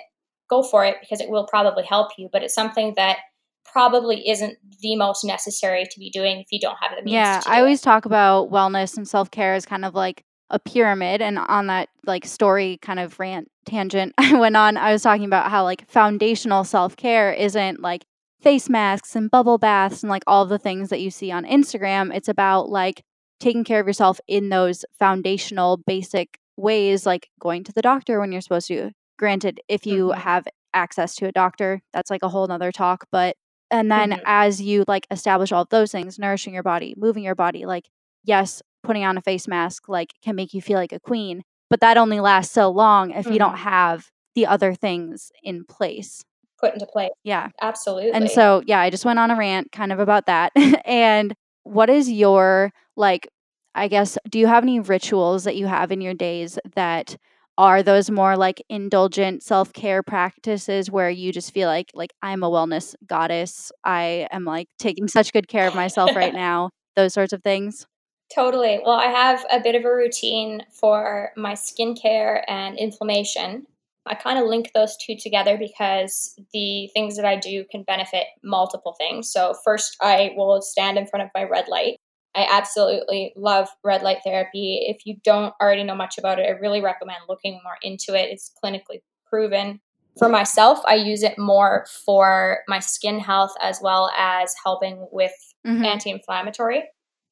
go 0.49 0.61
for 0.61 0.85
it 0.85 0.97
because 0.99 1.21
it 1.21 1.29
will 1.29 1.47
probably 1.47 1.83
help 1.83 2.11
you. 2.17 2.29
But 2.31 2.43
it's 2.43 2.53
something 2.53 2.93
that 2.97 3.17
probably 3.65 4.27
isn't 4.29 4.57
the 4.81 4.95
most 4.95 5.23
necessary 5.23 5.85
to 5.85 5.99
be 5.99 6.09
doing 6.09 6.39
if 6.39 6.47
you 6.51 6.59
don't 6.59 6.77
have 6.81 6.91
the 6.91 7.03
means. 7.03 7.13
Yeah, 7.13 7.41
I 7.45 7.59
always 7.59 7.81
talk 7.81 8.05
about 8.05 8.51
wellness 8.51 8.97
and 8.97 9.07
self 9.07 9.31
care 9.31 9.53
as 9.53 9.65
kind 9.65 9.85
of 9.85 9.93
like 9.93 10.23
a 10.49 10.59
pyramid. 10.59 11.21
And 11.21 11.37
on 11.37 11.67
that 11.67 11.89
like 12.05 12.25
story 12.25 12.79
kind 12.81 12.99
of 12.99 13.19
rant 13.19 13.49
tangent 13.65 14.13
I 14.17 14.37
went 14.37 14.57
on, 14.57 14.77
I 14.77 14.91
was 14.91 15.03
talking 15.03 15.25
about 15.25 15.51
how 15.51 15.63
like 15.63 15.87
foundational 15.89 16.63
self 16.63 16.97
care 16.97 17.31
isn't 17.31 17.81
like 17.81 18.05
face 18.41 18.69
masks 18.69 19.15
and 19.15 19.29
bubble 19.29 19.57
baths 19.57 20.01
and 20.01 20.09
like 20.09 20.23
all 20.25 20.45
the 20.45 20.59
things 20.59 20.89
that 20.89 21.01
you 21.01 21.11
see 21.11 21.31
on 21.31 21.45
Instagram. 21.45 22.15
It's 22.15 22.29
about 22.29 22.69
like 22.69 23.03
taking 23.39 23.63
care 23.63 23.79
of 23.79 23.87
yourself 23.87 24.19
in 24.27 24.49
those 24.49 24.85
foundational 24.97 25.77
basic 25.77 26.39
ways, 26.57 27.05
like 27.05 27.29
going 27.39 27.63
to 27.63 27.73
the 27.73 27.81
doctor 27.81 28.19
when 28.19 28.31
you're 28.31 28.41
supposed 28.41 28.67
to. 28.67 28.91
Granted, 29.17 29.61
if 29.67 29.85
you 29.85 30.07
mm-hmm. 30.07 30.19
have 30.19 30.47
access 30.73 31.15
to 31.15 31.27
a 31.27 31.31
doctor, 31.31 31.81
that's 31.93 32.09
like 32.09 32.23
a 32.23 32.29
whole 32.29 32.47
nother 32.47 32.71
talk. 32.71 33.05
But 33.11 33.35
and 33.71 33.91
then 33.91 34.11
mm-hmm. 34.11 34.21
as 34.25 34.61
you 34.61 34.85
like 34.87 35.07
establish 35.11 35.51
all 35.51 35.63
of 35.63 35.69
those 35.69 35.91
things, 35.91 36.19
nourishing 36.19 36.53
your 36.53 36.63
body, 36.63 36.93
moving 36.97 37.23
your 37.23 37.35
body, 37.35 37.65
like, 37.65 37.89
yes, 38.23 38.61
putting 38.83 39.03
on 39.03 39.17
a 39.17 39.21
face 39.21 39.47
mask 39.47 39.89
like 39.89 40.13
can 40.23 40.35
make 40.35 40.53
you 40.53 40.61
feel 40.61 40.77
like 40.77 40.93
a 40.93 40.99
queen, 40.99 41.43
but 41.69 41.81
that 41.81 41.97
only 41.97 42.19
lasts 42.19 42.53
so 42.53 42.69
long 42.69 43.11
if 43.11 43.25
mm-hmm. 43.25 43.33
you 43.33 43.39
don't 43.39 43.55
mm-hmm. 43.55 43.69
have 43.69 44.09
the 44.35 44.45
other 44.45 44.73
things 44.73 45.31
in 45.43 45.65
place. 45.65 46.23
Put 46.59 46.73
into 46.73 46.85
place. 46.85 47.11
Yeah. 47.23 47.49
Absolutely. 47.61 48.11
And 48.11 48.29
so, 48.29 48.63
yeah, 48.65 48.79
I 48.79 48.89
just 48.89 49.05
went 49.05 49.19
on 49.19 49.31
a 49.31 49.35
rant 49.35 49.71
kind 49.71 49.93
of 49.93 49.99
about 49.99 50.25
that. 50.25 50.51
and 50.85 51.33
what 51.63 51.89
is 51.89 52.09
your 52.09 52.71
like 52.95 53.29
I 53.75 53.87
guess 53.87 54.17
do 54.29 54.39
you 54.39 54.47
have 54.47 54.63
any 54.63 54.79
rituals 54.79 55.43
that 55.43 55.55
you 55.55 55.67
have 55.67 55.91
in 55.91 56.01
your 56.01 56.13
days 56.13 56.57
that 56.75 57.15
are 57.59 57.83
those 57.83 58.09
more 58.09 58.37
like 58.37 58.63
indulgent 58.69 59.43
self-care 59.43 60.01
practices 60.01 60.89
where 60.89 61.09
you 61.09 61.33
just 61.33 61.53
feel 61.53 61.67
like 61.67 61.91
like 61.93 62.13
I'm 62.21 62.41
a 62.41 62.49
wellness 62.49 62.95
goddess. 63.05 63.69
I 63.83 64.29
am 64.31 64.45
like 64.45 64.69
taking 64.79 65.05
mm. 65.05 65.09
such 65.09 65.33
good 65.33 65.49
care 65.49 65.67
of 65.67 65.75
myself 65.75 66.15
right 66.15 66.33
now. 66.49 66.69
Those 66.95 67.13
sorts 67.13 67.33
of 67.33 67.43
things. 67.43 67.85
Totally. 68.33 68.79
Well, 68.85 68.95
I 68.95 69.07
have 69.07 69.45
a 69.51 69.59
bit 69.59 69.75
of 69.75 69.83
a 69.83 69.93
routine 69.93 70.63
for 70.71 71.31
my 71.35 71.53
skincare 71.53 72.43
and 72.47 72.77
inflammation. 72.77 73.65
I 74.05 74.15
kind 74.15 74.39
of 74.39 74.45
link 74.45 74.71
those 74.73 74.95
two 74.95 75.17
together 75.17 75.57
because 75.57 76.39
the 76.53 76.89
things 76.93 77.17
that 77.17 77.25
I 77.25 77.35
do 77.35 77.65
can 77.69 77.83
benefit 77.83 78.23
multiple 78.41 78.95
things. 78.97 79.29
So, 79.29 79.53
first, 79.65 79.97
I 80.01 80.31
will 80.37 80.61
stand 80.61 80.97
in 80.97 81.07
front 81.07 81.25
of 81.25 81.31
my 81.35 81.43
red 81.43 81.67
light. 81.67 81.97
I 82.35 82.47
absolutely 82.49 83.33
love 83.35 83.69
red 83.83 84.03
light 84.03 84.19
therapy. 84.23 84.85
If 84.87 85.05
you 85.05 85.17
don't 85.23 85.53
already 85.61 85.83
know 85.83 85.95
much 85.95 86.17
about 86.17 86.39
it, 86.39 86.45
I 86.47 86.59
really 86.59 86.81
recommend 86.81 87.19
looking 87.27 87.59
more 87.63 87.77
into 87.81 88.13
it. 88.13 88.29
It's 88.31 88.51
clinically 88.63 89.01
proven. 89.27 89.81
For 90.17 90.29
myself, 90.29 90.79
I 90.85 90.95
use 90.95 91.23
it 91.23 91.37
more 91.37 91.85
for 92.05 92.59
my 92.67 92.79
skin 92.79 93.19
health 93.19 93.53
as 93.61 93.79
well 93.81 94.11
as 94.17 94.53
helping 94.63 95.07
with 95.11 95.31
mm-hmm. 95.65 95.83
anti 95.85 96.09
inflammatory. 96.11 96.83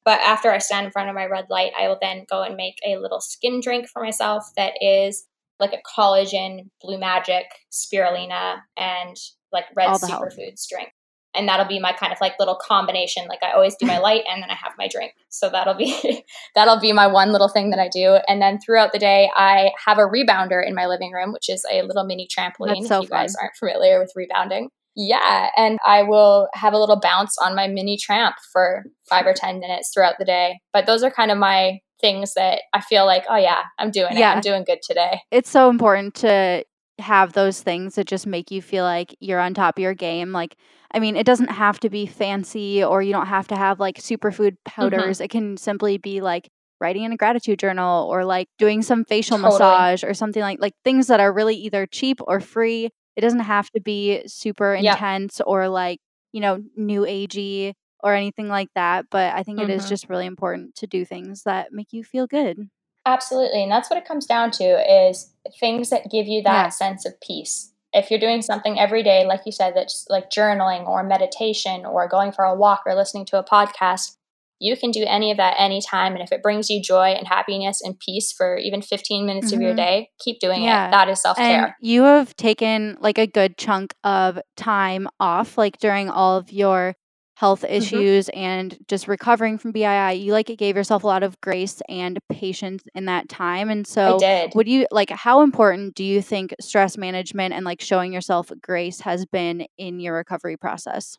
But 0.04 0.20
after 0.20 0.50
I 0.50 0.58
stand 0.58 0.86
in 0.86 0.92
front 0.92 1.10
of 1.10 1.14
my 1.14 1.26
red 1.26 1.46
light, 1.50 1.72
I 1.78 1.88
will 1.88 1.98
then 2.00 2.24
go 2.30 2.42
and 2.42 2.56
make 2.56 2.76
a 2.86 2.96
little 2.96 3.20
skin 3.20 3.60
drink 3.60 3.88
for 3.88 4.02
myself 4.02 4.50
that 4.56 4.72
is 4.80 5.26
like 5.60 5.72
a 5.72 6.00
collagen, 6.00 6.70
Blue 6.80 6.98
Majik, 6.98 7.44
spirulina, 7.70 8.60
and 8.76 9.16
like 9.52 9.66
red 9.76 9.90
superfoods 9.90 10.66
drink. 10.68 10.90
And 11.34 11.48
that'll 11.48 11.66
be 11.66 11.78
my 11.78 11.92
kind 11.92 12.12
of 12.12 12.18
like 12.20 12.34
little 12.38 12.56
combination. 12.56 13.26
Like 13.28 13.42
I 13.42 13.52
always 13.52 13.76
do 13.76 13.86
my 13.86 13.98
light 14.08 14.24
and 14.30 14.42
then 14.42 14.50
I 14.50 14.54
have 14.54 14.72
my 14.78 14.88
drink. 14.88 15.14
So 15.28 15.48
that'll 15.50 15.74
be 15.74 16.24
that'll 16.54 16.80
be 16.80 16.92
my 16.92 17.06
one 17.06 17.32
little 17.32 17.48
thing 17.48 17.70
that 17.70 17.78
I 17.78 17.88
do. 17.88 18.18
And 18.28 18.40
then 18.40 18.58
throughout 18.58 18.92
the 18.92 18.98
day, 18.98 19.30
I 19.34 19.70
have 19.86 19.98
a 19.98 20.02
rebounder 20.02 20.66
in 20.66 20.74
my 20.74 20.86
living 20.86 21.12
room, 21.12 21.32
which 21.32 21.48
is 21.48 21.64
a 21.70 21.82
little 21.82 22.04
mini 22.04 22.26
trampoline. 22.26 22.86
So 22.86 22.96
if 22.96 23.02
you 23.02 23.08
fun. 23.08 23.22
guys 23.22 23.34
aren't 23.36 23.56
familiar 23.56 23.98
with 24.00 24.12
rebounding. 24.16 24.70
Yeah, 25.00 25.50
and 25.56 25.78
I 25.86 26.02
will 26.02 26.48
have 26.54 26.72
a 26.72 26.78
little 26.78 26.98
bounce 26.98 27.38
on 27.38 27.54
my 27.54 27.68
mini 27.68 27.96
tramp 27.96 28.34
for 28.52 28.82
five 29.08 29.26
or 29.26 29.32
10 29.32 29.60
minutes 29.60 29.92
throughout 29.94 30.16
the 30.18 30.24
day. 30.24 30.58
But 30.72 30.86
those 30.86 31.04
are 31.04 31.10
kind 31.10 31.30
of 31.30 31.38
my 31.38 31.78
things 32.00 32.34
that 32.34 32.62
I 32.72 32.80
feel 32.80 33.06
like, 33.06 33.24
oh, 33.28 33.36
yeah, 33.36 33.62
I'm 33.78 33.92
doing 33.92 34.12
it. 34.12 34.18
Yeah. 34.18 34.32
I'm 34.32 34.40
doing 34.40 34.64
good 34.64 34.80
today. 34.82 35.20
It's 35.30 35.50
so 35.50 35.70
important 35.70 36.14
to 36.16 36.64
have 36.98 37.32
those 37.32 37.60
things 37.60 37.94
that 37.94 38.06
just 38.06 38.26
make 38.26 38.50
you 38.50 38.60
feel 38.60 38.84
like 38.84 39.14
you're 39.20 39.40
on 39.40 39.54
top 39.54 39.78
of 39.78 39.82
your 39.82 39.94
game. 39.94 40.32
Like, 40.32 40.56
I 40.92 40.98
mean, 40.98 41.16
it 41.16 41.26
doesn't 41.26 41.50
have 41.50 41.78
to 41.80 41.90
be 41.90 42.06
fancy 42.06 42.82
or 42.82 43.02
you 43.02 43.12
don't 43.12 43.26
have 43.26 43.48
to 43.48 43.56
have 43.56 43.78
like 43.78 43.98
superfood 43.98 44.52
mm-hmm. 44.52 44.80
powders. 44.80 45.18
Mm-hmm. 45.18 45.24
It 45.24 45.30
can 45.30 45.56
simply 45.56 45.98
be 45.98 46.20
like 46.20 46.50
writing 46.80 47.04
in 47.04 47.12
a 47.12 47.16
gratitude 47.16 47.58
journal 47.58 48.08
or 48.08 48.24
like 48.24 48.48
doing 48.58 48.82
some 48.82 49.04
facial 49.04 49.36
totally. 49.38 49.52
massage 49.52 50.04
or 50.04 50.14
something 50.14 50.42
like 50.42 50.60
like 50.60 50.74
things 50.84 51.08
that 51.08 51.18
are 51.18 51.32
really 51.32 51.56
either 51.56 51.86
cheap 51.86 52.20
or 52.26 52.38
free 52.38 52.90
it 53.18 53.20
doesn't 53.20 53.40
have 53.40 53.68
to 53.70 53.80
be 53.80 54.22
super 54.28 54.74
intense 54.74 55.40
or 55.44 55.68
like, 55.68 55.98
you 56.30 56.40
know, 56.40 56.62
new 56.76 57.00
agey 57.00 57.74
or 58.00 58.14
anything 58.14 58.46
like 58.46 58.68
that. 58.76 59.06
But 59.10 59.34
I 59.34 59.42
think 59.42 59.58
mm-hmm. 59.58 59.68
it 59.68 59.74
is 59.74 59.82
mm-hmm. 59.82 59.88
just 59.88 60.08
really 60.08 60.24
important 60.24 60.76
to 60.76 60.86
do 60.86 61.04
things 61.04 61.42
that 61.42 61.72
make 61.72 61.88
you 61.92 62.04
feel 62.04 62.28
good. 62.28 62.68
Absolutely. 63.08 63.62
And 63.62 63.72
that's 63.72 63.88
what 63.88 63.98
it 63.98 64.04
comes 64.04 64.26
down 64.26 64.50
to 64.52 65.08
is 65.08 65.32
things 65.58 65.88
that 65.88 66.10
give 66.10 66.26
you 66.26 66.42
that 66.42 66.64
yeah. 66.64 66.68
sense 66.68 67.06
of 67.06 67.18
peace. 67.22 67.72
If 67.94 68.10
you're 68.10 68.20
doing 68.20 68.42
something 68.42 68.78
every 68.78 69.02
day, 69.02 69.24
like 69.24 69.40
you 69.46 69.52
said, 69.52 69.72
that's 69.74 70.04
like 70.10 70.28
journaling 70.28 70.86
or 70.86 71.02
meditation 71.02 71.86
or 71.86 72.06
going 72.06 72.32
for 72.32 72.44
a 72.44 72.54
walk 72.54 72.82
or 72.84 72.94
listening 72.94 73.24
to 73.26 73.38
a 73.38 73.44
podcast, 73.44 74.16
you 74.58 74.76
can 74.76 74.90
do 74.90 75.04
any 75.06 75.30
of 75.30 75.38
that 75.38 75.54
anytime. 75.58 76.12
And 76.12 76.22
if 76.22 76.32
it 76.32 76.42
brings 76.42 76.68
you 76.68 76.82
joy 76.82 77.12
and 77.12 77.26
happiness 77.26 77.80
and 77.82 77.98
peace 77.98 78.30
for 78.30 78.58
even 78.58 78.82
15 78.82 79.24
minutes 79.24 79.46
mm-hmm. 79.46 79.54
of 79.54 79.60
your 79.62 79.70
mm-hmm. 79.70 79.76
day, 79.76 80.10
keep 80.18 80.38
doing 80.38 80.64
yeah. 80.64 80.88
it. 80.88 80.90
That 80.90 81.08
is 81.08 81.22
self 81.22 81.38
care. 81.38 81.78
You 81.80 82.02
have 82.02 82.36
taken 82.36 82.98
like 83.00 83.16
a 83.16 83.26
good 83.26 83.56
chunk 83.56 83.94
of 84.04 84.38
time 84.54 85.08
off, 85.18 85.56
like 85.56 85.78
during 85.78 86.10
all 86.10 86.36
of 86.36 86.52
your 86.52 86.94
health 87.38 87.62
mm-hmm. 87.62 87.74
issues 87.74 88.26
mm-hmm. 88.26 88.38
and 88.38 88.78
just 88.88 89.06
recovering 89.06 89.58
from 89.58 89.72
BII. 89.72 90.20
You 90.20 90.32
like 90.32 90.50
it 90.50 90.56
gave 90.56 90.76
yourself 90.76 91.04
a 91.04 91.06
lot 91.06 91.22
of 91.22 91.40
grace 91.40 91.80
and 91.88 92.18
patience 92.28 92.82
in 92.96 93.04
that 93.04 93.28
time. 93.28 93.70
And 93.70 93.86
so. 93.86 94.18
Would 94.54 94.66
you 94.66 94.88
like 94.90 95.10
how 95.10 95.42
important 95.42 95.94
do 95.94 96.02
you 96.02 96.20
think 96.20 96.52
stress 96.60 96.96
management 96.96 97.54
and 97.54 97.64
like 97.64 97.80
showing 97.80 98.12
yourself 98.12 98.50
grace 98.60 99.00
has 99.02 99.24
been 99.24 99.66
in 99.76 100.00
your 100.00 100.16
recovery 100.16 100.56
process? 100.56 101.16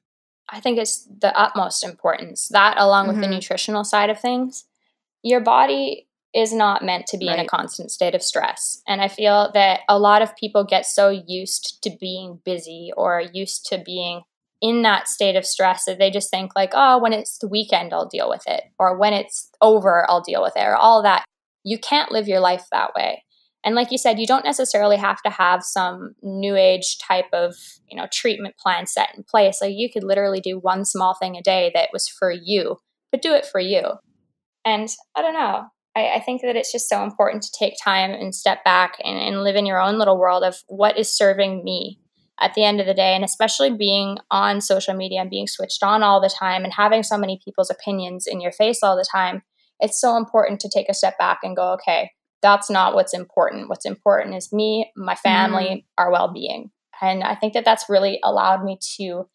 I 0.49 0.59
think 0.59 0.77
it's 0.77 1.07
the 1.21 1.33
utmost 1.39 1.85
importance. 1.85 2.49
That, 2.49 2.75
along 2.77 3.07
with 3.07 3.17
mm-hmm. 3.17 3.29
the 3.29 3.35
nutritional 3.35 3.85
side 3.85 4.09
of 4.09 4.19
things, 4.19 4.65
your 5.23 5.39
body 5.39 6.07
is 6.33 6.51
not 6.51 6.83
meant 6.83 7.07
to 7.07 7.17
be 7.17 7.27
right. 7.27 7.39
in 7.39 7.45
a 7.45 7.47
constant 7.47 7.91
state 7.91 8.13
of 8.13 8.21
stress. 8.21 8.81
And 8.87 9.01
I 9.01 9.07
feel 9.07 9.51
that 9.53 9.81
a 9.87 9.97
lot 9.97 10.21
of 10.21 10.35
people 10.35 10.63
get 10.63 10.85
so 10.85 11.09
used 11.09 11.81
to 11.83 11.89
being 11.89 12.39
busy 12.43 12.91
or 12.97 13.23
used 13.33 13.67
to 13.67 13.81
being 13.83 14.21
in 14.61 14.81
that 14.81 15.07
state 15.07 15.35
of 15.35 15.45
stress 15.45 15.85
that 15.85 15.99
they 15.99 16.11
just 16.11 16.29
think, 16.29 16.51
like, 16.55 16.71
oh, 16.73 16.99
when 16.99 17.13
it's 17.13 17.37
the 17.37 17.47
weekend, 17.47 17.93
I'll 17.93 18.07
deal 18.07 18.29
with 18.29 18.43
it. 18.45 18.63
Or 18.77 18.97
when 18.97 19.13
it's 19.13 19.49
over, 19.61 20.09
I'll 20.09 20.21
deal 20.21 20.41
with 20.41 20.53
it. 20.55 20.63
Or 20.63 20.75
all 20.75 21.01
that. 21.03 21.25
You 21.63 21.77
can't 21.77 22.11
live 22.11 22.27
your 22.27 22.39
life 22.39 22.65
that 22.71 22.93
way. 22.95 23.23
And 23.63 23.75
like 23.75 23.91
you 23.91 23.97
said, 23.97 24.19
you 24.19 24.27
don't 24.27 24.45
necessarily 24.45 24.95
have 24.97 25.21
to 25.23 25.29
have 25.29 25.63
some 25.63 26.15
new 26.21 26.55
age 26.55 26.97
type 26.97 27.25
of, 27.33 27.55
you 27.89 27.97
know, 27.97 28.07
treatment 28.11 28.55
plan 28.57 28.87
set 28.87 29.09
in 29.15 29.23
place. 29.23 29.59
Like 29.61 29.73
you 29.75 29.89
could 29.91 30.03
literally 30.03 30.39
do 30.39 30.59
one 30.59 30.85
small 30.85 31.13
thing 31.13 31.35
a 31.35 31.41
day 31.41 31.71
that 31.73 31.89
was 31.91 32.07
for 32.07 32.31
you, 32.31 32.77
but 33.11 33.21
do 33.21 33.33
it 33.33 33.45
for 33.45 33.59
you. 33.59 33.81
And 34.63 34.87
I 35.15 35.21
don't 35.21 35.33
know. 35.33 35.65
I, 35.95 36.15
I 36.15 36.19
think 36.21 36.41
that 36.41 36.55
it's 36.55 36.71
just 36.71 36.87
so 36.87 37.03
important 37.03 37.43
to 37.43 37.51
take 37.57 37.73
time 37.83 38.11
and 38.11 38.33
step 38.33 38.63
back 38.63 38.95
and, 39.03 39.19
and 39.19 39.43
live 39.43 39.57
in 39.57 39.65
your 39.65 39.81
own 39.81 39.97
little 39.97 40.17
world 40.17 40.43
of 40.43 40.57
what 40.67 40.97
is 40.97 41.15
serving 41.15 41.63
me 41.63 41.99
at 42.39 42.53
the 42.53 42.63
end 42.63 42.79
of 42.79 42.87
the 42.87 42.93
day. 42.93 43.13
And 43.13 43.23
especially 43.23 43.71
being 43.71 44.17
on 44.31 44.61
social 44.61 44.93
media 44.93 45.21
and 45.21 45.29
being 45.29 45.47
switched 45.47 45.83
on 45.83 46.03
all 46.03 46.21
the 46.21 46.33
time 46.39 46.63
and 46.63 46.73
having 46.73 47.03
so 47.03 47.17
many 47.17 47.39
people's 47.43 47.69
opinions 47.69 48.25
in 48.27 48.41
your 48.41 48.51
face 48.51 48.81
all 48.81 48.95
the 48.95 49.07
time, 49.09 49.43
it's 49.79 49.99
so 49.99 50.17
important 50.17 50.59
to 50.61 50.69
take 50.69 50.89
a 50.89 50.93
step 50.93 51.17
back 51.17 51.39
and 51.43 51.55
go, 51.55 51.73
okay, 51.73 52.11
that's 52.41 52.69
not 52.69 52.93
what's 52.93 53.13
important. 53.13 53.69
What's 53.69 53.85
important 53.85 54.35
is 54.35 54.53
me, 54.53 54.91
my 54.95 55.15
family, 55.15 55.65
mm. 55.65 55.83
our 55.97 56.11
well 56.11 56.31
being. 56.31 56.71
And 57.01 57.23
I 57.23 57.35
think 57.35 57.53
that 57.53 57.65
that's 57.65 57.89
really 57.89 58.19
allowed 58.23 58.63
me 58.63 58.77
to, 58.97 59.27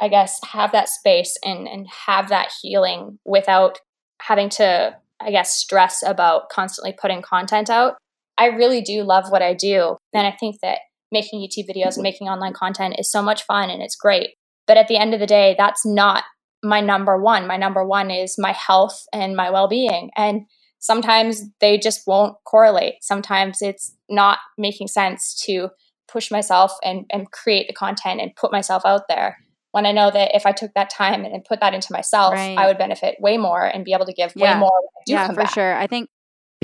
I 0.00 0.08
guess, 0.08 0.38
have 0.44 0.72
that 0.72 0.88
space 0.88 1.36
and, 1.44 1.68
and 1.68 1.86
have 2.06 2.28
that 2.28 2.52
healing 2.62 3.18
without 3.24 3.78
having 4.22 4.48
to, 4.50 4.96
I 5.20 5.30
guess, 5.30 5.54
stress 5.54 6.02
about 6.06 6.48
constantly 6.48 6.94
putting 6.98 7.22
content 7.22 7.68
out. 7.68 7.96
I 8.36 8.46
really 8.46 8.80
do 8.80 9.04
love 9.04 9.30
what 9.30 9.42
I 9.42 9.54
do. 9.54 9.96
And 10.12 10.26
I 10.26 10.32
think 10.32 10.56
that 10.62 10.78
making 11.14 11.40
YouTube 11.40 11.66
videos 11.74 11.94
and 11.94 12.02
making 12.02 12.28
online 12.28 12.52
content 12.52 12.96
is 12.98 13.10
so 13.10 13.22
much 13.22 13.44
fun 13.44 13.70
and 13.70 13.82
it's 13.82 13.96
great. 13.96 14.32
But 14.66 14.76
at 14.76 14.88
the 14.88 14.98
end 14.98 15.14
of 15.14 15.20
the 15.20 15.26
day, 15.26 15.54
that's 15.56 15.86
not 15.86 16.24
my 16.62 16.80
number 16.80 17.16
one. 17.18 17.46
My 17.46 17.56
number 17.56 17.84
one 17.84 18.10
is 18.10 18.36
my 18.38 18.52
health 18.52 19.04
and 19.12 19.34
my 19.34 19.50
well 19.50 19.68
being. 19.68 20.10
And 20.16 20.42
sometimes 20.78 21.42
they 21.60 21.78
just 21.78 22.02
won't 22.06 22.36
correlate. 22.44 22.96
Sometimes 23.00 23.62
it's 23.62 23.96
not 24.10 24.38
making 24.58 24.88
sense 24.88 25.34
to 25.46 25.70
push 26.08 26.30
myself 26.30 26.72
and, 26.84 27.06
and 27.10 27.30
create 27.30 27.68
the 27.68 27.74
content 27.74 28.20
and 28.20 28.36
put 28.36 28.52
myself 28.52 28.82
out 28.84 29.08
there 29.08 29.38
when 29.74 29.86
I 29.86 29.90
know 29.90 30.08
that 30.08 30.36
if 30.36 30.46
I 30.46 30.52
took 30.52 30.72
that 30.74 30.88
time 30.88 31.24
and, 31.24 31.44
put 31.44 31.58
that 31.58 31.74
into 31.74 31.92
myself, 31.92 32.34
right. 32.34 32.56
I 32.56 32.68
would 32.68 32.78
benefit 32.78 33.16
way 33.18 33.38
more 33.38 33.64
and 33.66 33.84
be 33.84 33.92
able 33.92 34.06
to 34.06 34.12
give 34.12 34.32
yeah. 34.36 34.54
way 34.54 34.60
more. 34.60 34.80
yeah, 35.08 35.26
for 35.26 35.34
back. 35.34 35.52
sure. 35.52 35.74
I 35.74 35.88
think 35.88 36.08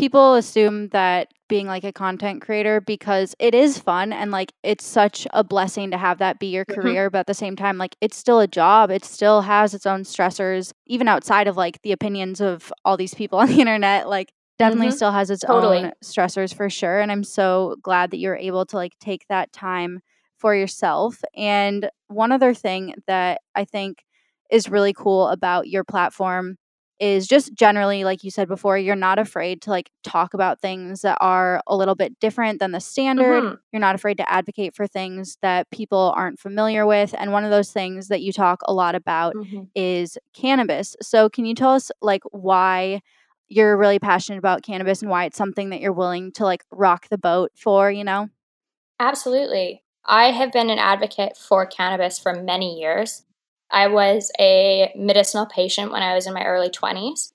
people 0.01 0.35
assume 0.35 0.89
that 0.89 1.29
being 1.47 1.67
like 1.67 1.85
a 1.85 1.93
content 1.93 2.41
creator 2.41 2.81
because 2.81 3.35
it 3.39 3.55
is 3.55 3.79
fun 3.79 4.15
and 4.15 4.31
like 4.31 4.51
it's 4.63 4.85
such 4.85 5.27
a 5.35 5.45
blessing 5.45 5.91
to 5.91 5.99
have 5.99 6.19
that 6.19 6.39
be 6.39 6.47
your 6.47 6.65
mm-hmm. 6.65 6.81
career 6.81 7.07
mm-hmm. 7.07 7.13
but 7.13 7.19
at 7.19 7.27
the 7.27 7.35
same 7.35 7.55
time 7.55 7.77
like 7.77 7.95
it's 8.01 8.17
still 8.17 8.41
a 8.41 8.47
job 8.47 8.91
it 8.91 9.05
still 9.05 9.43
has 9.43 9.75
its 9.75 9.85
own 9.85 10.03
stressors 10.03 10.73
even 10.87 11.07
outside 11.07 11.47
of 11.47 11.57
like 11.57 11.83
the 11.83 11.93
opinions 11.93 12.41
of 12.41 12.73
all 12.85 12.97
these 12.97 13.13
people 13.13 13.39
on 13.41 13.49
the 13.49 13.61
internet 13.61 14.09
like 14.09 14.33
definitely 14.59 14.87
mm-hmm. 14.87 14.97
still 14.97 15.13
has 15.13 15.31
its 15.31 15.43
totally. 15.43 15.79
own 15.79 15.93
stressors 16.03 16.55
for 16.55 16.71
sure 16.71 16.99
and 17.01 17.13
i'm 17.13 17.25
so 17.25 17.77
glad 17.83 18.11
that 18.11 18.19
you're 18.19 18.37
able 18.37 18.65
to 18.65 18.77
like 18.77 18.93
take 19.01 19.27
that 19.29 19.53
time 19.53 20.01
for 20.39 20.55
yourself 20.55 21.23
and 21.37 21.91
one 22.09 22.33
other 22.33 22.55
thing 22.55 22.95
that 23.07 23.43
i 23.55 23.65
think 23.65 24.03
is 24.51 24.71
really 24.71 24.95
cool 24.95 25.29
about 25.29 25.69
your 25.69 25.85
platform 25.85 26.57
is 27.01 27.27
just 27.27 27.55
generally 27.55 28.05
like 28.05 28.23
you 28.23 28.31
said 28.31 28.47
before 28.47 28.77
you're 28.79 28.95
not 28.95 29.19
afraid 29.19 29.63
to 29.63 29.71
like 29.71 29.91
talk 30.05 30.35
about 30.35 30.61
things 30.61 31.01
that 31.01 31.17
are 31.21 31.63
a 31.67 31.75
little 31.75 31.95
bit 31.95 32.19
different 32.21 32.61
than 32.61 32.73
the 32.73 32.81
standard 32.81 33.43
mm-hmm. 33.43 33.55
you're 33.73 33.81
not 33.81 33.95
afraid 33.95 34.19
to 34.19 34.31
advocate 34.31 34.75
for 34.75 34.87
things 34.87 35.39
that 35.43 35.69
people 35.71 36.13
aren't 36.15 36.39
familiar 36.39 36.87
with 36.87 37.15
and 37.19 37.33
one 37.33 37.45
of 37.45 37.51
those 37.51 37.73
things 37.73 38.09
that 38.09 38.21
you 38.21 38.33
talk 38.33 38.61
a 38.67 38.73
lot 38.73 38.95
about 38.95 39.35
mm-hmm. 39.35 39.63
is 39.75 40.19
cannabis 40.35 40.95
so 41.01 41.29
can 41.29 41.45
you 41.45 41.55
tell 41.55 41.71
us 41.71 41.91
like 42.03 42.23
why 42.31 43.01
you're 43.49 43.77
really 43.77 43.99
passionate 43.99 44.39
about 44.39 44.63
cannabis 44.63 45.01
and 45.01 45.11
why 45.11 45.25
it's 45.25 45.39
something 45.39 45.71
that 45.71 45.81
you're 45.81 45.93
willing 45.93 46.31
to 46.31 46.45
like 46.45 46.65
rock 46.71 47.09
the 47.09 47.19
boat 47.19 47.51
for 47.57 47.91
you 47.91 48.05
know 48.05 48.29
absolutely 48.99 49.83
I 50.05 50.31
have 50.31 50.51
been 50.51 50.71
an 50.71 50.79
advocate 50.79 51.37
for 51.37 51.67
cannabis 51.67 52.19
for 52.19 52.33
many 52.35 52.81
years. 52.81 53.23
I 53.73 53.89
was 53.89 54.31
a 54.39 54.93
medicinal 54.97 55.47
patient 55.47 55.93
when 55.93 56.03
I 56.03 56.15
was 56.15 56.27
in 56.27 56.35
my 56.35 56.45
early 56.45 56.71
20s. 56.71 57.33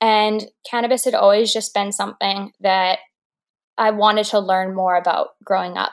And 0.00 0.46
cannabis 0.68 1.04
had 1.04 1.14
always 1.14 1.52
just 1.52 1.72
been 1.72 1.90
something 1.92 2.52
that 2.60 2.98
I 3.78 3.90
wanted 3.90 4.26
to 4.26 4.38
learn 4.40 4.74
more 4.74 4.96
about 4.96 5.28
growing 5.44 5.76
up. 5.76 5.92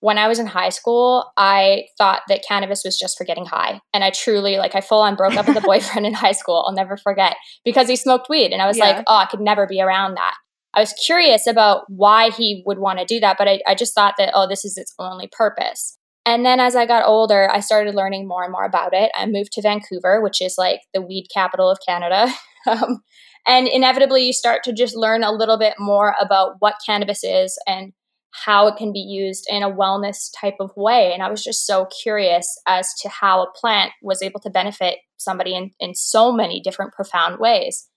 when 0.00 0.18
I 0.18 0.28
was 0.28 0.38
in 0.38 0.46
high 0.46 0.68
school, 0.68 1.32
I 1.38 1.86
thought 1.96 2.24
that 2.28 2.44
cannabis 2.46 2.82
was 2.84 2.98
just 2.98 3.16
for 3.16 3.24
getting 3.24 3.46
high. 3.46 3.80
And 3.94 4.04
I 4.04 4.10
truly, 4.10 4.58
like, 4.58 4.74
I 4.74 4.82
full 4.82 5.00
on 5.00 5.16
broke 5.16 5.34
up 5.36 5.48
with 5.48 5.56
a 5.56 5.60
boyfriend 5.66 6.04
in 6.04 6.12
high 6.12 6.32
school. 6.32 6.62
I'll 6.66 6.74
never 6.74 6.98
forget 6.98 7.36
because 7.64 7.88
he 7.88 7.96
smoked 7.96 8.28
weed. 8.28 8.52
And 8.52 8.60
I 8.60 8.66
was 8.66 8.76
yeah. 8.76 8.84
like, 8.84 9.04
oh, 9.06 9.16
I 9.16 9.24
could 9.24 9.40
never 9.40 9.66
be 9.66 9.80
around 9.80 10.16
that. 10.16 10.34
I 10.74 10.80
was 10.80 10.92
curious 10.92 11.46
about 11.46 11.84
why 11.88 12.28
he 12.28 12.62
would 12.66 12.78
want 12.78 12.98
to 12.98 13.06
do 13.06 13.18
that, 13.20 13.38
but 13.38 13.48
I, 13.48 13.60
I 13.66 13.74
just 13.74 13.94
thought 13.94 14.16
that, 14.18 14.32
oh, 14.34 14.46
this 14.46 14.66
is 14.66 14.76
its 14.76 14.92
only 14.98 15.26
purpose. 15.32 15.96
And 16.26 16.44
then 16.44 16.58
as 16.58 16.74
I 16.74 16.86
got 16.86 17.06
older, 17.06 17.50
I 17.50 17.60
started 17.60 17.94
learning 17.94 18.26
more 18.26 18.42
and 18.44 18.52
more 18.52 18.64
about 18.64 18.94
it. 18.94 19.10
I 19.14 19.26
moved 19.26 19.52
to 19.52 19.62
Vancouver, 19.62 20.22
which 20.22 20.40
is 20.40 20.54
like 20.56 20.80
the 20.94 21.02
weed 21.02 21.28
capital 21.32 21.70
of 21.70 21.78
Canada. 21.86 22.32
um, 22.66 23.02
and 23.46 23.68
inevitably, 23.68 24.24
you 24.24 24.32
start 24.32 24.62
to 24.64 24.72
just 24.72 24.96
learn 24.96 25.22
a 25.22 25.32
little 25.32 25.58
bit 25.58 25.74
more 25.78 26.14
about 26.18 26.56
what 26.60 26.76
cannabis 26.86 27.22
is 27.22 27.58
and 27.66 27.92
how 28.32 28.66
it 28.66 28.76
can 28.76 28.92
be 28.92 29.00
used 29.00 29.46
in 29.48 29.62
a 29.62 29.70
wellness 29.70 30.30
type 30.38 30.56
of 30.60 30.72
way. 30.76 31.12
And 31.12 31.22
I 31.22 31.30
was 31.30 31.44
just 31.44 31.66
so 31.66 31.86
curious 32.02 32.46
as 32.66 32.92
to 33.02 33.08
how 33.08 33.42
a 33.42 33.52
plant 33.52 33.92
was 34.02 34.22
able 34.22 34.40
to 34.40 34.50
benefit 34.50 34.96
somebody 35.18 35.54
in, 35.54 35.70
in 35.78 35.94
so 35.94 36.32
many 36.32 36.60
different 36.60 36.92
profound 36.92 37.38
ways. 37.38 37.88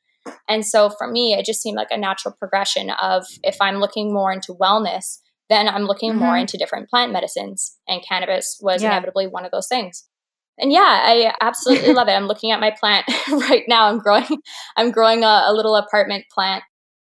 And 0.47 0.65
so 0.65 0.89
for 0.89 1.07
me, 1.07 1.33
it 1.33 1.45
just 1.45 1.61
seemed 1.61 1.77
like 1.77 1.91
a 1.91 1.97
natural 1.97 2.35
progression 2.37 2.89
of 2.91 3.25
if 3.43 3.57
I'm 3.61 3.77
looking 3.77 4.13
more 4.13 4.31
into 4.31 4.53
wellness, 4.53 5.19
then 5.49 5.67
I'm 5.67 5.83
looking 5.83 6.11
mm-hmm. 6.11 6.19
more 6.19 6.37
into 6.37 6.57
different 6.57 6.89
plant 6.89 7.11
medicines. 7.11 7.77
And 7.87 8.03
cannabis 8.07 8.59
was 8.61 8.81
yeah. 8.81 8.89
inevitably 8.89 9.27
one 9.27 9.45
of 9.45 9.51
those 9.51 9.67
things. 9.67 10.07
And 10.59 10.71
yeah, 10.71 11.01
I 11.03 11.33
absolutely 11.39 11.93
love 11.93 12.07
it. 12.07 12.13
I'm 12.13 12.27
looking 12.27 12.51
at 12.51 12.59
my 12.59 12.71
plant 12.71 13.05
right 13.31 13.63
now. 13.67 13.87
I'm 13.87 13.99
growing, 13.99 14.41
I'm 14.75 14.91
growing 14.91 15.23
a, 15.23 15.43
a 15.47 15.53
little 15.53 15.75
apartment 15.75 16.25
plant 16.33 16.63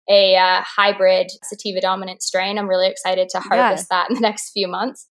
a 0.09 0.35
uh, 0.35 0.61
hybrid 0.65 1.31
sativa 1.43 1.79
dominant 1.79 2.21
strain. 2.21 2.57
I'm 2.57 2.67
really 2.67 2.87
excited 2.87 3.29
to 3.29 3.39
harvest 3.39 3.87
yeah. 3.89 3.97
that 3.97 4.09
in 4.09 4.15
the 4.15 4.21
next 4.21 4.51
few 4.51 4.67
months. 4.67 5.07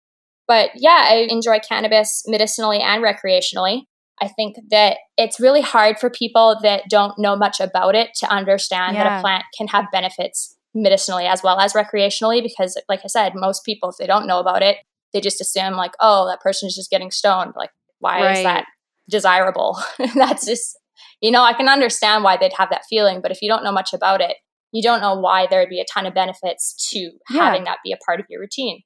But 0.48 0.72
yeah, 0.76 1.06
I 1.10 1.28
enjoy 1.30 1.60
cannabis 1.60 2.24
medicinally 2.26 2.80
and 2.80 3.04
recreationally. 3.04 3.82
I 4.20 4.30
think 4.30 4.56
that 4.72 4.98
it's 5.18 5.40
really 5.40 5.62
hard 5.62 6.00
for 6.00 6.10
people 6.10 6.58
that 6.64 6.84
don't 6.90 7.20
know 7.20 7.36
much 7.36 7.60
about 7.60 7.94
it 7.94 8.10
to 8.20 8.28
understand 8.28 8.96
yeah. 8.96 9.04
that 9.04 9.20
a 9.20 9.22
plant 9.22 9.44
can 9.56 9.68
have 9.68 9.86
benefits 9.92 10.57
medicinally 10.82 11.26
as 11.26 11.44
well 11.44 11.60
as 11.60 11.74
recreationally 11.74 12.42
because 12.42 12.80
like 12.88 13.02
I 13.04 13.08
said, 13.08 13.34
most 13.36 13.66
people 13.66 13.90
if 13.90 13.98
they 13.98 14.08
don't 14.08 14.28
know 14.28 14.40
about 14.40 14.62
it, 14.62 14.78
they 15.14 15.22
just 15.22 15.42
assume 15.42 15.74
like, 15.74 15.94
oh, 16.00 16.28
that 16.28 16.42
person 16.42 16.68
is 16.68 16.76
just 16.76 16.90
getting 16.90 17.12
stoned. 17.12 17.54
Like, 17.56 17.72
why 18.00 18.22
right. 18.22 18.38
is 18.38 18.44
that 18.44 18.66
desirable? 19.10 19.78
That's 20.16 20.46
just 20.46 20.78
you 21.22 21.32
know, 21.32 21.42
I 21.42 21.54
can 21.54 21.68
understand 21.68 22.24
why 22.24 22.38
they'd 22.38 22.54
have 22.58 22.70
that 22.70 22.86
feeling, 22.90 23.22
but 23.22 23.32
if 23.32 23.42
you 23.42 23.50
don't 23.50 23.64
know 23.64 23.72
much 23.72 23.94
about 23.94 24.22
it, 24.22 24.38
you 24.72 24.84
don't 24.84 25.02
know 25.02 25.16
why 25.16 25.48
there 25.48 25.60
would 25.60 25.70
be 25.70 25.80
a 25.80 25.86
ton 25.92 26.06
of 26.06 26.14
benefits 26.14 26.90
to 26.92 27.00
yeah. 27.30 27.46
having 27.46 27.64
that 27.64 27.80
be 27.84 27.92
a 27.92 27.98
part 28.06 28.20
of 28.20 28.26
your 28.30 28.42
routine. 28.42 28.82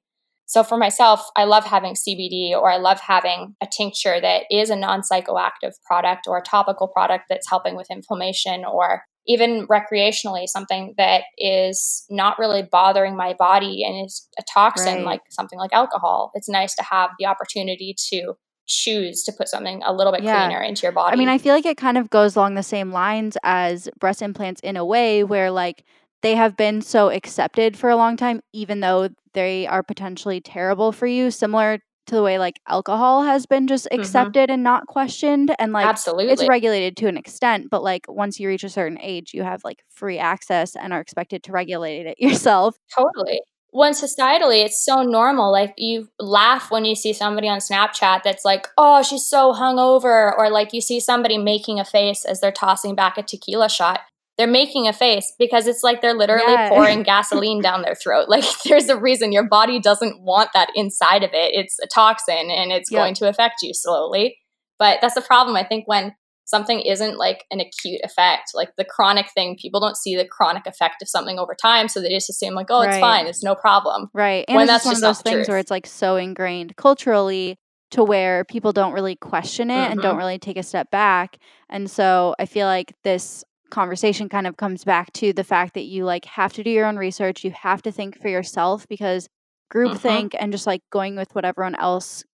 So 0.46 0.62
for 0.62 0.76
myself, 0.76 1.24
I 1.36 1.44
love 1.44 1.64
having 1.64 1.94
CBD 1.94 2.52
or 2.52 2.70
I 2.70 2.76
love 2.76 3.00
having 3.00 3.56
a 3.62 3.66
tincture 3.66 4.20
that 4.20 4.44
is 4.50 4.70
a 4.70 4.76
non 4.76 5.00
psychoactive 5.00 5.72
product 5.86 6.26
or 6.26 6.38
a 6.38 6.42
topical 6.42 6.88
product 6.88 7.24
that's 7.28 7.48
helping 7.48 7.74
with 7.74 7.90
inflammation 7.90 8.64
or 8.64 9.02
even 9.26 9.66
recreationally, 9.68 10.46
something 10.46 10.94
that 10.98 11.22
is 11.38 12.04
not 12.10 12.38
really 12.38 12.62
bothering 12.62 13.16
my 13.16 13.34
body 13.34 13.84
and 13.84 14.04
is 14.04 14.28
a 14.38 14.42
toxin 14.52 14.96
right. 14.96 15.04
like 15.04 15.20
something 15.30 15.58
like 15.58 15.72
alcohol. 15.72 16.32
It's 16.34 16.48
nice 16.48 16.74
to 16.76 16.82
have 16.82 17.10
the 17.18 17.26
opportunity 17.26 17.94
to 18.10 18.34
choose 18.66 19.22
to 19.24 19.32
put 19.32 19.48
something 19.48 19.82
a 19.84 19.92
little 19.92 20.12
bit 20.12 20.22
yeah. 20.22 20.46
cleaner 20.46 20.62
into 20.62 20.82
your 20.82 20.92
body. 20.92 21.12
I 21.12 21.16
mean, 21.16 21.28
I 21.28 21.38
feel 21.38 21.54
like 21.54 21.66
it 21.66 21.76
kind 21.76 21.98
of 21.98 22.10
goes 22.10 22.36
along 22.36 22.54
the 22.54 22.62
same 22.62 22.92
lines 22.92 23.36
as 23.42 23.88
breast 23.98 24.22
implants 24.22 24.60
in 24.62 24.76
a 24.76 24.84
way 24.84 25.24
where 25.24 25.50
like 25.50 25.84
they 26.22 26.34
have 26.34 26.56
been 26.56 26.80
so 26.82 27.10
accepted 27.10 27.76
for 27.76 27.90
a 27.90 27.96
long 27.96 28.16
time 28.16 28.40
even 28.52 28.80
though 28.80 29.08
they 29.34 29.66
are 29.66 29.82
potentially 29.82 30.40
terrible 30.40 30.92
for 30.92 31.06
you, 31.06 31.30
similar 31.30 31.78
to 32.06 32.14
the 32.14 32.22
way 32.22 32.38
like 32.38 32.60
alcohol 32.68 33.22
has 33.22 33.46
been 33.46 33.66
just 33.66 33.86
mm-hmm. 33.86 34.00
accepted 34.00 34.48
mm-hmm. 34.48 34.54
and 34.54 34.62
not 34.62 34.86
questioned 34.86 35.54
and 35.58 35.72
like 35.72 35.86
Absolutely. 35.86 36.32
it's 36.32 36.46
regulated 36.46 36.96
to 36.96 37.06
an 37.06 37.16
extent 37.16 37.68
but 37.70 37.82
like 37.82 38.04
once 38.08 38.40
you 38.40 38.48
reach 38.48 38.64
a 38.64 38.68
certain 38.68 38.98
age 39.00 39.32
you 39.32 39.42
have 39.42 39.62
like 39.64 39.82
free 39.90 40.18
access 40.18 40.76
and 40.76 40.92
are 40.92 41.00
expected 41.00 41.42
to 41.42 41.52
regulate 41.52 42.06
it 42.06 42.16
yourself 42.18 42.76
totally 42.94 43.40
when 43.70 43.92
societally 43.92 44.64
it's 44.64 44.84
so 44.84 45.02
normal 45.02 45.50
like 45.50 45.72
you 45.78 46.08
laugh 46.18 46.70
when 46.70 46.84
you 46.84 46.94
see 46.94 47.12
somebody 47.12 47.48
on 47.48 47.58
snapchat 47.58 48.22
that's 48.22 48.44
like 48.44 48.68
oh 48.76 49.02
she's 49.02 49.24
so 49.24 49.52
hungover 49.52 50.36
or 50.36 50.50
like 50.50 50.72
you 50.72 50.80
see 50.80 51.00
somebody 51.00 51.38
making 51.38 51.80
a 51.80 51.84
face 51.84 52.24
as 52.24 52.40
they're 52.40 52.52
tossing 52.52 52.94
back 52.94 53.16
a 53.16 53.22
tequila 53.22 53.68
shot 53.68 54.00
they're 54.42 54.50
making 54.50 54.88
a 54.88 54.92
face 54.92 55.32
because 55.38 55.66
it's 55.66 55.82
like 55.82 56.02
they're 56.02 56.14
literally 56.14 56.52
yeah. 56.52 56.68
pouring 56.68 57.02
gasoline 57.02 57.60
down 57.60 57.82
their 57.82 57.94
throat 57.94 58.24
like 58.28 58.44
there's 58.64 58.88
a 58.88 58.98
reason 58.98 59.32
your 59.32 59.46
body 59.46 59.78
doesn't 59.78 60.20
want 60.20 60.50
that 60.52 60.68
inside 60.74 61.22
of 61.22 61.30
it 61.32 61.54
it's 61.54 61.78
a 61.80 61.86
toxin 61.86 62.50
and 62.50 62.72
it's 62.72 62.90
yep. 62.90 62.98
going 62.98 63.14
to 63.14 63.28
affect 63.28 63.56
you 63.62 63.72
slowly 63.72 64.36
but 64.78 64.98
that's 65.00 65.14
the 65.14 65.20
problem 65.20 65.56
i 65.56 65.64
think 65.64 65.86
when 65.86 66.12
something 66.44 66.80
isn't 66.80 67.16
like 67.16 67.44
an 67.50 67.60
acute 67.60 68.00
effect. 68.04 68.50
Like 68.52 68.70
the 68.76 68.84
chronic 68.84 69.30
thing, 69.32 69.56
people 69.56 69.80
don't 69.80 69.96
see 69.96 70.16
the 70.16 70.26
chronic 70.26 70.66
effect 70.66 71.00
of 71.00 71.08
something 71.08 71.38
over 71.38 71.54
time, 71.54 71.88
so 71.88 72.00
they 72.00 72.10
just 72.10 72.28
assume 72.28 72.52
like, 72.54 72.66
oh, 72.68 72.82
it's 72.82 72.98
fine, 72.98 73.26
it's 73.26 73.42
no 73.42 73.54
problem. 73.54 74.10
Right, 74.12 74.44
and 74.48 74.56
when 74.56 74.66
that's 74.66 74.84
one 74.84 74.94
of 74.94 75.00
those 75.00 75.22
things 75.22 75.48
where 75.48 75.56
it's 75.56 75.70
like 75.70 75.86
so 75.86 76.16
ingrained 76.16 76.76
culturally 76.76 77.56
to 77.92 78.02
where 78.02 78.44
people 78.44 78.72
don't 78.72 78.92
really 78.92 79.16
question 79.16 79.70
it 79.70 79.74
mm-hmm. 79.74 79.92
and 79.92 80.00
don't 80.00 80.12
mm-hmm. 80.12 80.18
really 80.18 80.38
take 80.38 80.56
a 80.56 80.62
step 80.62 80.90
back. 80.90 81.38
And 81.68 81.90
so 81.90 82.34
I 82.38 82.46
feel 82.46 82.66
like 82.66 82.94
this 83.04 83.44
conversation 83.72 84.28
kind 84.28 84.46
of 84.46 84.56
comes 84.56 84.84
back 84.84 85.12
to 85.14 85.32
the 85.32 85.42
fact 85.42 85.74
that 85.74 85.84
you 85.84 86.04
like 86.04 86.24
have 86.26 86.52
to 86.52 86.62
do 86.62 86.70
your 86.70 86.86
own 86.86 86.96
research, 86.96 87.42
you 87.42 87.50
have 87.50 87.82
to 87.82 87.90
think 87.90 88.20
for 88.20 88.28
yourself 88.28 88.86
because 88.86 89.28
mm-hmm. 89.74 89.96
think 89.96 90.36
and 90.38 90.52
just 90.52 90.66
like 90.66 90.82
going 90.90 91.16
with 91.16 91.34
what 91.34 91.44
everyone 91.44 91.74
else 91.74 92.24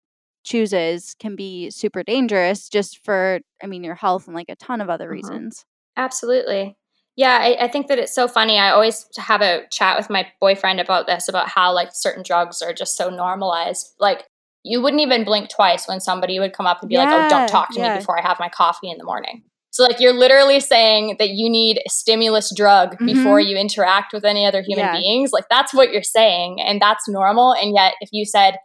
chooses 0.44 1.14
can 1.18 1.36
be 1.36 1.70
super 1.70 2.02
dangerous 2.02 2.68
just 2.68 3.04
for, 3.04 3.40
I 3.62 3.66
mean, 3.66 3.84
your 3.84 3.94
health 3.94 4.26
and 4.26 4.34
like 4.34 4.48
a 4.48 4.56
ton 4.56 4.80
of 4.80 4.90
other 4.90 5.04
mm-hmm. 5.04 5.14
reasons. 5.14 5.64
Absolutely. 5.96 6.76
Yeah, 7.16 7.38
I, 7.40 7.64
I, 7.64 7.68
think 7.68 7.88
that 7.88 7.98
it's 7.98 8.14
so 8.14 8.28
funny. 8.28 8.58
I 8.58 8.70
always 8.70 9.06
have 9.16 9.40
a 9.40 9.66
chat 9.70 9.96
with 9.96 10.08
my 10.08 10.28
boyfriend 10.40 10.78
about 10.78 11.08
this, 11.08 11.28
about 11.28 11.48
how 11.48 11.72
like 11.74 11.90
certain 11.92 12.22
drugs 12.22 12.62
are 12.62 12.72
just 12.72 12.96
so 12.96 13.10
normalized. 13.10 13.94
Like 13.98 14.24
you 14.62 14.80
wouldn't 14.80 15.02
even 15.02 15.24
blink 15.24 15.50
twice 15.50 15.88
when 15.88 16.00
somebody 16.00 16.38
would 16.38 16.52
come 16.52 16.66
up 16.66 16.80
and 16.80 16.88
be 16.88 16.94
yeah, 16.94 17.04
like, 17.04 17.26
"Oh, 17.26 17.28
don't 17.28 17.48
talk 17.48 17.72
to 17.72 17.80
yeah. 17.80 17.94
me 17.94 17.98
before 17.98 18.16
I 18.16 18.22
have 18.22 18.38
my 18.38 18.48
coffee 18.48 18.88
in 18.88 18.98
the 18.98 19.04
morning." 19.04 19.42
So 19.78 19.84
like 19.84 20.00
you're 20.00 20.12
literally 20.12 20.58
saying 20.58 21.14
that 21.20 21.28
you 21.28 21.48
need 21.48 21.78
a 21.78 21.88
stimulus 21.88 22.52
drug 22.52 22.94
mm-hmm. 22.94 23.06
before 23.06 23.38
you 23.38 23.56
interact 23.56 24.12
with 24.12 24.24
any 24.24 24.44
other 24.44 24.60
human 24.60 24.86
yeah. 24.86 24.92
beings. 24.98 25.30
Like 25.32 25.44
that's 25.48 25.72
what 25.72 25.92
you're 25.92 26.02
saying, 26.02 26.60
and 26.60 26.82
that's 26.82 27.08
normal. 27.08 27.54
And 27.54 27.76
yet, 27.76 27.94
if 28.00 28.08
you 28.10 28.24
said, 28.24 28.56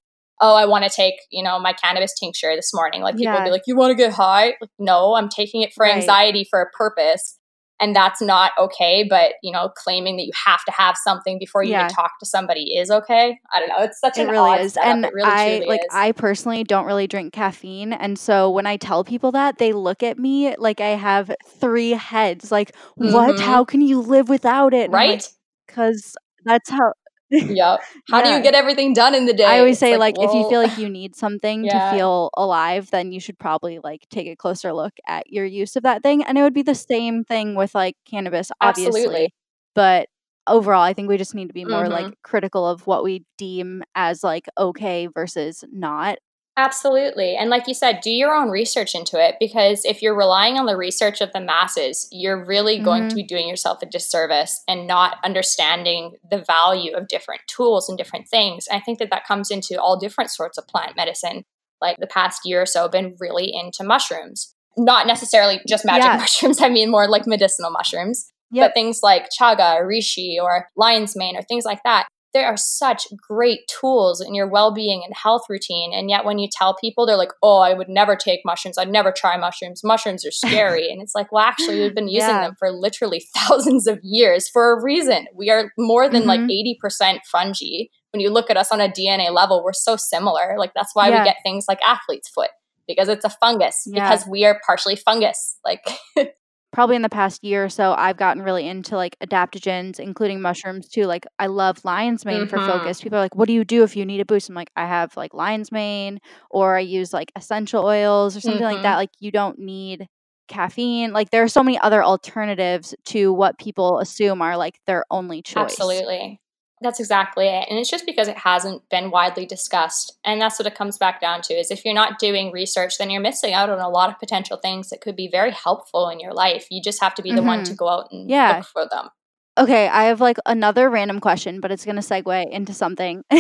oh, 0.42 0.56
I 0.56 0.66
want 0.66 0.86
to 0.86 0.90
take, 0.90 1.14
you 1.30 1.44
know, 1.44 1.60
my 1.60 1.74
cannabis 1.74 2.16
tincture 2.20 2.56
this 2.56 2.72
morning. 2.74 3.04
Like 3.04 3.16
people 3.16 3.36
yeah. 3.36 3.44
be 3.44 3.52
like, 3.52 3.62
you 3.68 3.76
want 3.76 3.92
to 3.92 3.96
get 3.96 4.12
high? 4.12 4.56
Like, 4.60 4.72
no, 4.80 5.14
I'm 5.14 5.30
taking 5.30 5.62
it 5.62 5.72
for 5.72 5.84
right. 5.84 5.94
anxiety 5.94 6.48
for 6.50 6.64
a 6.64 6.76
purpose. 6.76 7.38
And 7.84 7.94
that's 7.94 8.22
not 8.22 8.54
okay. 8.58 9.06
But, 9.08 9.34
you 9.44 9.52
know, 9.52 9.70
claiming 9.76 10.16
that 10.16 10.24
you 10.24 10.32
have 10.46 10.64
to 10.64 10.72
have 10.72 10.96
something 10.96 11.38
before 11.38 11.64
you 11.64 11.72
yeah. 11.72 11.88
can 11.88 11.96
talk 11.96 12.12
to 12.22 12.26
somebody 12.26 12.78
is 12.78 12.90
okay. 12.90 13.38
I 13.54 13.60
don't 13.60 13.68
know. 13.68 13.80
It's 13.80 14.00
such 14.00 14.18
it 14.18 14.22
an 14.22 14.30
really 14.30 14.62
is. 14.62 14.74
Setup. 14.76 14.90
And 14.90 15.10
really, 15.14 15.30
I 15.30 15.64
like 15.68 15.82
is. 15.82 15.88
I 15.92 16.14
personally 16.14 16.64
don't 16.64 16.86
really 16.86 17.08
drink 17.08 17.34
caffeine. 17.34 17.92
And 17.92 18.18
so 18.18 18.50
when 18.50 18.66
I 18.66 18.78
tell 18.78 19.04
people 19.04 19.34
that, 19.34 19.58
they 19.58 19.74
look 19.74 20.02
at 20.02 20.18
me 20.18 20.56
like 20.56 20.80
I 20.80 20.92
have 20.92 21.30
three 21.46 21.92
heads. 21.92 22.54
Like, 22.54 22.72
mm-hmm. 22.98 23.12
what? 23.12 23.38
How 23.42 23.66
can 23.66 23.82
you 23.82 24.00
live 24.00 24.30
without 24.30 24.74
it? 24.74 24.90
right? 24.90 25.28
Because 25.68 26.16
like, 26.46 26.54
that's 26.54 26.70
how 26.70 26.94
yep. 27.56 27.82
How 28.10 28.20
yeah. 28.20 28.24
do 28.24 28.30
you 28.30 28.44
get 28.44 28.54
everything 28.54 28.94
done 28.94 29.16
in 29.16 29.26
the 29.26 29.34
day? 29.34 29.46
I 29.46 29.60
always 29.60 29.80
say 29.80 29.98
like, 29.98 30.18
like 30.18 30.28
if 30.30 30.34
you 30.36 30.48
feel 30.50 30.62
like 30.62 30.78
you 30.78 30.88
need 30.88 31.16
something 31.16 31.66
yeah. 31.66 31.92
to 31.92 31.98
feel 31.98 32.30
alive, 32.38 32.92
then 32.92 33.12
you 33.12 33.20
should 33.20 33.40
probably 33.40 33.80
like 33.84 34.08
take 34.10 34.28
a 34.28 34.36
closer 34.36 34.72
look 34.72 34.94
at 35.08 35.32
your 35.32 35.46
use 35.46 35.76
of 35.76 35.84
that 35.84 36.04
thing. 36.04 36.24
And 36.24 36.38
it 36.38 36.44
would 36.44 36.54
be 36.54 36.62
the 36.62 36.76
same 36.76 37.24
thing 37.24 37.56
with 37.56 37.74
like 37.74 37.96
cannabis, 38.06 38.52
obviously. 38.62 39.02
Absolutely. 39.02 39.34
But 39.74 40.10
overall, 40.46 40.82
I 40.82 40.94
think 40.94 41.10
we 41.10 41.18
just 41.18 41.34
need 41.34 41.48
to 41.48 41.54
be 41.54 41.66
more 41.66 41.84
mm-hmm. 41.84 41.92
like 41.92 42.22
critical 42.24 42.68
of 42.68 42.86
what 42.86 43.04
we 43.04 43.26
deem 43.38 43.84
as 43.96 44.24
like 44.24 44.46
okay 44.58 45.08
versus 45.08 45.64
not. 45.72 46.20
Absolutely. 46.56 47.36
And 47.36 47.50
like 47.50 47.68
you 47.68 47.74
said, 47.74 48.02
do 48.02 48.12
your 48.12 48.34
own 48.34 48.50
research 48.50 48.94
into 48.94 49.20
it 49.24 49.36
because 49.40 49.84
if 49.86 50.04
you're 50.04 50.16
relying 50.16 50.60
on 50.60 50.68
the 50.68 50.78
research 50.78 51.20
of 51.20 51.34
the 51.34 51.42
masses, 51.42 52.08
you're 52.12 52.46
really 52.46 52.76
mm-hmm. 52.76 52.86
going 52.86 53.02
to 53.04 53.08
mm-hmm. 53.08 53.16
be 53.16 53.24
doing 53.24 53.48
yourself 53.48 53.82
a 53.82 53.88
disservice 53.88 54.62
and 54.68 54.86
not 54.86 55.18
understanding 55.24 56.14
the 56.30 56.44
value 56.46 56.96
of 56.96 57.08
different 57.08 57.42
tools 57.48 57.90
and 57.90 57.98
different 57.98 58.28
things. 58.30 58.68
And 58.68 58.80
I 58.80 58.84
think 58.84 59.00
that 59.00 59.10
that 59.10 59.26
comes 59.26 59.50
into 59.50 59.82
all 59.82 60.00
different 60.00 60.30
sorts 60.30 60.60
of 60.60 60.68
plant 60.68 60.96
medicine. 60.96 61.44
Like 61.82 61.98
the 61.98 62.08
past 62.08 62.42
year 62.46 62.62
or 62.62 62.66
so, 62.66 62.88
been 62.88 63.16
really 63.20 63.52
into 63.54 63.84
mushrooms. 63.84 64.56
Not 64.78 65.06
necessarily 65.06 65.60
just 65.68 65.84
magic 65.84 66.06
yeah. 66.06 66.18
mushrooms, 66.18 66.62
I 66.62 66.70
mean 66.70 66.92
more 66.92 67.10
like 67.10 67.28
medicinal 67.28 67.72
mushrooms. 67.72 68.32
Yep. 68.52 68.70
But 68.70 68.74
things 68.76 69.00
like 69.02 69.30
chaga, 69.38 69.82
reishi, 69.82 70.36
or 70.42 70.68
lion's 70.78 71.16
mane, 71.16 71.36
or 71.36 71.42
things 71.42 71.66
like 71.66 71.82
that 71.84 72.06
there 72.34 72.48
are 72.48 72.58
such 72.58 73.08
great 73.18 73.60
tools 73.68 74.20
in 74.20 74.34
your 74.34 74.48
well-being 74.48 75.04
and 75.06 75.16
health 75.16 75.44
routine 75.50 75.92
and 75.94 76.10
yet 76.10 76.26
when 76.26 76.40
you 76.40 76.48
tell 76.52 76.76
people 76.76 77.06
they're 77.06 77.18
like 77.18 77.34
oh 77.42 77.60
i 77.60 77.74
would 77.74 77.90
never 77.90 78.16
take 78.16 78.42
mushrooms 78.44 78.78
i'd 78.78 78.90
never 78.90 79.12
try 79.12 79.38
mushrooms 79.38 79.82
mushrooms 79.84 80.26
are 80.26 80.32
scary 80.32 80.92
and 80.92 81.02
it's 81.02 81.16
like 81.16 81.32
well 81.32 81.46
actually 81.46 81.80
we've 81.80 81.96
been 81.96 82.08
using 82.10 82.30
yeah. 82.30 82.44
them 82.44 82.56
for 82.58 82.72
literally 82.72 83.24
thousands 83.36 83.88
of 83.88 84.00
years 84.04 84.50
for 84.50 84.74
a 84.74 84.84
reason 84.84 85.28
we 85.36 85.50
are 85.50 85.72
more 85.78 86.10
than 86.10 86.24
mm-hmm. 86.24 86.30
like 86.30 86.42
80% 86.84 87.20
fungi 87.32 87.86
when 88.12 88.22
you 88.22 88.30
look 88.30 88.50
at 88.50 88.58
us 88.58 88.72
on 88.72 88.82
a 88.82 88.90
dna 88.90 89.32
level 89.32 89.64
we're 89.64 89.74
so 89.74 89.96
similar 89.96 90.56
like 90.58 90.74
that's 90.74 90.94
why 90.94 91.10
yeah. 91.10 91.20
we 91.20 91.26
get 91.26 91.38
things 91.44 91.66
like 91.68 91.80
athlete's 91.86 92.30
foot 92.30 92.50
because 92.88 93.08
it's 93.08 93.26
a 93.26 93.30
fungus 93.30 93.84
yeah. 93.86 94.10
because 94.10 94.28
we 94.28 94.46
are 94.46 94.60
partially 94.66 94.96
fungus 94.96 95.58
like 95.64 95.84
probably 96.74 96.96
in 96.96 97.04
the 97.04 97.10
past 97.10 97.44
year 97.44 97.64
or 97.64 97.70
so 97.70 97.94
I've 97.94 98.18
gotten 98.18 98.42
really 98.42 98.68
into 98.68 98.98
like 98.98 99.16
adaptogens, 99.20 100.00
including 100.00 100.42
mushrooms 100.42 100.90
too. 100.90 101.06
Like 101.06 101.26
I 101.40 101.46
love 101.48 101.86
lion's 101.86 102.26
mane 102.26 102.42
mm-hmm. 102.42 102.50
for 102.50 102.58
focus. 102.58 103.00
People 103.00 103.20
are 103.20 103.22
like, 103.22 103.36
"What 103.36 103.48
do 103.48 103.54
you 103.54 103.64
do 103.64 103.84
if 103.84 103.96
you 103.96 104.06
need 104.06 104.20
a 104.20 104.26
boost?" 104.26 104.50
I'm 104.50 104.56
like, 104.56 104.72
"I 104.76 104.86
have 104.86 105.16
like 105.16 105.34
lion's 105.34 105.72
mane, 105.72 106.20
or 106.50 106.76
I 106.76 106.82
use 106.82 107.14
like 107.14 107.32
essential 107.36 107.86
oils 107.86 108.36
or 108.36 108.42
something 108.42 108.62
mm-hmm. 108.62 108.74
like 108.74 108.84
that." 108.84 108.98
Like 108.98 109.12
you 109.20 109.32
don't 109.32 109.60
need 109.60 110.08
caffeine. 110.48 111.14
Like 111.14 111.30
there 111.30 111.44
are 111.44 111.48
so 111.48 111.64
many 111.64 111.80
other 111.80 112.04
alternatives 112.04 112.96
to 113.06 113.32
what 113.32 113.58
people 113.60 114.00
assume 114.00 114.42
are 114.42 114.58
like 114.58 114.80
their 114.88 115.06
only 115.12 115.42
choice. 115.42 115.64
Absolutely. 115.72 116.42
That's 116.84 117.00
exactly 117.00 117.48
it. 117.48 117.68
And 117.70 117.80
it's 117.80 117.90
just 117.90 118.06
because 118.06 118.28
it 118.28 118.38
hasn't 118.38 118.88
been 118.90 119.10
widely 119.10 119.46
discussed. 119.46 120.20
And 120.26 120.42
that's 120.42 120.60
what 120.60 120.68
it 120.68 120.76
comes 120.76 120.98
back 120.98 121.22
down 121.22 121.42
to 121.44 121.54
is 121.54 121.72
if 121.72 121.86
you're 121.86 121.94
not 121.94 122.20
doing 122.20 122.52
research, 122.52 122.98
then 122.98 123.10
you're 123.10 123.22
missing 123.22 123.54
out 123.54 123.70
on 123.70 123.80
a 123.80 123.90
lot 123.90 124.10
of 124.10 124.20
potential 124.20 124.58
things 124.58 124.90
that 124.90 125.00
could 125.00 125.16
be 125.16 125.30
very 125.30 125.52
helpful 125.52 126.10
in 126.10 126.20
your 126.20 126.34
life. 126.34 126.68
You 126.70 126.82
just 126.82 127.02
have 127.02 127.16
to 127.16 127.22
be 127.22 127.32
the 127.32 127.38
mm-hmm. 127.38 127.48
one 127.48 127.64
to 127.64 127.72
mm-hmm. 127.72 127.78
go 127.78 127.88
out 127.88 128.12
and 128.12 128.30
yeah. 128.30 128.58
look 128.58 128.68
for 128.68 128.88
them. 128.88 129.10
Okay, 129.56 129.88
I 129.88 130.06
have 130.06 130.20
like 130.20 130.38
another 130.48 130.90
random 130.90 131.20
question, 131.20 131.60
but 131.60 131.72
it's 131.72 131.86
going 131.86 131.96
to 131.96 132.02
segue 132.02 132.50
into 132.50 132.74
something. 132.74 133.24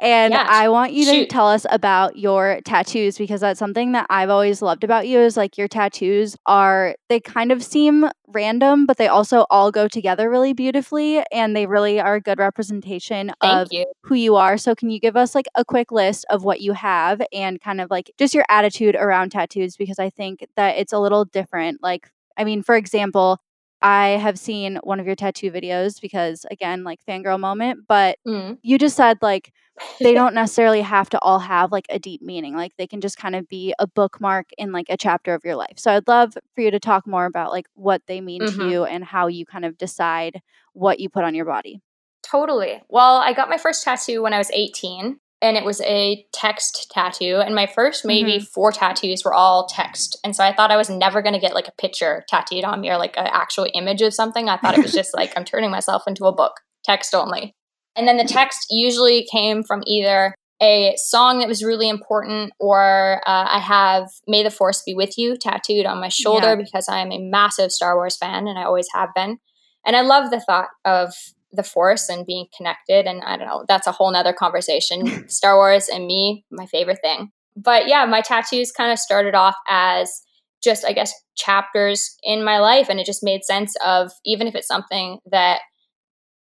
and 0.00 0.32
yeah, 0.32 0.46
I 0.48 0.70
want 0.70 0.94
you 0.94 1.04
to 1.04 1.10
shoot. 1.10 1.28
tell 1.28 1.46
us 1.46 1.66
about 1.68 2.16
your 2.16 2.60
tattoos 2.64 3.18
because 3.18 3.42
that's 3.42 3.58
something 3.58 3.92
that 3.92 4.06
I've 4.08 4.30
always 4.30 4.62
loved 4.62 4.84
about 4.84 5.06
you 5.06 5.18
is 5.18 5.36
like 5.36 5.58
your 5.58 5.68
tattoos 5.68 6.34
are 6.46 6.96
they 7.10 7.20
kind 7.20 7.52
of 7.52 7.62
seem 7.62 8.08
random, 8.28 8.86
but 8.86 8.96
they 8.96 9.08
also 9.08 9.44
all 9.50 9.70
go 9.70 9.86
together 9.86 10.30
really 10.30 10.54
beautifully 10.54 11.22
and 11.30 11.54
they 11.54 11.66
really 11.66 12.00
are 12.00 12.14
a 12.14 12.20
good 12.22 12.38
representation 12.38 13.30
Thank 13.42 13.54
of 13.54 13.68
you. 13.70 13.84
who 14.04 14.14
you 14.14 14.36
are. 14.36 14.56
So 14.56 14.74
can 14.74 14.88
you 14.88 14.98
give 14.98 15.16
us 15.16 15.34
like 15.34 15.46
a 15.56 15.64
quick 15.64 15.92
list 15.92 16.24
of 16.30 16.42
what 16.42 16.62
you 16.62 16.72
have 16.72 17.20
and 17.34 17.60
kind 17.60 17.82
of 17.82 17.90
like 17.90 18.10
just 18.16 18.32
your 18.32 18.46
attitude 18.48 18.96
around 18.96 19.32
tattoos 19.32 19.76
because 19.76 19.98
I 19.98 20.08
think 20.08 20.46
that 20.56 20.78
it's 20.78 20.94
a 20.94 20.98
little 20.98 21.26
different. 21.26 21.82
Like 21.82 22.10
I 22.38 22.44
mean, 22.44 22.62
for 22.62 22.76
example, 22.76 23.42
I 23.82 24.08
have 24.08 24.38
seen 24.38 24.76
one 24.82 25.00
of 25.00 25.06
your 25.06 25.14
tattoo 25.14 25.50
videos 25.50 26.00
because, 26.00 26.44
again, 26.50 26.84
like 26.84 27.00
fangirl 27.08 27.40
moment, 27.40 27.86
but 27.88 28.18
mm. 28.26 28.58
you 28.62 28.78
just 28.78 28.96
said 28.96 29.18
like 29.22 29.52
they 30.00 30.12
don't 30.14 30.34
necessarily 30.34 30.82
have 30.82 31.08
to 31.10 31.18
all 31.20 31.38
have 31.38 31.72
like 31.72 31.86
a 31.88 31.98
deep 31.98 32.20
meaning. 32.20 32.54
Like 32.54 32.72
they 32.76 32.86
can 32.86 33.00
just 33.00 33.16
kind 33.16 33.34
of 33.34 33.48
be 33.48 33.74
a 33.78 33.86
bookmark 33.86 34.50
in 34.58 34.72
like 34.72 34.86
a 34.90 34.96
chapter 34.96 35.34
of 35.34 35.44
your 35.44 35.56
life. 35.56 35.78
So 35.78 35.92
I'd 35.92 36.08
love 36.08 36.34
for 36.54 36.60
you 36.60 36.70
to 36.70 36.80
talk 36.80 37.06
more 37.06 37.24
about 37.24 37.50
like 37.50 37.66
what 37.74 38.02
they 38.06 38.20
mean 38.20 38.42
mm-hmm. 38.42 38.60
to 38.60 38.68
you 38.68 38.84
and 38.84 39.04
how 39.04 39.28
you 39.28 39.46
kind 39.46 39.64
of 39.64 39.78
decide 39.78 40.42
what 40.74 41.00
you 41.00 41.08
put 41.08 41.24
on 41.24 41.34
your 41.34 41.46
body. 41.46 41.80
Totally. 42.22 42.82
Well, 42.88 43.16
I 43.16 43.32
got 43.32 43.48
my 43.48 43.56
first 43.56 43.82
tattoo 43.82 44.22
when 44.22 44.34
I 44.34 44.38
was 44.38 44.50
18 44.52 45.18
and 45.42 45.56
it 45.56 45.64
was 45.64 45.80
a 45.82 46.24
text 46.32 46.90
tattoo 46.90 47.40
and 47.44 47.54
my 47.54 47.66
first 47.66 48.04
maybe 48.04 48.34
mm-hmm. 48.34 48.44
four 48.44 48.72
tattoos 48.72 49.24
were 49.24 49.34
all 49.34 49.66
text 49.66 50.18
and 50.24 50.34
so 50.36 50.44
i 50.44 50.52
thought 50.52 50.70
i 50.70 50.76
was 50.76 50.90
never 50.90 51.22
going 51.22 51.32
to 51.32 51.40
get 51.40 51.54
like 51.54 51.68
a 51.68 51.72
picture 51.80 52.24
tattooed 52.28 52.64
on 52.64 52.80
me 52.80 52.90
or 52.90 52.98
like 52.98 53.16
an 53.16 53.26
actual 53.26 53.66
image 53.74 54.02
of 54.02 54.14
something 54.14 54.48
i 54.48 54.56
thought 54.56 54.76
it 54.76 54.82
was 54.82 54.92
just 54.92 55.14
like 55.14 55.32
i'm 55.36 55.44
turning 55.44 55.70
myself 55.70 56.02
into 56.06 56.24
a 56.24 56.34
book 56.34 56.60
text 56.84 57.14
only 57.14 57.54
and 57.96 58.06
then 58.06 58.16
the 58.16 58.24
text 58.24 58.66
usually 58.70 59.26
came 59.30 59.62
from 59.62 59.82
either 59.86 60.34
a 60.62 60.94
song 60.96 61.38
that 61.38 61.48
was 61.48 61.64
really 61.64 61.88
important 61.88 62.52
or 62.60 63.20
uh, 63.26 63.46
i 63.50 63.58
have 63.58 64.08
may 64.26 64.42
the 64.42 64.50
force 64.50 64.82
be 64.84 64.94
with 64.94 65.16
you 65.16 65.36
tattooed 65.36 65.86
on 65.86 66.00
my 66.00 66.08
shoulder 66.08 66.48
yeah. 66.48 66.54
because 66.54 66.88
i 66.88 66.98
am 66.98 67.12
a 67.12 67.18
massive 67.18 67.72
star 67.72 67.96
wars 67.96 68.16
fan 68.16 68.46
and 68.46 68.58
i 68.58 68.64
always 68.64 68.88
have 68.94 69.08
been 69.14 69.38
and 69.86 69.96
i 69.96 70.02
love 70.02 70.30
the 70.30 70.40
thought 70.40 70.68
of 70.84 71.14
the 71.52 71.62
force 71.62 72.08
and 72.08 72.26
being 72.26 72.46
connected 72.56 73.06
and 73.06 73.22
i 73.24 73.36
don't 73.36 73.46
know 73.46 73.64
that's 73.68 73.86
a 73.86 73.92
whole 73.92 74.12
nother 74.12 74.32
conversation. 74.32 75.28
Star 75.28 75.56
wars 75.56 75.88
and 75.88 76.06
me 76.06 76.44
my 76.50 76.66
favorite 76.66 77.00
thing. 77.02 77.30
But 77.56 77.88
yeah 77.88 78.04
my 78.04 78.20
tattoos 78.20 78.72
kind 78.72 78.92
of 78.92 78.98
started 78.98 79.34
off 79.34 79.56
as 79.68 80.22
just 80.62 80.84
i 80.84 80.92
guess 80.92 81.12
chapters 81.36 82.16
in 82.22 82.44
my 82.44 82.58
life 82.58 82.88
and 82.88 83.00
it 83.00 83.06
just 83.06 83.24
made 83.24 83.44
sense 83.44 83.74
of 83.84 84.12
even 84.24 84.46
if 84.46 84.54
it's 84.54 84.68
something 84.68 85.18
that 85.30 85.60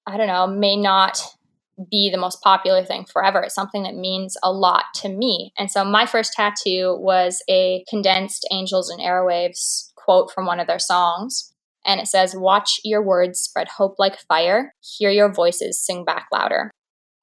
i 0.07 0.17
don't 0.17 0.27
know 0.27 0.47
may 0.47 0.77
not 0.77 1.21
be 1.91 2.11
the 2.11 2.19
most 2.19 2.43
popular 2.43 2.85
thing 2.85 3.05
forever 3.05 3.41
it's 3.41 3.55
something 3.55 3.85
that 3.85 3.95
means 3.95 4.37
a 4.43 4.53
lot 4.53 4.85
to 4.97 5.09
me. 5.09 5.53
And 5.59 5.71
so 5.71 5.85
my 5.85 6.07
first 6.07 6.33
tattoo 6.33 6.97
was 6.99 7.43
a 7.49 7.85
condensed 7.89 8.47
angels 8.51 8.91
and 8.91 9.01
airwaves 9.01 9.93
quote 9.95 10.33
from 10.33 10.47
one 10.47 10.59
of 10.59 10.67
their 10.67 10.79
songs 10.79 11.53
and 11.89 12.01
it 12.01 12.07
says, 12.07 12.37
Watch 12.37 12.81
your 12.85 13.03
words 13.03 13.41
spread 13.41 13.67
hope 13.67 13.97
like 13.99 14.21
fire, 14.29 14.75
hear 14.81 15.11
your 15.11 15.33
voices 15.33 15.85
sing 15.85 16.05
back 16.05 16.27
louder. 16.31 16.71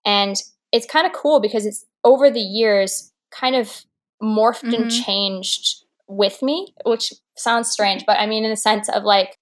And 0.03 0.35
it's 0.73 0.87
kind 0.87 1.05
of 1.05 1.13
cool 1.13 1.39
because 1.39 1.65
it's 1.65 1.85
over 2.03 2.29
the 2.29 2.41
years 2.41 3.13
kind 3.31 3.55
of 3.55 3.85
morphed 4.21 4.63
mm-hmm. 4.63 4.83
and 4.83 4.91
changed 4.91 5.83
with 6.07 6.41
me, 6.41 6.73
which 6.83 7.13
sounds 7.37 7.69
strange, 7.69 8.05
but 8.05 8.19
I 8.19 8.25
mean, 8.25 8.43
in 8.43 8.49
the 8.49 8.57
sense 8.57 8.89
of 8.89 9.03
like, 9.03 9.37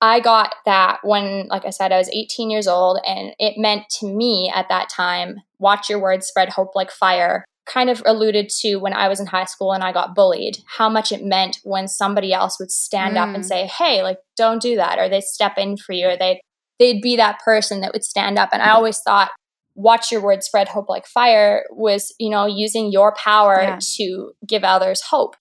I 0.00 0.18
got 0.18 0.54
that 0.66 0.98
when, 1.04 1.46
like 1.46 1.64
I 1.64 1.70
said, 1.70 1.92
I 1.92 1.98
was 1.98 2.10
18 2.12 2.50
years 2.50 2.66
old, 2.66 2.98
and 3.06 3.34
it 3.38 3.54
meant 3.56 3.88
to 4.00 4.06
me 4.06 4.52
at 4.52 4.68
that 4.68 4.88
time, 4.88 5.36
watch 5.60 5.88
your 5.88 6.00
words 6.00 6.26
spread 6.26 6.48
hope 6.48 6.74
like 6.74 6.90
fire 6.90 7.44
kind 7.66 7.90
of 7.90 8.02
alluded 8.04 8.48
to 8.60 8.76
when 8.76 8.92
I 8.92 9.08
was 9.08 9.20
in 9.20 9.26
high 9.26 9.44
school 9.44 9.72
and 9.72 9.84
I 9.84 9.92
got 9.92 10.14
bullied, 10.14 10.58
how 10.66 10.88
much 10.88 11.12
it 11.12 11.24
meant 11.24 11.58
when 11.62 11.88
somebody 11.88 12.32
else 12.32 12.58
would 12.58 12.70
stand 12.70 13.16
mm. 13.16 13.20
up 13.20 13.34
and 13.34 13.44
mm. 13.44 13.48
say, 13.48 13.66
"Hey, 13.66 14.02
like 14.02 14.18
don't 14.36 14.60
do 14.60 14.76
that," 14.76 14.98
or 14.98 15.08
they 15.08 15.20
step 15.20 15.58
in 15.58 15.76
for 15.76 15.92
you, 15.92 16.08
or 16.08 16.16
they 16.16 16.40
they'd 16.78 17.00
be 17.00 17.16
that 17.16 17.40
person 17.44 17.80
that 17.80 17.92
would 17.92 18.04
stand 18.04 18.38
up. 18.38 18.50
And 18.52 18.62
I 18.62 18.70
always 18.70 18.98
thought, 19.00 19.30
"Watch 19.74 20.10
your 20.10 20.22
words 20.22 20.46
spread 20.46 20.68
hope 20.68 20.88
like 20.88 21.06
fire" 21.06 21.64
was 21.70 22.14
you 22.18 22.30
know 22.30 22.46
using 22.46 22.90
your 22.90 23.14
power 23.14 23.60
yeah. 23.62 23.78
to 23.96 24.32
give 24.46 24.64
others 24.64 25.02
hope. 25.02 25.36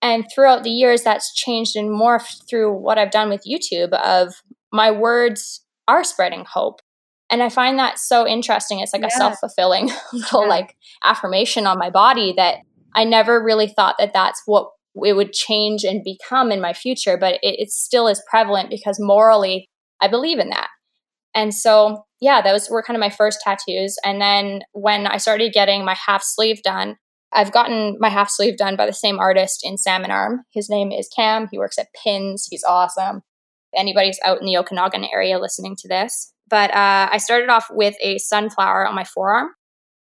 And 0.00 0.26
throughout 0.32 0.62
the 0.62 0.70
years, 0.70 1.02
that's 1.02 1.34
changed 1.34 1.74
and 1.74 1.90
morphed 1.90 2.48
through 2.48 2.72
what 2.72 2.98
I've 2.98 3.10
done 3.10 3.30
with 3.30 3.46
YouTube. 3.48 3.92
Of 3.94 4.42
my 4.72 4.92
words 4.92 5.64
are 5.88 6.04
spreading 6.04 6.44
hope 6.44 6.80
and 7.30 7.42
i 7.42 7.48
find 7.48 7.78
that 7.78 7.98
so 7.98 8.26
interesting 8.26 8.80
it's 8.80 8.92
like 8.92 9.02
yeah. 9.02 9.08
a 9.08 9.10
self-fulfilling 9.10 9.90
little 10.12 10.42
yeah. 10.42 10.48
like 10.48 10.76
affirmation 11.04 11.66
on 11.66 11.78
my 11.78 11.90
body 11.90 12.32
that 12.36 12.58
i 12.94 13.04
never 13.04 13.42
really 13.42 13.68
thought 13.68 13.96
that 13.98 14.12
that's 14.12 14.42
what 14.46 14.70
it 15.04 15.14
would 15.14 15.32
change 15.32 15.84
and 15.84 16.02
become 16.04 16.50
in 16.50 16.60
my 16.60 16.72
future 16.72 17.16
but 17.16 17.34
it, 17.34 17.60
it 17.60 17.70
still 17.70 18.08
is 18.08 18.22
prevalent 18.28 18.70
because 18.70 18.98
morally 18.98 19.68
i 20.00 20.08
believe 20.08 20.38
in 20.38 20.50
that 20.50 20.68
and 21.34 21.54
so 21.54 22.04
yeah 22.20 22.40
those 22.40 22.68
were 22.70 22.82
kind 22.82 22.96
of 22.96 23.00
my 23.00 23.10
first 23.10 23.40
tattoos 23.42 23.96
and 24.04 24.20
then 24.20 24.62
when 24.72 25.06
i 25.06 25.16
started 25.16 25.52
getting 25.52 25.84
my 25.84 25.94
half 25.94 26.22
sleeve 26.22 26.62
done 26.62 26.96
I've 27.32 27.52
gotten 27.52 27.96
my 28.00 28.08
half 28.08 28.30
sleeve 28.30 28.56
done 28.56 28.76
by 28.76 28.86
the 28.86 28.92
same 28.92 29.18
artist 29.18 29.60
in 29.62 29.76
Salmon 29.76 30.10
Arm. 30.10 30.44
His 30.52 30.70
name 30.70 30.90
is 30.90 31.08
Cam. 31.14 31.48
He 31.50 31.58
works 31.58 31.78
at 31.78 31.88
Pins. 32.02 32.46
He's 32.50 32.64
awesome. 32.64 33.22
If 33.72 33.80
anybody's 33.80 34.18
out 34.24 34.40
in 34.40 34.46
the 34.46 34.56
Okanagan 34.56 35.04
area 35.04 35.38
listening 35.38 35.76
to 35.80 35.88
this, 35.88 36.32
but 36.48 36.70
uh, 36.70 37.08
I 37.10 37.18
started 37.18 37.48
off 37.48 37.66
with 37.70 37.94
a 38.02 38.18
sunflower 38.18 38.86
on 38.86 38.94
my 38.94 39.04
forearm, 39.04 39.50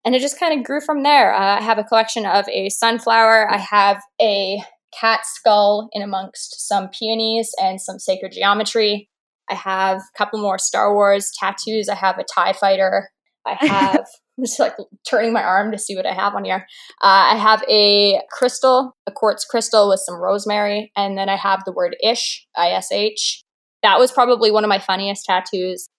and 0.05 0.15
it 0.15 0.21
just 0.21 0.39
kind 0.39 0.57
of 0.57 0.65
grew 0.65 0.81
from 0.81 1.03
there. 1.03 1.33
Uh, 1.33 1.59
I 1.59 1.61
have 1.61 1.77
a 1.77 1.83
collection 1.83 2.25
of 2.25 2.47
a 2.49 2.69
sunflower. 2.69 3.51
I 3.51 3.57
have 3.57 4.01
a 4.21 4.61
cat 4.99 5.21
skull 5.25 5.89
in 5.91 6.01
amongst 6.01 6.67
some 6.67 6.89
peonies 6.89 7.51
and 7.61 7.79
some 7.79 7.99
sacred 7.99 8.31
geometry. 8.31 9.09
I 9.49 9.55
have 9.55 9.97
a 9.97 10.17
couple 10.17 10.41
more 10.41 10.57
Star 10.57 10.93
Wars 10.93 11.31
tattoos. 11.39 11.89
I 11.89 11.95
have 11.95 12.17
a 12.17 12.25
TIE 12.35 12.53
fighter. 12.53 13.09
I 13.45 13.53
have, 13.65 14.05
I'm 14.37 14.45
just 14.45 14.59
like 14.59 14.75
turning 15.09 15.33
my 15.33 15.43
arm 15.43 15.71
to 15.71 15.77
see 15.77 15.95
what 15.95 16.05
I 16.05 16.13
have 16.13 16.35
on 16.35 16.45
here. 16.45 16.65
Uh, 17.01 17.33
I 17.33 17.35
have 17.35 17.63
a 17.69 18.21
crystal, 18.31 18.95
a 19.07 19.11
quartz 19.11 19.45
crystal 19.45 19.89
with 19.89 20.01
some 20.05 20.15
rosemary. 20.15 20.91
And 20.95 21.17
then 21.17 21.29
I 21.29 21.35
have 21.35 21.63
the 21.65 21.73
word 21.73 21.95
ish, 22.03 22.45
I 22.55 22.69
S 22.69 22.91
H. 22.91 23.43
That 23.81 23.99
was 23.99 24.11
probably 24.11 24.51
one 24.51 24.63
of 24.63 24.69
my 24.69 24.79
funniest 24.79 25.25
tattoos 25.25 25.89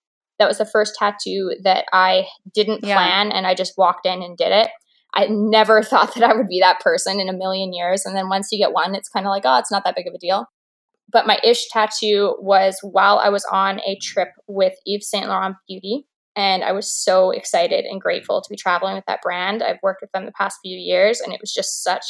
that 0.41 0.49
was 0.49 0.59
the 0.59 0.67
first 0.67 0.97
tattoo 0.99 1.55
that 1.63 1.85
I 1.93 2.27
didn't 2.55 2.83
plan 2.83 3.31
and 3.31 3.47
I 3.47 3.55
just 3.55 3.77
walked 3.77 4.07
in 4.07 4.23
and 4.23 4.37
did 4.37 4.51
it. 4.51 4.71
I 5.15 5.27
never 5.29 5.83
thought 5.85 6.15
that 6.15 6.25
I 6.25 6.35
would 6.35 6.49
be 6.49 6.61
that 6.61 6.81
person 6.81 7.21
in 7.21 7.29
a 7.29 7.35
million 7.35 7.73
years. 7.73 8.05
And 8.05 8.17
then 8.17 8.29
once 8.29 8.51
you 8.51 8.59
get 8.59 8.73
one, 8.73 8.95
it's 8.95 9.11
kind 9.11 9.27
of 9.27 9.31
like, 9.31 9.43
oh, 9.45 9.59
it's 9.59 9.71
not 9.71 9.85
that 9.85 9.95
big 9.95 10.09
of 10.09 10.15
a 10.15 10.19
deal. 10.19 10.47
But 11.13 11.27
my 11.27 11.39
ish 11.45 11.69
tattoo 11.69 12.37
was 12.41 12.79
while 12.83 13.19
I 13.19 13.29
was 13.29 13.45
on 13.53 13.81
a 13.81 13.97
trip 13.97 14.31
with 14.47 14.75
Yves 14.87 15.11
Saint 15.11 15.29
Laurent 15.29 15.57
Beauty. 15.69 16.07
And 16.37 16.65
I 16.65 16.73
was 16.73 16.91
so 16.91 17.33
excited 17.33 17.85
and 17.85 18.01
grateful 18.01 18.41
to 18.41 18.49
be 18.49 18.57
traveling 18.57 18.95
with 18.95 19.05
that 19.07 19.21
brand. 19.21 19.63
I've 19.63 19.83
worked 19.83 20.01
with 20.01 20.13
them 20.13 20.25
the 20.25 20.33
past 20.33 20.61
few 20.63 20.79
years, 20.79 21.21
and 21.21 21.35
it 21.35 21.41
was 21.41 21.53
just 21.53 21.83
such 21.83 22.05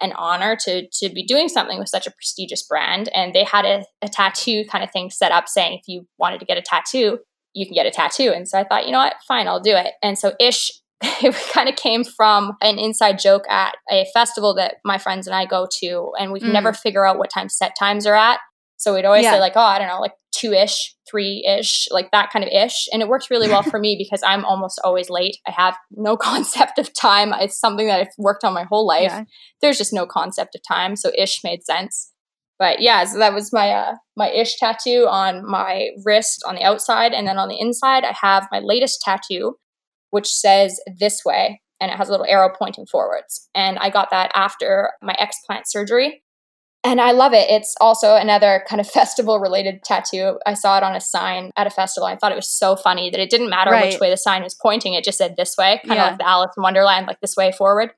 an 0.00 0.12
honor 0.12 0.54
to 0.64 0.86
to 0.88 1.08
be 1.08 1.24
doing 1.24 1.48
something 1.48 1.78
with 1.78 1.88
such 1.88 2.06
a 2.06 2.10
prestigious 2.10 2.62
brand. 2.62 3.08
And 3.14 3.34
they 3.34 3.42
had 3.42 3.64
a, 3.64 3.84
a 4.02 4.08
tattoo 4.08 4.64
kind 4.66 4.84
of 4.84 4.90
thing 4.90 5.08
set 5.08 5.32
up 5.32 5.48
saying 5.48 5.78
if 5.78 5.88
you 5.88 6.06
wanted 6.18 6.40
to 6.40 6.46
get 6.46 6.58
a 6.58 6.62
tattoo, 6.62 7.20
you 7.54 7.66
can 7.66 7.74
get 7.74 7.86
a 7.86 7.90
tattoo. 7.90 8.32
And 8.34 8.48
so 8.48 8.58
I 8.58 8.64
thought, 8.64 8.86
you 8.86 8.92
know 8.92 8.98
what, 8.98 9.14
fine, 9.26 9.48
I'll 9.48 9.60
do 9.60 9.74
it. 9.76 9.92
And 10.02 10.18
so 10.18 10.32
Ish, 10.38 10.70
it 11.02 11.34
kind 11.52 11.68
of 11.68 11.76
came 11.76 12.04
from 12.04 12.56
an 12.60 12.78
inside 12.78 13.18
joke 13.18 13.48
at 13.48 13.76
a 13.90 14.06
festival 14.12 14.54
that 14.56 14.76
my 14.84 14.98
friends 14.98 15.26
and 15.26 15.34
I 15.34 15.46
go 15.46 15.66
to, 15.80 16.12
and 16.18 16.32
we 16.32 16.40
can 16.40 16.50
mm. 16.50 16.54
never 16.54 16.72
figure 16.72 17.06
out 17.06 17.18
what 17.18 17.30
time 17.30 17.48
set 17.48 17.74
times 17.78 18.06
are 18.06 18.14
at. 18.14 18.38
So 18.76 18.94
we'd 18.94 19.04
always 19.04 19.22
yeah. 19.24 19.32
say, 19.32 19.40
like, 19.40 19.54
oh, 19.56 19.60
I 19.60 19.78
don't 19.78 19.88
know, 19.88 20.00
like 20.00 20.12
two 20.32 20.52
ish, 20.52 20.94
three 21.08 21.44
ish, 21.46 21.88
like 21.90 22.10
that 22.10 22.30
kind 22.30 22.44
of 22.44 22.50
ish. 22.50 22.88
And 22.92 23.00
it 23.02 23.08
worked 23.08 23.30
really 23.30 23.48
well 23.48 23.62
for 23.62 23.78
me 23.78 23.96
because 23.98 24.22
I'm 24.26 24.44
almost 24.44 24.80
always 24.82 25.08
late. 25.08 25.36
I 25.46 25.52
have 25.52 25.76
no 25.90 26.16
concept 26.18 26.78
of 26.78 26.92
time. 26.92 27.32
It's 27.34 27.58
something 27.58 27.86
that 27.86 28.00
I've 28.00 28.14
worked 28.18 28.44
on 28.44 28.52
my 28.52 28.64
whole 28.64 28.86
life. 28.86 29.12
Yeah. 29.12 29.24
There's 29.60 29.78
just 29.78 29.92
no 29.92 30.06
concept 30.06 30.54
of 30.54 30.62
time. 30.66 30.96
So 30.96 31.12
ish 31.16 31.40
made 31.44 31.64
sense. 31.64 32.12
But 32.64 32.80
yeah, 32.80 33.04
so 33.04 33.18
that 33.18 33.34
was 33.34 33.52
my 33.52 33.68
uh, 33.72 33.96
my 34.16 34.30
ish 34.30 34.56
tattoo 34.56 35.06
on 35.06 35.44
my 35.46 35.90
wrist 36.02 36.42
on 36.46 36.54
the 36.54 36.62
outside, 36.62 37.12
and 37.12 37.26
then 37.26 37.36
on 37.36 37.50
the 37.50 37.60
inside, 37.60 38.04
I 38.04 38.14
have 38.22 38.48
my 38.50 38.60
latest 38.60 39.02
tattoo, 39.02 39.56
which 40.08 40.26
says 40.26 40.80
"this 40.98 41.20
way," 41.26 41.60
and 41.78 41.90
it 41.90 41.98
has 41.98 42.08
a 42.08 42.10
little 42.10 42.24
arrow 42.26 42.48
pointing 42.58 42.86
forwards. 42.86 43.50
And 43.54 43.78
I 43.80 43.90
got 43.90 44.08
that 44.12 44.32
after 44.34 44.92
my 45.02 45.14
explant 45.20 45.64
surgery, 45.66 46.22
and 46.82 47.02
I 47.02 47.10
love 47.12 47.34
it. 47.34 47.50
It's 47.50 47.74
also 47.82 48.16
another 48.16 48.64
kind 48.68 48.80
of 48.80 48.88
festival 48.88 49.40
related 49.40 49.84
tattoo. 49.84 50.38
I 50.46 50.54
saw 50.54 50.78
it 50.78 50.82
on 50.82 50.96
a 50.96 51.02
sign 51.02 51.50
at 51.58 51.66
a 51.66 51.70
festival. 51.70 52.06
I 52.06 52.16
thought 52.16 52.32
it 52.32 52.36
was 52.36 52.50
so 52.50 52.76
funny 52.76 53.10
that 53.10 53.20
it 53.20 53.28
didn't 53.28 53.50
matter 53.50 53.72
right. 53.72 53.92
which 53.92 54.00
way 54.00 54.08
the 54.08 54.16
sign 54.16 54.42
was 54.42 54.54
pointing; 54.54 54.94
it 54.94 55.04
just 55.04 55.18
said 55.18 55.34
"this 55.36 55.54
way," 55.58 55.82
kind 55.86 55.98
yeah. 55.98 56.06
of 56.06 56.10
like 56.12 56.18
the 56.18 56.26
Alice 56.26 56.52
in 56.56 56.62
Wonderland, 56.62 57.08
like 57.08 57.20
"this 57.20 57.36
way 57.36 57.52
forward." 57.52 57.90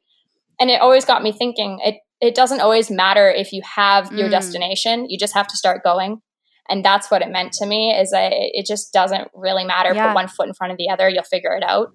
And 0.58 0.70
it 0.70 0.80
always 0.80 1.04
got 1.04 1.22
me 1.22 1.30
thinking. 1.30 1.78
It 1.84 1.98
it 2.20 2.34
doesn't 2.34 2.60
always 2.60 2.90
matter 2.90 3.28
if 3.28 3.52
you 3.52 3.62
have 3.62 4.12
your 4.12 4.28
mm. 4.28 4.30
destination 4.30 5.06
you 5.08 5.18
just 5.18 5.34
have 5.34 5.46
to 5.46 5.56
start 5.56 5.82
going 5.82 6.20
and 6.68 6.84
that's 6.84 7.10
what 7.10 7.22
it 7.22 7.30
meant 7.30 7.52
to 7.52 7.66
me 7.66 7.92
is 7.92 8.10
that 8.10 8.32
it 8.32 8.66
just 8.66 8.92
doesn't 8.92 9.28
really 9.34 9.64
matter 9.64 9.94
yeah. 9.94 10.08
put 10.08 10.14
one 10.14 10.28
foot 10.28 10.48
in 10.48 10.54
front 10.54 10.72
of 10.72 10.78
the 10.78 10.88
other 10.88 11.08
you'll 11.08 11.22
figure 11.22 11.54
it 11.54 11.62
out 11.62 11.88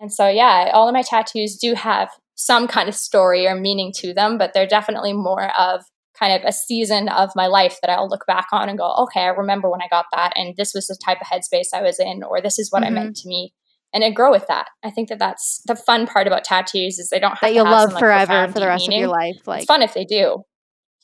and 0.00 0.12
so 0.12 0.28
yeah 0.28 0.70
all 0.72 0.88
of 0.88 0.92
my 0.92 1.02
tattoos 1.02 1.56
do 1.56 1.74
have 1.74 2.10
some 2.34 2.66
kind 2.66 2.88
of 2.88 2.94
story 2.94 3.46
or 3.46 3.54
meaning 3.54 3.92
to 3.94 4.12
them 4.12 4.38
but 4.38 4.52
they're 4.52 4.66
definitely 4.66 5.12
more 5.12 5.50
of 5.58 5.82
kind 6.18 6.32
of 6.40 6.46
a 6.46 6.52
season 6.52 7.08
of 7.08 7.30
my 7.34 7.46
life 7.46 7.78
that 7.80 7.90
I'll 7.90 8.08
look 8.08 8.26
back 8.26 8.46
on 8.52 8.68
and 8.68 8.78
go, 8.78 8.92
okay, 9.04 9.22
I 9.22 9.28
remember 9.28 9.70
when 9.70 9.82
I 9.82 9.88
got 9.88 10.06
that, 10.12 10.32
and 10.36 10.54
this 10.56 10.72
was 10.74 10.86
the 10.86 10.98
type 11.04 11.18
of 11.20 11.26
headspace 11.26 11.68
I 11.74 11.82
was 11.82 11.98
in, 11.98 12.22
or 12.22 12.40
this 12.40 12.58
is 12.58 12.70
what 12.70 12.82
mm-hmm. 12.82 12.98
I 12.98 13.02
meant 13.02 13.16
to 13.16 13.28
me 13.28 13.54
and 13.92 14.16
grow 14.16 14.30
with 14.30 14.46
that. 14.48 14.68
I 14.82 14.90
think 14.90 15.08
that 15.08 15.18
that's 15.18 15.62
the 15.66 15.76
fun 15.76 16.06
part 16.06 16.26
about 16.26 16.44
tattoos 16.44 16.98
is 16.98 17.08
they 17.10 17.18
don't 17.18 17.32
have 17.32 17.40
that 17.42 17.54
you'll 17.54 17.64
love 17.64 17.90
some, 17.90 17.94
like, 17.94 18.00
forever 18.00 18.52
for 18.52 18.60
the 18.60 18.66
rest 18.66 18.88
meaning. 18.88 19.04
of 19.04 19.08
your 19.08 19.16
life. 19.16 19.36
Like 19.46 19.58
it's 19.60 19.66
fun 19.66 19.82
if 19.82 19.94
they 19.94 20.04
do. 20.04 20.42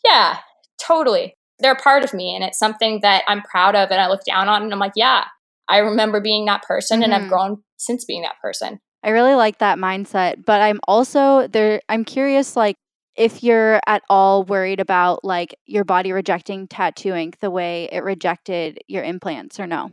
Yeah, 0.04 0.38
totally. 0.80 1.34
They're 1.60 1.72
a 1.72 1.76
part 1.76 2.04
of 2.04 2.14
me, 2.14 2.34
and 2.34 2.44
it's 2.44 2.58
something 2.58 3.00
that 3.02 3.24
I'm 3.26 3.42
proud 3.42 3.74
of, 3.74 3.90
and 3.90 4.00
I 4.00 4.08
look 4.08 4.24
down 4.24 4.48
on, 4.48 4.62
and 4.62 4.72
I'm 4.72 4.78
like, 4.78 4.92
yeah, 4.94 5.24
I 5.68 5.78
remember 5.78 6.20
being 6.20 6.46
that 6.46 6.62
person, 6.62 6.98
mm-hmm. 6.98 7.04
and 7.04 7.14
I've 7.14 7.20
mm-hmm. 7.22 7.30
grown 7.30 7.62
since 7.76 8.04
being 8.04 8.22
that 8.22 8.36
person. 8.40 8.78
I 9.02 9.10
really 9.10 9.34
like 9.34 9.58
that 9.58 9.78
mindset, 9.78 10.44
but 10.44 10.60
I'm 10.60 10.80
also 10.86 11.46
there. 11.48 11.80
I'm 11.88 12.04
curious, 12.04 12.56
like 12.56 12.76
if 13.16 13.42
you're 13.42 13.80
at 13.86 14.02
all 14.08 14.44
worried 14.44 14.78
about 14.78 15.24
like 15.24 15.56
your 15.66 15.84
body 15.84 16.12
rejecting 16.12 16.68
tattoo 16.68 17.14
ink 17.14 17.40
the 17.40 17.50
way 17.50 17.88
it 17.90 18.04
rejected 18.04 18.78
your 18.86 19.02
implants, 19.02 19.58
or 19.58 19.66
no? 19.66 19.90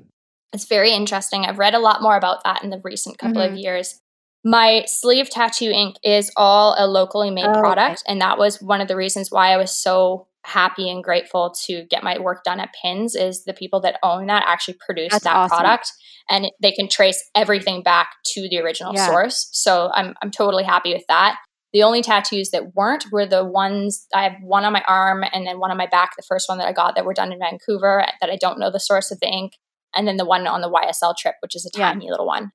It's 0.54 0.68
very 0.68 0.94
interesting. 0.94 1.46
I've 1.46 1.60
read 1.60 1.74
a 1.74 1.80
lot 1.80 2.02
more 2.02 2.16
about 2.16 2.44
that 2.44 2.64
in 2.64 2.70
the 2.70 2.82
recent 2.84 3.18
couple 3.18 3.42
mm-hmm. 3.42 3.54
of 3.54 3.60
years. 3.60 4.00
My 4.44 4.84
sleeve 4.86 5.30
tattoo 5.30 5.72
ink 5.72 5.96
is 6.04 6.32
all 6.38 6.76
a 6.78 6.88
locally 6.88 7.32
made 7.32 7.48
oh, 7.48 7.60
product. 7.60 8.04
Okay. 8.04 8.12
And 8.12 8.22
that 8.22 8.38
was 8.38 8.62
one 8.62 8.80
of 8.80 8.88
the 8.88 8.96
reasons 8.96 9.32
why 9.32 9.52
I 9.52 9.58
was 9.58 9.72
so 9.72 10.28
happy 10.46 10.90
and 10.90 11.04
grateful 11.04 11.54
to 11.66 11.86
get 11.90 12.04
my 12.04 12.20
work 12.20 12.44
done 12.44 12.60
at 12.60 12.74
Pins 12.80 13.16
is 13.16 13.46
the 13.46 13.54
people 13.54 13.82
that 13.82 13.98
own 14.04 14.28
that 14.28 14.44
actually 14.48 14.78
produce 14.86 15.12
That's 15.12 15.24
that 15.24 15.36
awesome. 15.36 15.58
product 15.58 15.92
and 16.30 16.52
they 16.62 16.72
can 16.72 16.88
trace 16.88 17.24
everything 17.34 17.84
back 17.84 18.10
to 18.34 18.48
the 18.50 18.60
original 18.60 18.94
yeah. 18.94 19.08
source. 19.08 19.50
So 19.52 19.90
I'm 19.94 20.14
I'm 20.22 20.32
totally 20.32 20.64
happy 20.64 20.94
with 20.94 21.06
that. 21.08 21.38
The 21.74 21.84
only 21.84 22.02
tattoos 22.02 22.52
that 22.52 22.74
weren't 22.74 23.06
were 23.12 23.26
the 23.26 23.44
ones 23.44 24.08
I 24.14 24.24
have 24.24 24.36
one 24.42 24.64
on 24.64 24.72
my 24.72 24.84
arm 24.88 25.24
and 25.34 25.46
then 25.46 25.60
one 25.60 25.72
on 25.72 25.78
my 25.78 25.88
back, 25.88 26.12
the 26.16 26.24
first 26.24 26.48
one 26.48 26.58
that 26.60 26.68
I 26.68 26.72
got 26.72 26.96
that 26.96 27.06
were 27.06 27.14
done 27.14 27.34
in 27.34 27.40
Vancouver 27.40 28.06
that 28.22 28.30
I 28.30 28.38
don't 28.38 28.60
know 28.60 28.72
the 28.72 28.80
source 28.80 29.12
of 29.12 29.20
the 29.20 29.28
ink 29.28 29.54
and 29.96 30.08
then 30.08 30.18
the 30.18 30.26
one 30.26 30.48
on 30.48 30.62
the 30.62 30.70
YSL 30.70 31.16
trip, 31.18 31.36
which 31.42 31.56
is 31.56 31.66
a 31.66 31.78
tiny 31.78 32.06
yeah. 32.06 32.12
little 32.12 32.28
one. 32.28 32.52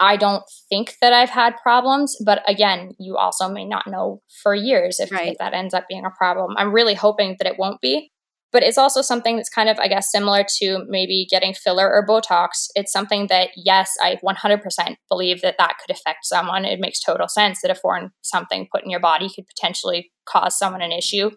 I 0.00 0.16
don't 0.16 0.44
think 0.68 0.96
that 1.00 1.12
I've 1.12 1.30
had 1.30 1.56
problems, 1.56 2.16
but 2.24 2.42
again, 2.48 2.92
you 3.00 3.16
also 3.16 3.48
may 3.48 3.64
not 3.64 3.88
know 3.88 4.22
for 4.42 4.54
years 4.54 5.00
if, 5.00 5.10
right. 5.10 5.32
if, 5.32 5.38
that 5.38 5.54
ends 5.54 5.74
up 5.74 5.88
being 5.88 6.04
a 6.04 6.10
problem. 6.10 6.54
I'm 6.56 6.72
really 6.72 6.94
hoping 6.94 7.36
that 7.38 7.48
it 7.48 7.58
won't 7.58 7.80
be. 7.80 8.12
But 8.50 8.62
it's 8.62 8.78
also 8.78 9.02
something 9.02 9.36
that's 9.36 9.50
kind 9.50 9.68
of, 9.68 9.78
I 9.78 9.88
guess, 9.88 10.10
similar 10.10 10.42
to 10.58 10.84
maybe 10.88 11.26
getting 11.30 11.52
filler 11.52 11.92
or 11.92 12.06
Botox. 12.06 12.68
It's 12.74 12.92
something 12.92 13.26
that, 13.26 13.50
yes, 13.56 13.92
I 14.02 14.18
100% 14.24 14.96
believe 15.10 15.42
that 15.42 15.56
that 15.58 15.74
could 15.78 15.94
affect 15.94 16.24
someone. 16.24 16.64
It 16.64 16.80
makes 16.80 16.98
total 16.98 17.28
sense 17.28 17.60
that 17.60 17.70
a 17.70 17.74
foreign 17.74 18.10
something 18.22 18.66
put 18.72 18.84
in 18.84 18.90
your 18.90 19.00
body 19.00 19.28
could 19.28 19.46
potentially 19.46 20.12
cause 20.24 20.58
someone 20.58 20.80
an 20.80 20.92
issue. 20.92 21.30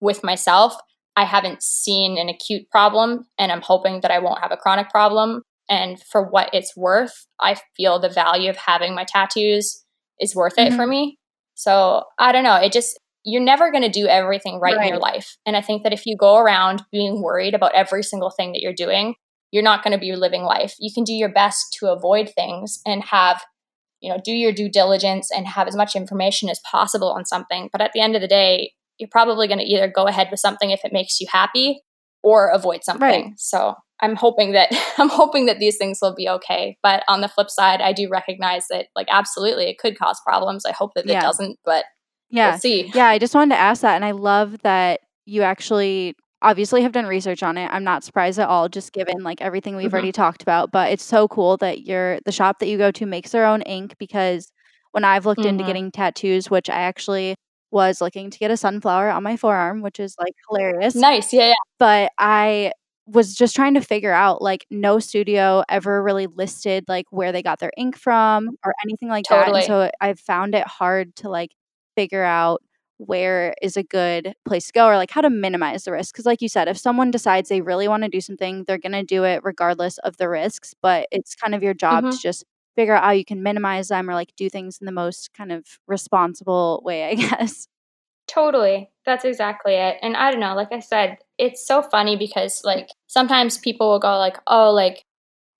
With 0.00 0.22
myself, 0.22 0.76
I 1.16 1.24
haven't 1.24 1.62
seen 1.62 2.18
an 2.18 2.28
acute 2.28 2.70
problem 2.70 3.26
and 3.38 3.52
I'm 3.52 3.60
hoping 3.60 4.00
that 4.00 4.10
I 4.10 4.18
won't 4.18 4.40
have 4.40 4.52
a 4.52 4.56
chronic 4.56 4.90
problem. 4.90 5.42
And 5.68 6.00
for 6.10 6.28
what 6.28 6.50
it's 6.52 6.76
worth, 6.76 7.26
I 7.40 7.56
feel 7.76 7.98
the 7.98 8.08
value 8.08 8.50
of 8.50 8.56
having 8.56 8.94
my 8.94 9.04
tattoos 9.04 9.84
is 10.18 10.34
worth 10.34 10.58
it 10.58 10.68
mm-hmm. 10.68 10.76
for 10.76 10.86
me. 10.86 11.18
So 11.54 12.04
I 12.18 12.32
don't 12.32 12.44
know. 12.44 12.56
It 12.56 12.72
just, 12.72 12.98
you're 13.24 13.42
never 13.42 13.70
going 13.70 13.82
to 13.82 13.88
do 13.88 14.06
everything 14.06 14.58
right, 14.58 14.74
right 14.76 14.86
in 14.86 14.88
your 14.88 14.98
life. 14.98 15.36
And 15.46 15.56
I 15.56 15.60
think 15.60 15.84
that 15.84 15.92
if 15.92 16.06
you 16.06 16.16
go 16.16 16.38
around 16.38 16.82
being 16.90 17.22
worried 17.22 17.54
about 17.54 17.74
every 17.74 18.02
single 18.02 18.30
thing 18.30 18.52
that 18.52 18.60
you're 18.60 18.72
doing, 18.72 19.14
you're 19.52 19.62
not 19.62 19.84
going 19.84 19.92
to 19.92 19.98
be 19.98 20.16
living 20.16 20.42
life. 20.42 20.74
You 20.80 20.90
can 20.92 21.04
do 21.04 21.12
your 21.12 21.32
best 21.32 21.76
to 21.78 21.92
avoid 21.92 22.30
things 22.34 22.80
and 22.86 23.04
have, 23.04 23.42
you 24.00 24.10
know, 24.10 24.18
do 24.24 24.32
your 24.32 24.52
due 24.52 24.70
diligence 24.70 25.30
and 25.30 25.46
have 25.46 25.68
as 25.68 25.76
much 25.76 25.94
information 25.94 26.48
as 26.48 26.60
possible 26.68 27.12
on 27.12 27.26
something. 27.26 27.68
But 27.70 27.82
at 27.82 27.92
the 27.92 28.00
end 28.00 28.16
of 28.16 28.22
the 28.22 28.28
day, 28.28 28.72
you're 28.98 29.08
probably 29.10 29.46
going 29.48 29.58
to 29.58 29.64
either 29.64 29.88
go 29.88 30.06
ahead 30.06 30.28
with 30.30 30.40
something 30.40 30.70
if 30.70 30.80
it 30.84 30.92
makes 30.92 31.20
you 31.20 31.26
happy 31.30 31.82
or 32.22 32.48
avoid 32.48 32.84
something. 32.84 33.24
Right. 33.24 33.32
So 33.36 33.74
I'm 34.00 34.16
hoping 34.16 34.52
that 34.52 34.68
I'm 34.98 35.08
hoping 35.08 35.46
that 35.46 35.58
these 35.58 35.76
things 35.76 35.98
will 36.02 36.14
be 36.14 36.28
okay. 36.28 36.76
But 36.82 37.02
on 37.08 37.20
the 37.20 37.28
flip 37.28 37.50
side, 37.50 37.80
I 37.80 37.92
do 37.92 38.08
recognize 38.08 38.66
that 38.70 38.88
like 38.94 39.08
absolutely 39.10 39.68
it 39.68 39.78
could 39.78 39.98
cause 39.98 40.20
problems. 40.24 40.64
I 40.66 40.72
hope 40.72 40.92
that 40.94 41.06
yeah. 41.06 41.18
it 41.18 41.22
doesn't, 41.22 41.58
but 41.64 41.84
yeah. 42.30 42.52
We'll 42.52 42.60
see. 42.60 42.90
Yeah, 42.94 43.08
I 43.08 43.18
just 43.18 43.34
wanted 43.34 43.54
to 43.54 43.60
ask 43.60 43.82
that 43.82 43.94
and 43.96 44.04
I 44.04 44.12
love 44.12 44.58
that 44.62 45.00
you 45.26 45.42
actually 45.42 46.14
obviously 46.40 46.82
have 46.82 46.92
done 46.92 47.06
research 47.06 47.42
on 47.42 47.56
it. 47.56 47.68
I'm 47.72 47.84
not 47.84 48.02
surprised 48.02 48.38
at 48.38 48.48
all 48.48 48.68
just 48.68 48.92
given 48.92 49.22
like 49.22 49.40
everything 49.40 49.76
we've 49.76 49.86
mm-hmm. 49.86 49.94
already 49.94 50.12
talked 50.12 50.42
about, 50.42 50.72
but 50.72 50.90
it's 50.90 51.04
so 51.04 51.28
cool 51.28 51.56
that 51.58 51.82
you're 51.82 52.18
the 52.24 52.32
shop 52.32 52.58
that 52.58 52.68
you 52.68 52.78
go 52.78 52.90
to 52.90 53.06
makes 53.06 53.30
their 53.30 53.46
own 53.46 53.62
ink 53.62 53.94
because 53.98 54.50
when 54.92 55.04
I've 55.04 55.26
looked 55.26 55.40
mm-hmm. 55.40 55.50
into 55.50 55.64
getting 55.64 55.90
tattoos, 55.90 56.50
which 56.50 56.68
I 56.68 56.80
actually 56.80 57.36
was 57.72 58.00
looking 58.00 58.30
to 58.30 58.38
get 58.38 58.50
a 58.50 58.56
sunflower 58.56 59.10
on 59.10 59.22
my 59.22 59.36
forearm, 59.36 59.82
which 59.82 59.98
is 59.98 60.14
like 60.20 60.34
hilarious. 60.48 60.94
Nice. 60.94 61.32
Yeah, 61.32 61.48
yeah. 61.48 61.54
But 61.78 62.12
I 62.18 62.72
was 63.06 63.34
just 63.34 63.56
trying 63.56 63.74
to 63.74 63.80
figure 63.80 64.12
out 64.12 64.40
like 64.40 64.66
no 64.70 64.98
studio 64.98 65.64
ever 65.68 66.02
really 66.02 66.28
listed 66.28 66.84
like 66.86 67.06
where 67.10 67.32
they 67.32 67.42
got 67.42 67.58
their 67.58 67.72
ink 67.76 67.96
from 67.96 68.50
or 68.64 68.74
anything 68.84 69.08
like 69.08 69.24
totally. 69.28 69.62
that. 69.62 69.70
And 69.70 69.90
so 69.90 69.90
I 70.00 70.14
found 70.14 70.54
it 70.54 70.66
hard 70.66 71.16
to 71.16 71.28
like 71.28 71.50
figure 71.96 72.22
out 72.22 72.62
where 72.98 73.54
is 73.60 73.76
a 73.76 73.82
good 73.82 74.34
place 74.44 74.66
to 74.68 74.72
go 74.72 74.86
or 74.86 74.96
like 74.96 75.10
how 75.10 75.20
to 75.20 75.30
minimize 75.30 75.84
the 75.84 75.92
risk 75.92 76.14
because 76.14 76.26
like 76.26 76.40
you 76.40 76.48
said 76.48 76.68
if 76.68 76.78
someone 76.78 77.10
decides 77.10 77.48
they 77.48 77.60
really 77.60 77.88
want 77.88 78.04
to 78.04 78.08
do 78.08 78.20
something 78.20 78.62
they're 78.64 78.78
going 78.78 78.92
to 78.92 79.02
do 79.02 79.24
it 79.24 79.40
regardless 79.42 79.98
of 79.98 80.16
the 80.18 80.28
risks 80.28 80.72
but 80.82 81.08
it's 81.10 81.34
kind 81.34 81.52
of 81.52 81.64
your 81.64 81.74
job 81.74 82.04
mm-hmm. 82.04 82.12
to 82.12 82.18
just 82.18 82.44
figure 82.76 82.94
out 82.94 83.04
how 83.04 83.10
you 83.10 83.24
can 83.24 83.42
minimize 83.42 83.88
them 83.88 84.08
or 84.08 84.14
like 84.14 84.34
do 84.36 84.48
things 84.48 84.78
in 84.80 84.86
the 84.86 84.92
most 84.92 85.32
kind 85.34 85.52
of 85.52 85.78
responsible 85.86 86.82
way, 86.84 87.04
I 87.10 87.14
guess. 87.14 87.68
Totally. 88.26 88.90
That's 89.04 89.24
exactly 89.24 89.74
it. 89.74 89.96
And 90.02 90.16
I 90.16 90.30
don't 90.30 90.40
know, 90.40 90.54
like 90.54 90.72
I 90.72 90.80
said, 90.80 91.18
it's 91.38 91.66
so 91.66 91.82
funny 91.82 92.16
because 92.16 92.62
like 92.64 92.88
sometimes 93.06 93.58
people 93.58 93.90
will 93.90 93.98
go 93.98 94.16
like, 94.16 94.38
"Oh, 94.46 94.70
like, 94.70 95.04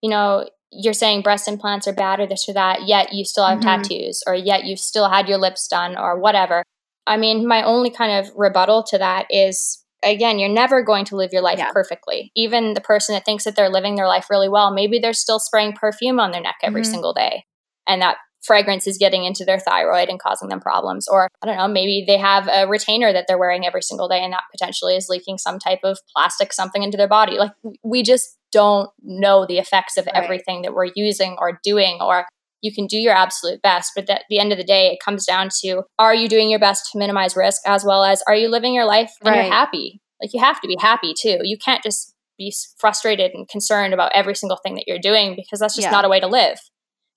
you 0.01 0.09
know, 0.11 0.49
you're 0.71 0.95
saying 0.95 1.23
breast 1.23 1.49
implants 1.49 1.87
are 1.89 1.93
bad 1.93 2.21
or 2.21 2.27
this 2.27 2.49
or 2.49 2.55
that, 2.55 2.87
yet 2.87 3.13
you 3.13 3.25
still 3.25 3.45
have 3.45 3.59
mm-hmm. 3.59 3.83
tattoos 3.83 4.23
or 4.27 4.35
yet 4.35 4.65
you've 4.65 4.79
still 4.79 5.11
had 5.11 5.29
your 5.29 5.39
lips 5.39 5.69
done 5.69 5.97
or 5.99 6.19
whatever." 6.19 6.63
I 7.07 7.17
mean, 7.17 7.47
my 7.47 7.63
only 7.63 7.91
kind 7.91 8.25
of 8.25 8.33
rebuttal 8.37 8.85
to 8.85 8.99
that 8.99 9.27
is 9.29 9.82
again, 10.03 10.39
you're 10.39 10.49
never 10.49 10.83
going 10.83 11.05
to 11.07 11.17
live 11.17 11.33
your 11.33 11.43
life 11.43 11.59
yeah. 11.59 11.71
perfectly. 11.73 12.33
Even 12.35 12.75
the 12.75 12.81
person 12.81 13.15
that 13.15 13.25
thinks 13.25 13.45
that 13.45 13.57
they're 13.57 13.69
living 13.69 13.97
their 13.97 14.09
life 14.09 14.27
really 14.31 14.49
well, 14.49 14.73
maybe 14.73 14.99
they're 14.99 15.13
still 15.13 15.39
spraying 15.39 15.73
perfume 15.73 16.21
on 16.21 16.31
their 16.31 16.41
neck 16.41 16.57
every 16.63 16.83
mm-hmm. 16.83 16.91
single 16.91 17.13
day. 17.13 17.45
And 17.87 18.03
that 18.03 18.17
fragrance 18.43 18.87
is 18.87 18.99
getting 18.99 19.25
into 19.25 19.45
their 19.45 19.59
thyroid 19.59 20.09
and 20.09 20.21
causing 20.21 20.49
them 20.49 20.61
problems. 20.61 21.07
Or 21.09 21.29
I 21.43 21.47
don't 21.47 21.57
know, 21.57 21.69
maybe 21.69 22.05
they 22.07 22.19
have 22.19 22.49
a 22.49 22.67
retainer 22.67 23.13
that 23.13 23.27
they're 23.29 23.39
wearing 23.39 23.67
every 23.67 23.83
single 23.83 24.09
day 24.09 24.23
and 24.23 24.33
that 24.33 24.43
potentially 24.51 24.97
is 24.97 25.09
leaking 25.09 25.39
some 25.39 25.59
type 25.59 25.81
of 25.85 25.99
plastic 26.15 26.53
something 26.53 26.83
into 26.83 26.97
their 26.97 27.09
body. 27.09 27.39
Like 27.39 27.53
we 27.85 28.03
just 28.03 28.37
don't 28.51 28.91
know 29.03 29.47
the 29.47 29.59
effects 29.59 29.97
of 29.97 30.07
right. 30.07 30.17
everything 30.17 30.63
that 30.63 30.75
we're 30.75 30.91
using 30.95 31.37
or 31.39 31.61
doing 31.63 31.99
or 32.01 32.27
you 32.63 32.73
can 32.73 32.87
do 32.87 32.97
your 32.97 33.15
absolute 33.15 33.61
best. 33.61 33.93
But 33.95 34.09
at 34.09 34.25
the 34.31 34.39
end 34.39 34.53
of 34.53 34.59
the 34.59 34.65
day, 34.65 34.87
it 34.87 34.99
comes 35.05 35.27
down 35.27 35.51
to 35.63 35.83
are 35.99 36.15
you 36.15 36.29
doing 36.29 36.49
your 36.49 36.61
best 36.61 36.91
to 36.93 36.99
minimize 36.99 37.37
risk 37.37 37.61
as 37.67 37.85
well 37.85 38.05
as 38.05 38.23
are 38.27 38.35
you 38.35 38.49
living 38.49 38.73
your 38.73 38.87
life 38.87 39.13
and 39.21 39.35
right. 39.35 39.45
you're 39.45 39.53
happy? 39.53 40.01
Like 40.21 40.33
you 40.33 40.41
have 40.41 40.61
to 40.61 40.69
be 40.69 40.77
happy 40.81 41.13
too. 41.21 41.39
You 41.43 41.59
can't 41.59 41.83
just 41.83 42.15
be 42.39 42.55
frustrated 42.79 43.33
and 43.35 43.49
concerned 43.49 43.93
about 43.93 44.13
every 44.15 44.35
single 44.35 44.59
thing 44.65 44.77
that 44.77 44.85
you're 44.87 44.99
doing 44.99 45.35
because 45.37 45.61
that's 45.61 45.75
just 45.75 45.87
yeah. 45.87 45.91
not 45.91 46.05
a 46.05 46.09
way 46.09 46.21
to 46.21 46.27
live. 46.27 46.59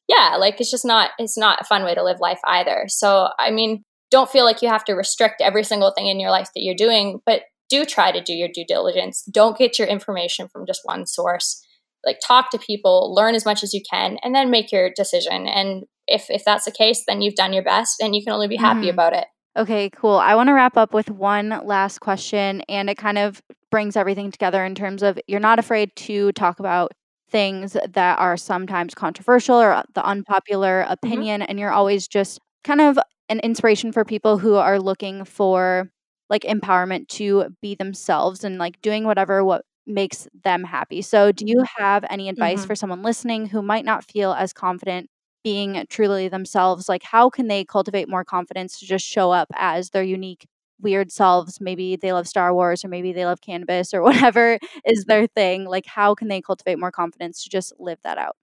Yeah, 0.07 0.35
like 0.37 0.59
it's 0.59 0.69
just 0.69 0.85
not 0.85 1.11
it's 1.17 1.37
not 1.37 1.61
a 1.61 1.63
fun 1.63 1.83
way 1.83 1.95
to 1.95 2.03
live 2.03 2.19
life 2.19 2.39
either. 2.45 2.85
So, 2.87 3.29
I 3.39 3.51
mean, 3.51 3.83
don't 4.11 4.29
feel 4.29 4.45
like 4.45 4.61
you 4.61 4.69
have 4.69 4.85
to 4.85 4.93
restrict 4.93 5.41
every 5.41 5.63
single 5.63 5.91
thing 5.95 6.07
in 6.07 6.19
your 6.19 6.29
life 6.29 6.49
that 6.53 6.61
you're 6.61 6.75
doing, 6.75 7.21
but 7.25 7.43
do 7.69 7.85
try 7.85 8.11
to 8.11 8.21
do 8.21 8.33
your 8.33 8.49
due 8.53 8.65
diligence. 8.65 9.23
Don't 9.31 9.57
get 9.57 9.79
your 9.79 9.87
information 9.87 10.47
from 10.47 10.67
just 10.67 10.81
one 10.83 11.07
source. 11.07 11.64
Like 12.05 12.19
talk 12.25 12.51
to 12.51 12.57
people, 12.57 13.13
learn 13.13 13.35
as 13.35 13.45
much 13.45 13.63
as 13.63 13.73
you 13.73 13.81
can, 13.89 14.17
and 14.23 14.35
then 14.35 14.49
make 14.49 14.71
your 14.71 14.89
decision. 14.95 15.47
And 15.47 15.85
if 16.07 16.29
if 16.29 16.43
that's 16.45 16.65
the 16.65 16.71
case, 16.71 17.03
then 17.07 17.21
you've 17.21 17.35
done 17.35 17.53
your 17.53 17.63
best 17.63 18.01
and 18.01 18.15
you 18.15 18.23
can 18.23 18.33
only 18.33 18.47
be 18.47 18.57
happy 18.57 18.81
mm-hmm. 18.81 18.89
about 18.89 19.13
it. 19.13 19.25
Okay, 19.57 19.89
cool. 19.89 20.17
I 20.17 20.35
want 20.35 20.47
to 20.47 20.53
wrap 20.53 20.75
up 20.75 20.93
with 20.93 21.09
one 21.09 21.61
last 21.63 21.99
question, 21.99 22.61
and 22.67 22.89
it 22.89 22.97
kind 22.97 23.17
of 23.17 23.41
brings 23.71 23.95
everything 23.95 24.31
together 24.31 24.65
in 24.65 24.75
terms 24.75 25.01
of 25.01 25.17
you're 25.27 25.39
not 25.39 25.59
afraid 25.59 25.95
to 25.95 26.31
talk 26.33 26.59
about 26.59 26.91
things 27.29 27.75
that 27.89 28.19
are 28.19 28.37
sometimes 28.37 28.93
controversial 28.93 29.55
or 29.55 29.83
the 29.93 30.05
unpopular 30.05 30.83
mm-hmm. 30.83 30.93
opinion, 30.93 31.41
mm-hmm. 31.41 31.49
and 31.49 31.59
you're 31.59 31.71
always 31.71 32.07
just 32.07 32.39
kind 32.63 32.81
of 32.81 32.99
an 33.29 33.39
inspiration 33.39 33.91
for 33.91 34.03
people 34.03 34.37
who 34.37 34.55
are 34.55 34.79
looking 34.79 35.23
for 35.23 35.89
like 36.29 36.43
empowerment 36.43 37.07
to 37.07 37.45
be 37.61 37.75
themselves 37.75 38.43
and 38.43 38.57
like 38.57 38.81
doing 38.81 39.05
whatever 39.05 39.43
what 39.43 39.63
makes 39.87 40.27
them 40.43 40.63
happy. 40.63 41.01
So, 41.01 41.31
do 41.31 41.45
you 41.45 41.63
have 41.77 42.05
any 42.09 42.29
advice 42.29 42.59
mm-hmm. 42.59 42.67
for 42.67 42.75
someone 42.75 43.01
listening 43.01 43.47
who 43.47 43.61
might 43.61 43.85
not 43.85 44.03
feel 44.03 44.33
as 44.33 44.53
confident 44.53 45.09
being 45.43 45.85
truly 45.89 46.27
themselves? 46.27 46.89
Like, 46.89 47.03
how 47.03 47.29
can 47.29 47.47
they 47.47 47.63
cultivate 47.63 48.09
more 48.09 48.23
confidence 48.23 48.79
to 48.79 48.85
just 48.85 49.05
show 49.05 49.31
up 49.31 49.47
as 49.53 49.91
their 49.91 50.03
unique, 50.03 50.47
weird 50.81 51.11
selves? 51.11 51.61
Maybe 51.61 51.95
they 51.95 52.13
love 52.13 52.27
Star 52.27 52.53
Wars 52.53 52.83
or 52.83 52.87
maybe 52.87 53.13
they 53.13 53.25
love 53.25 53.41
cannabis 53.41 53.93
or 53.93 54.01
whatever 54.03 54.57
is 54.85 55.05
their 55.05 55.27
thing. 55.27 55.65
Like, 55.65 55.85
how 55.85 56.15
can 56.15 56.27
they 56.27 56.41
cultivate 56.41 56.79
more 56.79 56.91
confidence 56.91 57.43
to 57.43 57.49
just 57.49 57.73
live 57.79 57.99
that 58.03 58.17
out? 58.17 58.35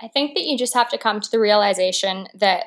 I 0.00 0.08
think 0.08 0.34
that 0.34 0.44
you 0.44 0.58
just 0.58 0.74
have 0.74 0.90
to 0.90 0.98
come 0.98 1.20
to 1.20 1.30
the 1.30 1.40
realization 1.40 2.28
that 2.34 2.66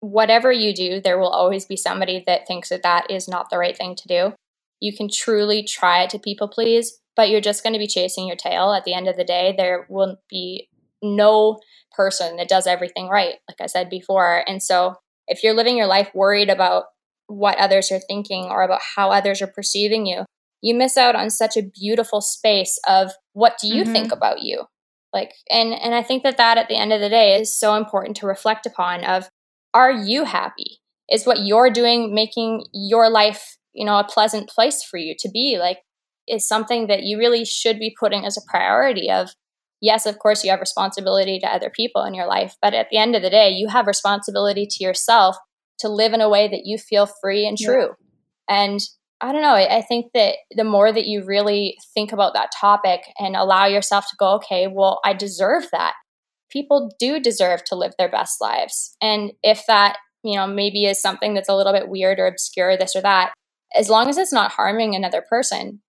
whatever 0.00 0.50
you 0.50 0.74
do, 0.74 1.00
there 1.00 1.18
will 1.18 1.28
always 1.28 1.64
be 1.64 1.76
somebody 1.76 2.24
that 2.26 2.46
thinks 2.46 2.70
that 2.70 2.82
that 2.82 3.10
is 3.10 3.28
not 3.28 3.50
the 3.50 3.58
right 3.58 3.76
thing 3.76 3.94
to 3.94 4.08
do. 4.08 4.34
You 4.80 4.94
can 4.94 5.08
truly 5.08 5.62
try 5.62 6.06
to 6.08 6.18
people 6.18 6.48
please, 6.48 6.98
but 7.16 7.30
you're 7.30 7.40
just 7.40 7.62
going 7.62 7.72
to 7.72 7.78
be 7.78 7.86
chasing 7.86 8.26
your 8.26 8.36
tail. 8.36 8.72
At 8.72 8.84
the 8.84 8.94
end 8.94 9.08
of 9.08 9.16
the 9.16 9.24
day, 9.24 9.54
there 9.56 9.86
will 9.88 10.16
be 10.28 10.68
no 11.02 11.58
person 11.94 12.36
that 12.36 12.48
does 12.48 12.66
everything 12.66 13.08
right, 13.08 13.34
like 13.48 13.60
I 13.60 13.66
said 13.66 13.90
before. 13.90 14.44
And 14.46 14.62
so 14.62 14.94
if 15.26 15.42
you're 15.42 15.54
living 15.54 15.76
your 15.76 15.86
life 15.86 16.10
worried 16.14 16.48
about 16.48 16.84
what 17.26 17.58
others 17.58 17.90
are 17.90 18.00
thinking 18.00 18.44
or 18.44 18.62
about 18.62 18.80
how 18.96 19.10
others 19.10 19.42
are 19.42 19.46
perceiving 19.46 20.06
you, 20.06 20.24
you 20.60 20.74
miss 20.74 20.96
out 20.96 21.16
on 21.16 21.28
such 21.30 21.56
a 21.56 21.62
beautiful 21.62 22.20
space 22.20 22.78
of 22.88 23.12
what 23.32 23.58
do 23.60 23.66
you 23.66 23.82
mm-hmm. 23.82 23.92
think 23.92 24.12
about 24.12 24.42
you? 24.42 24.64
Like 25.12 25.34
and 25.50 25.74
and 25.74 25.94
I 25.94 26.02
think 26.02 26.22
that 26.22 26.38
that 26.38 26.56
at 26.56 26.68
the 26.68 26.76
end 26.76 26.92
of 26.92 27.00
the 27.00 27.10
day 27.10 27.38
is 27.38 27.58
so 27.58 27.74
important 27.74 28.16
to 28.18 28.26
reflect 28.26 28.64
upon 28.64 29.04
of 29.04 29.28
are 29.74 29.92
you 29.92 30.24
happy? 30.24 30.80
Is 31.10 31.26
what 31.26 31.44
you're 31.44 31.70
doing 31.70 32.14
making 32.14 32.64
your 32.72 33.10
life, 33.10 33.56
you 33.72 33.84
know, 33.84 33.98
a 33.98 34.04
pleasant 34.04 34.48
place 34.48 34.82
for 34.82 34.96
you 34.96 35.14
to 35.18 35.30
be? 35.30 35.58
Like, 35.58 35.78
is 36.28 36.46
something 36.46 36.86
that 36.86 37.02
you 37.02 37.18
really 37.18 37.44
should 37.44 37.78
be 37.78 37.94
putting 37.98 38.24
as 38.24 38.36
a 38.36 38.50
priority 38.50 39.10
of 39.10 39.30
yes, 39.80 40.06
of 40.06 40.18
course, 40.18 40.44
you 40.44 40.50
have 40.50 40.60
responsibility 40.60 41.38
to 41.40 41.46
other 41.46 41.68
people 41.68 42.04
in 42.04 42.14
your 42.14 42.26
life, 42.26 42.56
but 42.62 42.72
at 42.72 42.88
the 42.90 42.96
end 42.96 43.16
of 43.16 43.22
the 43.22 43.30
day, 43.30 43.50
you 43.50 43.68
have 43.68 43.86
responsibility 43.86 44.64
to 44.64 44.84
yourself 44.84 45.36
to 45.80 45.88
live 45.88 46.12
in 46.12 46.20
a 46.20 46.28
way 46.28 46.46
that 46.46 46.64
you 46.64 46.78
feel 46.78 47.06
free 47.20 47.46
and 47.46 47.58
true. 47.58 47.88
Yeah. 48.48 48.64
And 48.64 48.80
I 49.20 49.32
don't 49.32 49.42
know, 49.42 49.54
I 49.54 49.82
think 49.82 50.12
that 50.14 50.36
the 50.56 50.64
more 50.64 50.92
that 50.92 51.06
you 51.06 51.24
really 51.24 51.76
think 51.94 52.12
about 52.12 52.34
that 52.34 52.50
topic 52.58 53.02
and 53.18 53.36
allow 53.36 53.66
yourself 53.66 54.06
to 54.10 54.16
go, 54.18 54.34
okay, 54.34 54.66
well, 54.68 55.00
I 55.04 55.12
deserve 55.14 55.66
that 55.72 55.94
people 56.52 56.94
do 56.98 57.18
deserve 57.18 57.64
to 57.64 57.74
live 57.74 57.92
their 57.98 58.10
best 58.10 58.40
lives. 58.40 58.96
And 59.00 59.32
if 59.42 59.64
that, 59.66 59.96
you 60.22 60.36
know, 60.36 60.46
maybe 60.46 60.84
is 60.84 61.00
something 61.00 61.34
that's 61.34 61.48
a 61.48 61.56
little 61.56 61.72
bit 61.72 61.88
weird 61.88 62.20
or 62.20 62.26
obscure, 62.26 62.76
this 62.76 62.94
or 62.94 63.00
that, 63.00 63.32
as 63.74 63.88
long 63.88 64.08
as 64.08 64.18
it's 64.18 64.32
not 64.32 64.52
harming 64.52 64.94
another 64.94 65.24
person, 65.26 65.80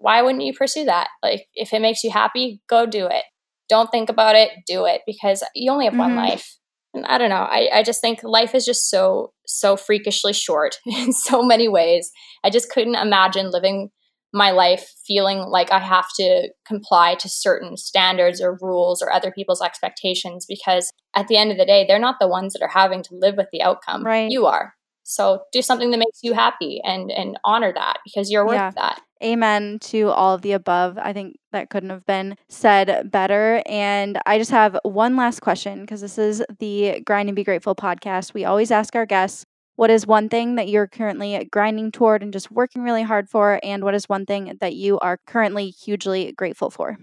why 0.00 0.22
wouldn't 0.22 0.44
you 0.44 0.54
pursue 0.54 0.86
that? 0.86 1.08
Like, 1.22 1.46
if 1.54 1.72
it 1.72 1.82
makes 1.82 2.02
you 2.02 2.10
happy, 2.10 2.60
go 2.68 2.86
do 2.86 3.06
it. 3.06 3.22
Don't 3.68 3.90
think 3.90 4.08
about 4.08 4.34
it, 4.34 4.50
do 4.66 4.86
it 4.86 5.02
because 5.06 5.44
you 5.54 5.70
only 5.70 5.84
have 5.84 5.92
mm-hmm. 5.92 6.00
one 6.00 6.16
life. 6.16 6.56
And 6.92 7.06
I 7.06 7.18
don't 7.18 7.30
know. 7.30 7.36
I, 7.36 7.68
I 7.72 7.82
just 7.82 8.00
think 8.00 8.20
life 8.24 8.54
is 8.54 8.64
just 8.64 8.90
so, 8.90 9.32
so 9.46 9.76
freakishly 9.76 10.32
short 10.32 10.78
in 10.86 11.12
so 11.12 11.42
many 11.42 11.68
ways. 11.68 12.10
I 12.42 12.50
just 12.50 12.70
couldn't 12.70 12.96
imagine 12.96 13.50
living 13.50 13.90
my 14.32 14.52
life 14.52 14.92
feeling 15.06 15.38
like 15.38 15.70
I 15.70 15.80
have 15.80 16.06
to 16.16 16.48
comply 16.66 17.16
to 17.16 17.28
certain 17.28 17.76
standards 17.76 18.40
or 18.40 18.58
rules 18.60 19.02
or 19.02 19.12
other 19.12 19.30
people's 19.30 19.60
expectations 19.60 20.46
because 20.48 20.92
at 21.14 21.28
the 21.28 21.36
end 21.36 21.50
of 21.50 21.58
the 21.58 21.66
day, 21.66 21.84
they're 21.86 21.98
not 21.98 22.16
the 22.20 22.28
ones 22.28 22.52
that 22.52 22.62
are 22.62 22.68
having 22.68 23.02
to 23.04 23.14
live 23.16 23.36
with 23.36 23.48
the 23.52 23.62
outcome. 23.62 24.04
Right. 24.04 24.30
You 24.30 24.46
are. 24.46 24.74
So 25.10 25.42
do 25.50 25.60
something 25.60 25.90
that 25.90 25.98
makes 25.98 26.20
you 26.22 26.34
happy 26.34 26.80
and 26.84 27.10
and 27.10 27.36
honor 27.42 27.72
that 27.72 27.98
because 28.04 28.30
you're 28.30 28.46
worth 28.46 28.54
yeah. 28.54 28.70
that. 28.76 29.00
Amen 29.22 29.80
to 29.80 30.08
all 30.08 30.34
of 30.34 30.42
the 30.42 30.52
above. 30.52 30.98
I 30.98 31.12
think 31.12 31.36
that 31.50 31.68
couldn't 31.68 31.90
have 31.90 32.06
been 32.06 32.36
said 32.48 33.10
better. 33.10 33.60
And 33.66 34.18
I 34.24 34.38
just 34.38 34.52
have 34.52 34.78
one 34.84 35.16
last 35.16 35.40
question 35.40 35.80
because 35.80 36.00
this 36.00 36.16
is 36.16 36.44
the 36.60 37.00
Grind 37.04 37.28
and 37.28 37.34
Be 37.34 37.42
Grateful 37.42 37.74
podcast. 37.74 38.34
We 38.34 38.44
always 38.44 38.70
ask 38.70 38.94
our 38.94 39.04
guests 39.04 39.44
what 39.74 39.90
is 39.90 40.06
one 40.06 40.28
thing 40.28 40.54
that 40.54 40.68
you're 40.68 40.86
currently 40.86 41.48
grinding 41.50 41.90
toward 41.90 42.22
and 42.22 42.32
just 42.32 42.50
working 42.52 42.82
really 42.82 43.02
hard 43.02 43.28
for? 43.28 43.58
And 43.64 43.82
what 43.82 43.94
is 43.94 44.08
one 44.08 44.26
thing 44.26 44.56
that 44.60 44.74
you 44.74 44.98
are 45.00 45.18
currently 45.26 45.70
hugely 45.70 46.32
grateful 46.32 46.70
for? 46.70 46.98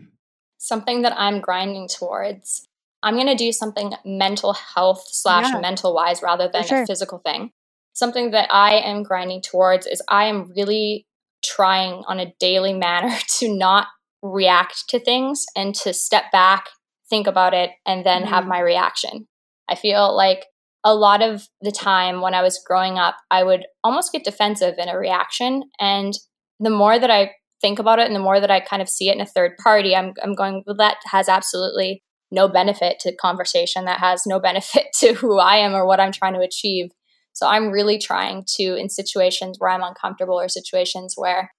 Something 0.57 1.01
that 1.01 1.13
I'm 1.17 1.41
grinding 1.41 1.89
towards. 1.89 2.67
I'm 3.03 3.15
going 3.15 3.27
to 3.27 3.35
do 3.35 3.51
something 3.51 3.93
mental 4.05 4.53
health 4.53 5.03
slash 5.07 5.51
yeah. 5.51 5.59
mental 5.59 5.93
wise 5.93 6.21
rather 6.23 6.47
than 6.47 6.63
sure. 6.63 6.83
a 6.83 6.85
physical 6.87 7.19
thing. 7.19 7.51
Something 7.97 8.29
that 8.29 8.47
I 8.53 8.75
am 8.75 9.01
grinding 9.01 9.41
towards 9.41 9.87
is 9.87 10.03
I 10.07 10.25
am 10.25 10.51
really 10.55 11.07
trying 11.43 12.03
on 12.07 12.19
a 12.19 12.31
daily 12.39 12.73
manner 12.87 13.17
to 13.39 13.57
not 13.57 13.87
react 14.21 14.83
to 14.89 14.99
things 14.99 15.45
and 15.55 15.73
to 15.73 15.93
step 15.93 16.25
back, 16.31 16.67
think 17.09 17.25
about 17.25 17.55
it, 17.55 17.71
and 17.87 18.05
then 18.05 18.21
mm-hmm. 18.21 18.33
have 18.33 18.45
my 18.45 18.59
reaction. 18.59 19.27
I 19.67 19.73
feel 19.73 20.15
like 20.15 20.45
a 20.83 20.93
lot 20.93 21.23
of 21.23 21.47
the 21.61 21.71
time 21.71 22.21
when 22.21 22.35
I 22.35 22.43
was 22.43 22.61
growing 22.63 22.99
up, 22.99 23.15
I 23.31 23.43
would 23.43 23.65
almost 23.83 24.11
get 24.11 24.23
defensive 24.23 24.75
in 24.77 24.89
a 24.89 24.97
reaction. 24.97 25.63
And 25.79 26.13
the 26.59 26.69
more 26.69 26.99
that 26.99 27.09
I 27.09 27.31
think 27.61 27.79
about 27.79 27.97
it 27.97 28.05
and 28.05 28.15
the 28.15 28.19
more 28.19 28.39
that 28.39 28.51
I 28.51 28.59
kind 28.59 28.83
of 28.83 28.89
see 28.89 29.09
it 29.09 29.15
in 29.15 29.21
a 29.21 29.25
third 29.25 29.57
party, 29.57 29.95
I'm, 29.95 30.13
I'm 30.21 30.35
going, 30.35 30.61
well, 30.67 30.75
that 30.77 30.97
has 31.05 31.27
absolutely 31.27 32.03
no 32.29 32.47
benefit 32.47 32.99
to 32.99 33.15
conversation. 33.15 33.85
That 33.85 33.99
has 34.01 34.27
no 34.27 34.39
benefit 34.49 34.85
to 34.99 35.13
who 35.13 35.39
I 35.39 35.57
am 35.57 35.73
or 35.73 35.87
what 35.87 35.99
I'm 35.99 36.11
trying 36.11 36.35
to 36.35 36.41
achieve. 36.41 36.91
So 37.37 37.45
I'm 37.45 37.69
really 37.69 37.99
trying 37.99 38.45
to, 38.55 38.75
in 38.75 38.89
situations 38.89 39.57
where 39.59 39.69
I'm 39.69 39.83
uncomfortable 39.83 40.39
or 40.39 40.49
situations 40.49 41.13
where 41.15 41.51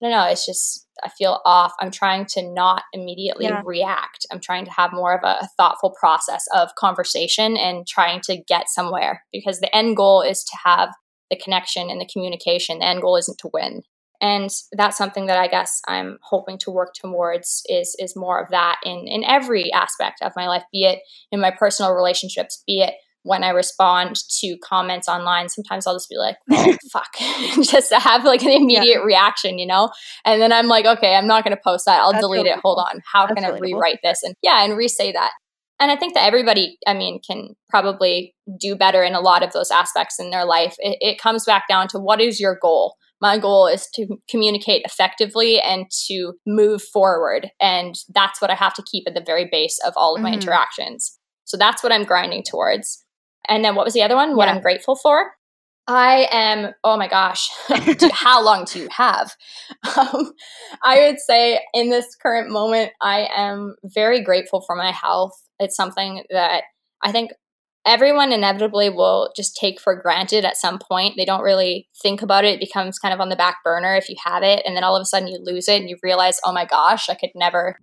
I 0.00 0.06
don't 0.06 0.12
know, 0.12 0.30
it's 0.30 0.46
just, 0.46 0.86
I 1.02 1.08
feel 1.08 1.40
off. 1.44 1.72
I'm 1.80 1.90
trying 1.90 2.26
to 2.26 2.42
not 2.42 2.82
immediately 2.92 3.46
yeah. 3.46 3.62
react. 3.64 4.26
I'm 4.30 4.38
trying 4.38 4.64
to 4.66 4.70
have 4.70 4.92
more 4.92 5.12
of 5.12 5.24
a, 5.24 5.44
a, 5.44 5.48
thoughtful 5.56 5.94
process 5.98 6.44
of 6.54 6.74
conversation 6.76 7.56
and 7.56 7.84
trying 7.84 8.20
to 8.26 8.36
get 8.46 8.68
somewhere 8.68 9.24
because 9.32 9.58
the 9.58 9.74
end 9.74 9.96
goal 9.96 10.22
is 10.22 10.44
to 10.44 10.56
have 10.64 10.90
the 11.30 11.36
connection 11.36 11.90
and 11.90 12.00
the 12.00 12.08
communication. 12.12 12.78
The 12.78 12.86
end 12.86 13.02
goal 13.02 13.16
isn't 13.16 13.38
to 13.38 13.50
win. 13.52 13.82
And 14.20 14.50
that's 14.72 14.96
something 14.96 15.26
that 15.26 15.38
I 15.38 15.48
guess 15.48 15.80
I'm 15.88 16.18
hoping 16.22 16.58
to 16.58 16.70
work 16.70 16.94
towards 16.94 17.62
is 17.68 17.96
is 17.98 18.14
more 18.14 18.40
of 18.40 18.50
that 18.50 18.78
in 18.84 19.06
in 19.08 19.24
every 19.24 19.72
aspect 19.72 20.22
of 20.22 20.32
my 20.36 20.46
life, 20.46 20.62
be 20.72 20.84
it 20.84 21.00
in 21.32 21.40
my 21.40 21.50
personal 21.50 21.92
relationships, 21.92 22.62
be 22.66 22.82
it 22.82 22.94
when 23.24 23.42
I 23.42 23.48
respond 23.48 24.16
to 24.40 24.56
comments 24.62 25.08
online, 25.08 25.48
sometimes 25.48 25.86
I'll 25.86 25.94
just 25.94 26.08
be 26.08 26.16
like, 26.16 26.36
oh, 26.52 26.76
fuck, 26.92 27.12
just 27.62 27.88
to 27.88 27.98
have 27.98 28.24
like 28.24 28.42
an 28.42 28.50
immediate 28.50 29.00
yeah. 29.00 29.04
reaction, 29.04 29.58
you 29.58 29.66
know? 29.66 29.90
And 30.24 30.40
then 30.40 30.52
I'm 30.52 30.68
like, 30.68 30.84
okay, 30.84 31.16
I'm 31.16 31.26
not 31.26 31.42
going 31.42 31.56
to 31.56 31.62
post 31.62 31.86
that. 31.86 32.00
I'll 32.00 32.12
That's 32.12 32.22
delete 32.22 32.46
it. 32.46 32.58
Hold 32.62 32.78
on. 32.78 33.00
How 33.10 33.26
That's 33.26 33.40
can 33.40 33.44
I 33.50 33.58
rewrite 33.58 33.98
this? 34.02 34.22
And 34.22 34.34
yeah, 34.42 34.62
and 34.64 34.76
re 34.76 34.88
say 34.88 35.10
that. 35.12 35.32
And 35.80 35.90
I 35.90 35.96
think 35.96 36.14
that 36.14 36.26
everybody, 36.26 36.78
I 36.86 36.94
mean, 36.94 37.20
can 37.26 37.56
probably 37.68 38.34
do 38.60 38.76
better 38.76 39.02
in 39.02 39.14
a 39.14 39.20
lot 39.20 39.42
of 39.42 39.52
those 39.52 39.70
aspects 39.70 40.20
in 40.20 40.30
their 40.30 40.44
life. 40.44 40.76
It, 40.78 40.98
it 41.00 41.18
comes 41.18 41.44
back 41.44 41.64
down 41.68 41.88
to 41.88 41.98
what 41.98 42.20
is 42.20 42.38
your 42.38 42.56
goal? 42.60 42.94
My 43.20 43.38
goal 43.38 43.66
is 43.66 43.88
to 43.94 44.18
communicate 44.28 44.82
effectively 44.84 45.60
and 45.60 45.86
to 46.08 46.34
move 46.46 46.82
forward. 46.82 47.50
And 47.60 47.94
that's 48.14 48.40
what 48.40 48.50
I 48.50 48.54
have 48.54 48.74
to 48.74 48.84
keep 48.90 49.04
at 49.08 49.14
the 49.14 49.24
very 49.24 49.48
base 49.50 49.78
of 49.84 49.94
all 49.96 50.14
of 50.14 50.20
my 50.20 50.30
mm-hmm. 50.30 50.40
interactions. 50.40 51.18
So 51.44 51.56
that's 51.56 51.82
what 51.82 51.92
I'm 51.92 52.04
grinding 52.04 52.42
towards. 52.48 53.04
And 53.48 53.64
then 53.64 53.74
what 53.74 53.84
was 53.84 53.94
the 53.94 54.02
other 54.02 54.16
one? 54.16 54.30
Yeah. 54.30 54.36
What 54.36 54.48
I'm 54.48 54.60
grateful 54.60 54.96
for. 54.96 55.32
I 55.86 56.28
am, 56.30 56.72
oh 56.82 56.96
my 56.96 57.08
gosh, 57.08 57.50
how 58.12 58.42
long 58.42 58.64
do 58.64 58.80
you 58.80 58.88
have? 58.90 59.34
Um, 59.96 60.32
I 60.82 61.00
would 61.00 61.20
say 61.20 61.60
in 61.74 61.90
this 61.90 62.16
current 62.16 62.50
moment, 62.50 62.92
I 63.02 63.28
am 63.36 63.76
very 63.84 64.22
grateful 64.22 64.62
for 64.62 64.74
my 64.74 64.90
health. 64.92 65.38
It's 65.58 65.76
something 65.76 66.24
that 66.30 66.62
I 67.02 67.12
think 67.12 67.32
everyone 67.86 68.32
inevitably 68.32 68.88
will 68.88 69.30
just 69.36 69.56
take 69.56 69.80
for 69.80 69.94
granted 69.94 70.44
at 70.44 70.56
some 70.56 70.78
point. 70.78 71.14
They 71.16 71.24
don't 71.24 71.42
really 71.42 71.88
think 72.02 72.22
about 72.22 72.44
it. 72.44 72.54
It 72.54 72.60
becomes 72.60 72.98
kind 72.98 73.12
of 73.12 73.20
on 73.20 73.28
the 73.28 73.36
back 73.36 73.58
burner 73.62 73.94
if 73.94 74.08
you 74.08 74.16
have 74.24 74.42
it. 74.42 74.62
And 74.64 74.74
then 74.74 74.84
all 74.84 74.96
of 74.96 75.02
a 75.02 75.06
sudden 75.06 75.28
you 75.28 75.38
lose 75.40 75.68
it 75.68 75.80
and 75.80 75.90
you 75.90 75.96
realize, 76.02 76.40
oh 76.44 76.52
my 76.52 76.64
gosh, 76.64 77.08
I 77.10 77.14
could 77.14 77.30
never, 77.34 77.78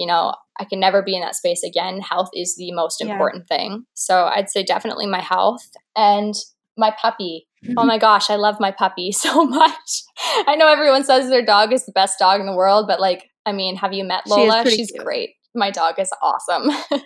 you 0.00 0.06
know, 0.06 0.34
I 0.58 0.64
can 0.64 0.80
never 0.80 1.02
be 1.02 1.14
in 1.14 1.20
that 1.20 1.36
space 1.36 1.62
again. 1.62 2.00
Health 2.00 2.30
is 2.34 2.56
the 2.56 2.72
most 2.72 3.02
important 3.02 3.44
yeah. 3.50 3.56
thing. 3.56 3.84
So 3.94 4.24
I'd 4.24 4.48
say 4.48 4.62
definitely 4.62 5.06
my 5.06 5.20
health 5.20 5.68
and 5.94 6.34
my 6.76 6.94
puppy. 7.00 7.46
Oh 7.76 7.84
my 7.84 7.98
gosh, 8.08 8.30
I 8.30 8.36
love 8.36 8.56
my 8.58 8.70
puppy 8.70 9.12
so 9.12 9.44
much. 9.44 10.02
I 10.46 10.56
know 10.56 10.68
everyone 10.68 11.04
says 11.04 11.28
their 11.28 11.44
dog 11.44 11.72
is 11.72 11.84
the 11.84 11.92
best 11.92 12.18
dog 12.18 12.40
in 12.40 12.46
the 12.46 12.56
world, 12.56 12.86
but 12.88 12.98
like, 12.98 13.30
I 13.44 13.52
mean, 13.52 13.76
have 13.76 13.92
you 13.92 14.04
met 14.04 14.26
Lola? 14.26 14.64
She 14.64 14.76
She's 14.76 14.90
cute. 14.90 15.04
great 15.04 15.30
my 15.54 15.70
dog 15.70 15.98
is 15.98 16.12
awesome. 16.22 16.70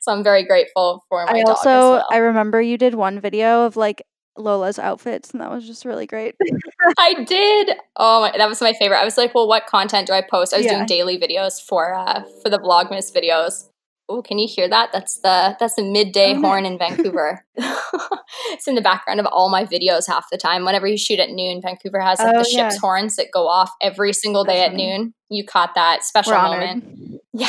so 0.00 0.12
I'm 0.12 0.24
very 0.24 0.44
grateful 0.44 1.04
for 1.08 1.24
my 1.26 1.38
I 1.38 1.42
also, 1.42 1.68
well. 1.68 2.08
I 2.10 2.16
remember 2.16 2.60
you 2.60 2.76
did 2.76 2.94
one 2.94 3.20
video 3.20 3.66
of 3.66 3.76
like 3.76 4.02
Lola's 4.36 4.78
outfits, 4.78 5.30
and 5.30 5.40
that 5.40 5.50
was 5.50 5.66
just 5.66 5.84
really 5.84 6.06
great. 6.06 6.34
I 6.98 7.24
did. 7.24 7.76
Oh, 7.96 8.22
my, 8.22 8.36
that 8.36 8.48
was 8.48 8.60
my 8.60 8.72
favorite. 8.72 8.98
I 8.98 9.04
was 9.04 9.16
like, 9.16 9.34
well, 9.34 9.46
what 9.46 9.66
content 9.66 10.06
do 10.08 10.12
I 10.12 10.22
post? 10.22 10.52
I 10.52 10.58
was 10.58 10.66
yeah. 10.66 10.74
doing 10.74 10.86
daily 10.86 11.18
videos 11.18 11.62
for 11.62 11.94
uh, 11.94 12.24
for 12.42 12.50
the 12.50 12.58
Vlogmas 12.58 13.14
videos. 13.14 13.68
Oh, 14.08 14.20
can 14.20 14.38
you 14.38 14.46
hear 14.46 14.68
that? 14.68 14.90
That's 14.92 15.20
the 15.20 15.56
that's 15.58 15.76
the 15.76 15.82
midday 15.82 16.34
oh, 16.34 16.40
horn 16.40 16.66
in 16.66 16.78
Vancouver. 16.78 17.44
it's 17.56 18.68
in 18.68 18.74
the 18.74 18.82
background 18.82 19.20
of 19.20 19.26
all 19.26 19.48
my 19.48 19.64
videos 19.64 20.06
half 20.06 20.26
the 20.30 20.36
time. 20.36 20.64
Whenever 20.64 20.86
you 20.86 20.98
shoot 20.98 21.20
at 21.20 21.30
noon, 21.30 21.62
Vancouver 21.62 22.00
has 22.00 22.18
like 22.18 22.34
oh, 22.34 22.38
the 22.38 22.44
ship's 22.44 22.74
yeah. 22.74 22.80
horns 22.80 23.16
that 23.16 23.28
go 23.32 23.48
off 23.48 23.70
every 23.80 24.12
single 24.12 24.44
day 24.44 24.64
at 24.64 24.74
noon. 24.74 25.14
You 25.30 25.44
caught 25.44 25.74
that 25.74 26.04
special 26.04 26.34
moment. 26.34 27.20
Yeah. 27.32 27.48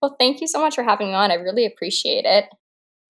well, 0.00 0.16
thank 0.18 0.40
you 0.40 0.46
so 0.46 0.60
much 0.60 0.76
for 0.76 0.84
having 0.84 1.08
me 1.08 1.14
on. 1.14 1.30
I 1.30 1.34
really 1.34 1.66
appreciate 1.66 2.24
it. 2.24 2.46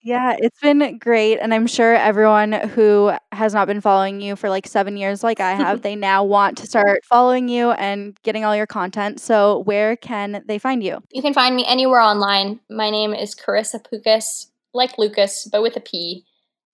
Yeah, 0.03 0.37
it's 0.39 0.61
been 0.61 0.99
great. 0.99 1.39
And 1.39 1.53
I'm 1.53 1.67
sure 1.67 1.95
everyone 1.95 2.53
who 2.53 3.13
has 3.33 3.55
not 3.55 3.67
been 3.67 3.81
following 3.81 4.21
you 4.21 4.37
for 4.37 4.49
like 4.49 4.67
seven 4.67 4.97
years, 4.97 5.25
like 5.25 5.41
I 5.41 5.55
have, 5.55 5.83
they 5.83 5.97
now 5.97 6.23
want 6.23 6.59
to 6.59 6.67
start 6.67 7.05
following 7.05 7.49
you 7.49 7.73
and 7.73 8.17
getting 8.23 8.45
all 8.45 8.55
your 8.55 8.67
content. 8.67 9.21
So, 9.21 9.61
where 9.61 9.97
can 9.97 10.45
they 10.47 10.59
find 10.59 10.83
you? 10.83 10.99
You 11.11 11.23
can 11.23 11.35
find 11.35 11.57
me 11.57 11.65
anywhere 11.67 12.01
online. 12.01 12.61
My 12.71 12.91
name 12.91 13.15
is 13.15 13.35
Karissa 13.35 13.81
Pukas, 13.85 14.47
like 14.73 14.97
Lucas, 14.97 15.49
but 15.51 15.63
with 15.63 15.77
a 15.77 15.81
P. 15.81 16.25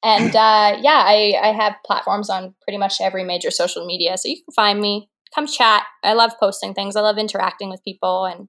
And 0.05 0.37
uh, 0.37 0.77
yeah, 0.83 1.03
I, 1.07 1.35
I 1.43 1.53
have 1.53 1.77
platforms 1.87 2.29
on 2.29 2.55
pretty 2.63 2.77
much 2.77 3.01
every 3.01 3.25
major 3.25 3.51
social 3.51 3.87
media. 3.87 4.19
So, 4.19 4.29
you 4.29 4.37
can 4.37 4.53
find 4.55 4.79
me, 4.79 5.09
come 5.35 5.47
chat. 5.47 5.85
I 6.03 6.13
love 6.13 6.33
posting 6.39 6.75
things, 6.75 6.97
I 6.97 7.01
love 7.01 7.17
interacting 7.17 7.71
with 7.71 7.83
people. 7.83 8.27
And 8.27 8.49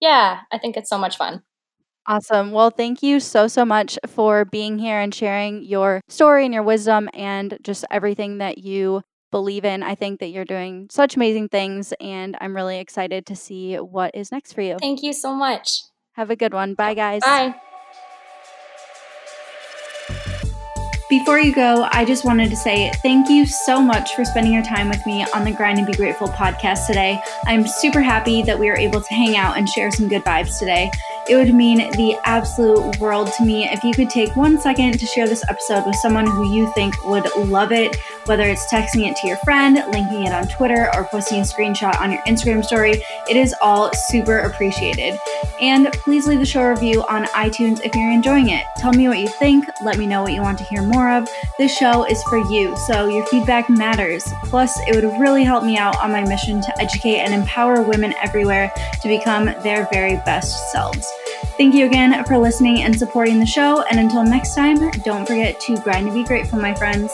yeah, 0.00 0.40
I 0.52 0.58
think 0.58 0.76
it's 0.76 0.90
so 0.90 0.98
much 0.98 1.16
fun. 1.16 1.42
Awesome. 2.08 2.52
Well, 2.52 2.70
thank 2.70 3.02
you 3.02 3.20
so, 3.20 3.48
so 3.48 3.66
much 3.66 3.98
for 4.06 4.46
being 4.46 4.78
here 4.78 4.98
and 4.98 5.14
sharing 5.14 5.62
your 5.62 6.00
story 6.08 6.46
and 6.46 6.54
your 6.54 6.62
wisdom 6.62 7.10
and 7.12 7.58
just 7.62 7.84
everything 7.90 8.38
that 8.38 8.56
you 8.56 9.02
believe 9.30 9.66
in. 9.66 9.82
I 9.82 9.94
think 9.94 10.20
that 10.20 10.28
you're 10.28 10.46
doing 10.46 10.88
such 10.90 11.16
amazing 11.16 11.50
things, 11.50 11.92
and 12.00 12.34
I'm 12.40 12.56
really 12.56 12.78
excited 12.78 13.26
to 13.26 13.36
see 13.36 13.76
what 13.76 14.14
is 14.14 14.32
next 14.32 14.54
for 14.54 14.62
you. 14.62 14.78
Thank 14.80 15.02
you 15.02 15.12
so 15.12 15.34
much. 15.34 15.82
Have 16.14 16.30
a 16.30 16.36
good 16.36 16.54
one. 16.54 16.72
Bye, 16.72 16.94
guys. 16.94 17.20
Bye. 17.20 17.54
Before 21.10 21.38
you 21.38 21.54
go, 21.54 21.88
I 21.90 22.04
just 22.04 22.24
wanted 22.26 22.50
to 22.50 22.56
say 22.56 22.90
thank 23.02 23.30
you 23.30 23.46
so 23.46 23.80
much 23.80 24.14
for 24.14 24.26
spending 24.26 24.52
your 24.52 24.62
time 24.62 24.90
with 24.90 25.04
me 25.06 25.24
on 25.34 25.44
the 25.44 25.52
Grind 25.52 25.78
and 25.78 25.86
Be 25.86 25.94
Grateful 25.94 26.28
podcast 26.28 26.86
today. 26.86 27.18
I'm 27.46 27.66
super 27.66 28.02
happy 28.02 28.42
that 28.42 28.58
we 28.58 28.66
were 28.66 28.76
able 28.76 29.00
to 29.00 29.14
hang 29.14 29.34
out 29.34 29.56
and 29.56 29.66
share 29.66 29.90
some 29.90 30.08
good 30.08 30.22
vibes 30.22 30.58
today. 30.58 30.90
It 31.28 31.36
would 31.36 31.54
mean 31.54 31.90
the 31.92 32.16
absolute 32.24 32.98
world 32.98 33.30
to 33.36 33.44
me. 33.44 33.68
If 33.68 33.84
you 33.84 33.92
could 33.92 34.08
take 34.08 34.34
one 34.34 34.58
second 34.58 34.98
to 34.98 35.06
share 35.06 35.28
this 35.28 35.44
episode 35.48 35.84
with 35.86 35.96
someone 35.96 36.26
who 36.26 36.54
you 36.54 36.72
think 36.72 37.04
would 37.04 37.30
love 37.36 37.70
it, 37.70 37.96
whether 38.28 38.44
it's 38.44 38.70
texting 38.72 39.08
it 39.08 39.16
to 39.16 39.26
your 39.26 39.38
friend, 39.38 39.76
linking 39.92 40.26
it 40.26 40.32
on 40.32 40.46
Twitter, 40.48 40.90
or 40.94 41.04
posting 41.04 41.38
a 41.38 41.42
screenshot 41.42 41.98
on 42.00 42.12
your 42.12 42.22
Instagram 42.22 42.64
story. 42.64 43.02
It 43.28 43.36
is 43.36 43.54
all 43.60 43.90
super 43.92 44.40
appreciated. 44.40 45.18
And 45.60 45.92
please 45.92 46.26
leave 46.26 46.38
the 46.38 46.46
show 46.46 46.62
review 46.62 47.02
on 47.08 47.24
iTunes 47.26 47.80
if 47.84 47.94
you're 47.94 48.12
enjoying 48.12 48.50
it. 48.50 48.64
Tell 48.76 48.92
me 48.92 49.08
what 49.08 49.18
you 49.18 49.28
think, 49.28 49.64
let 49.82 49.98
me 49.98 50.06
know 50.06 50.22
what 50.22 50.32
you 50.32 50.42
want 50.42 50.58
to 50.58 50.64
hear 50.64 50.82
more 50.82 51.10
of. 51.10 51.28
This 51.58 51.76
show 51.76 52.04
is 52.04 52.22
for 52.24 52.38
you, 52.50 52.76
so 52.76 53.08
your 53.08 53.26
feedback 53.26 53.68
matters. 53.68 54.24
Plus, 54.44 54.78
it 54.86 54.94
would 54.94 55.20
really 55.20 55.44
help 55.44 55.64
me 55.64 55.76
out 55.76 55.96
on 56.02 56.12
my 56.12 56.22
mission 56.22 56.60
to 56.60 56.80
educate 56.80 57.18
and 57.18 57.34
empower 57.34 57.82
women 57.82 58.14
everywhere 58.22 58.72
to 59.02 59.08
become 59.08 59.46
their 59.62 59.88
very 59.92 60.16
best 60.24 60.70
selves. 60.70 61.10
Thank 61.56 61.74
you 61.74 61.86
again 61.86 62.24
for 62.24 62.38
listening 62.38 62.82
and 62.82 62.96
supporting 62.96 63.40
the 63.40 63.46
show. 63.46 63.82
And 63.82 63.98
until 63.98 64.22
next 64.22 64.54
time, 64.54 64.90
don't 65.04 65.26
forget 65.26 65.58
to 65.62 65.76
grind 65.78 66.06
and 66.06 66.14
be 66.14 66.24
grateful, 66.24 66.58
my 66.60 66.74
friends. 66.74 67.10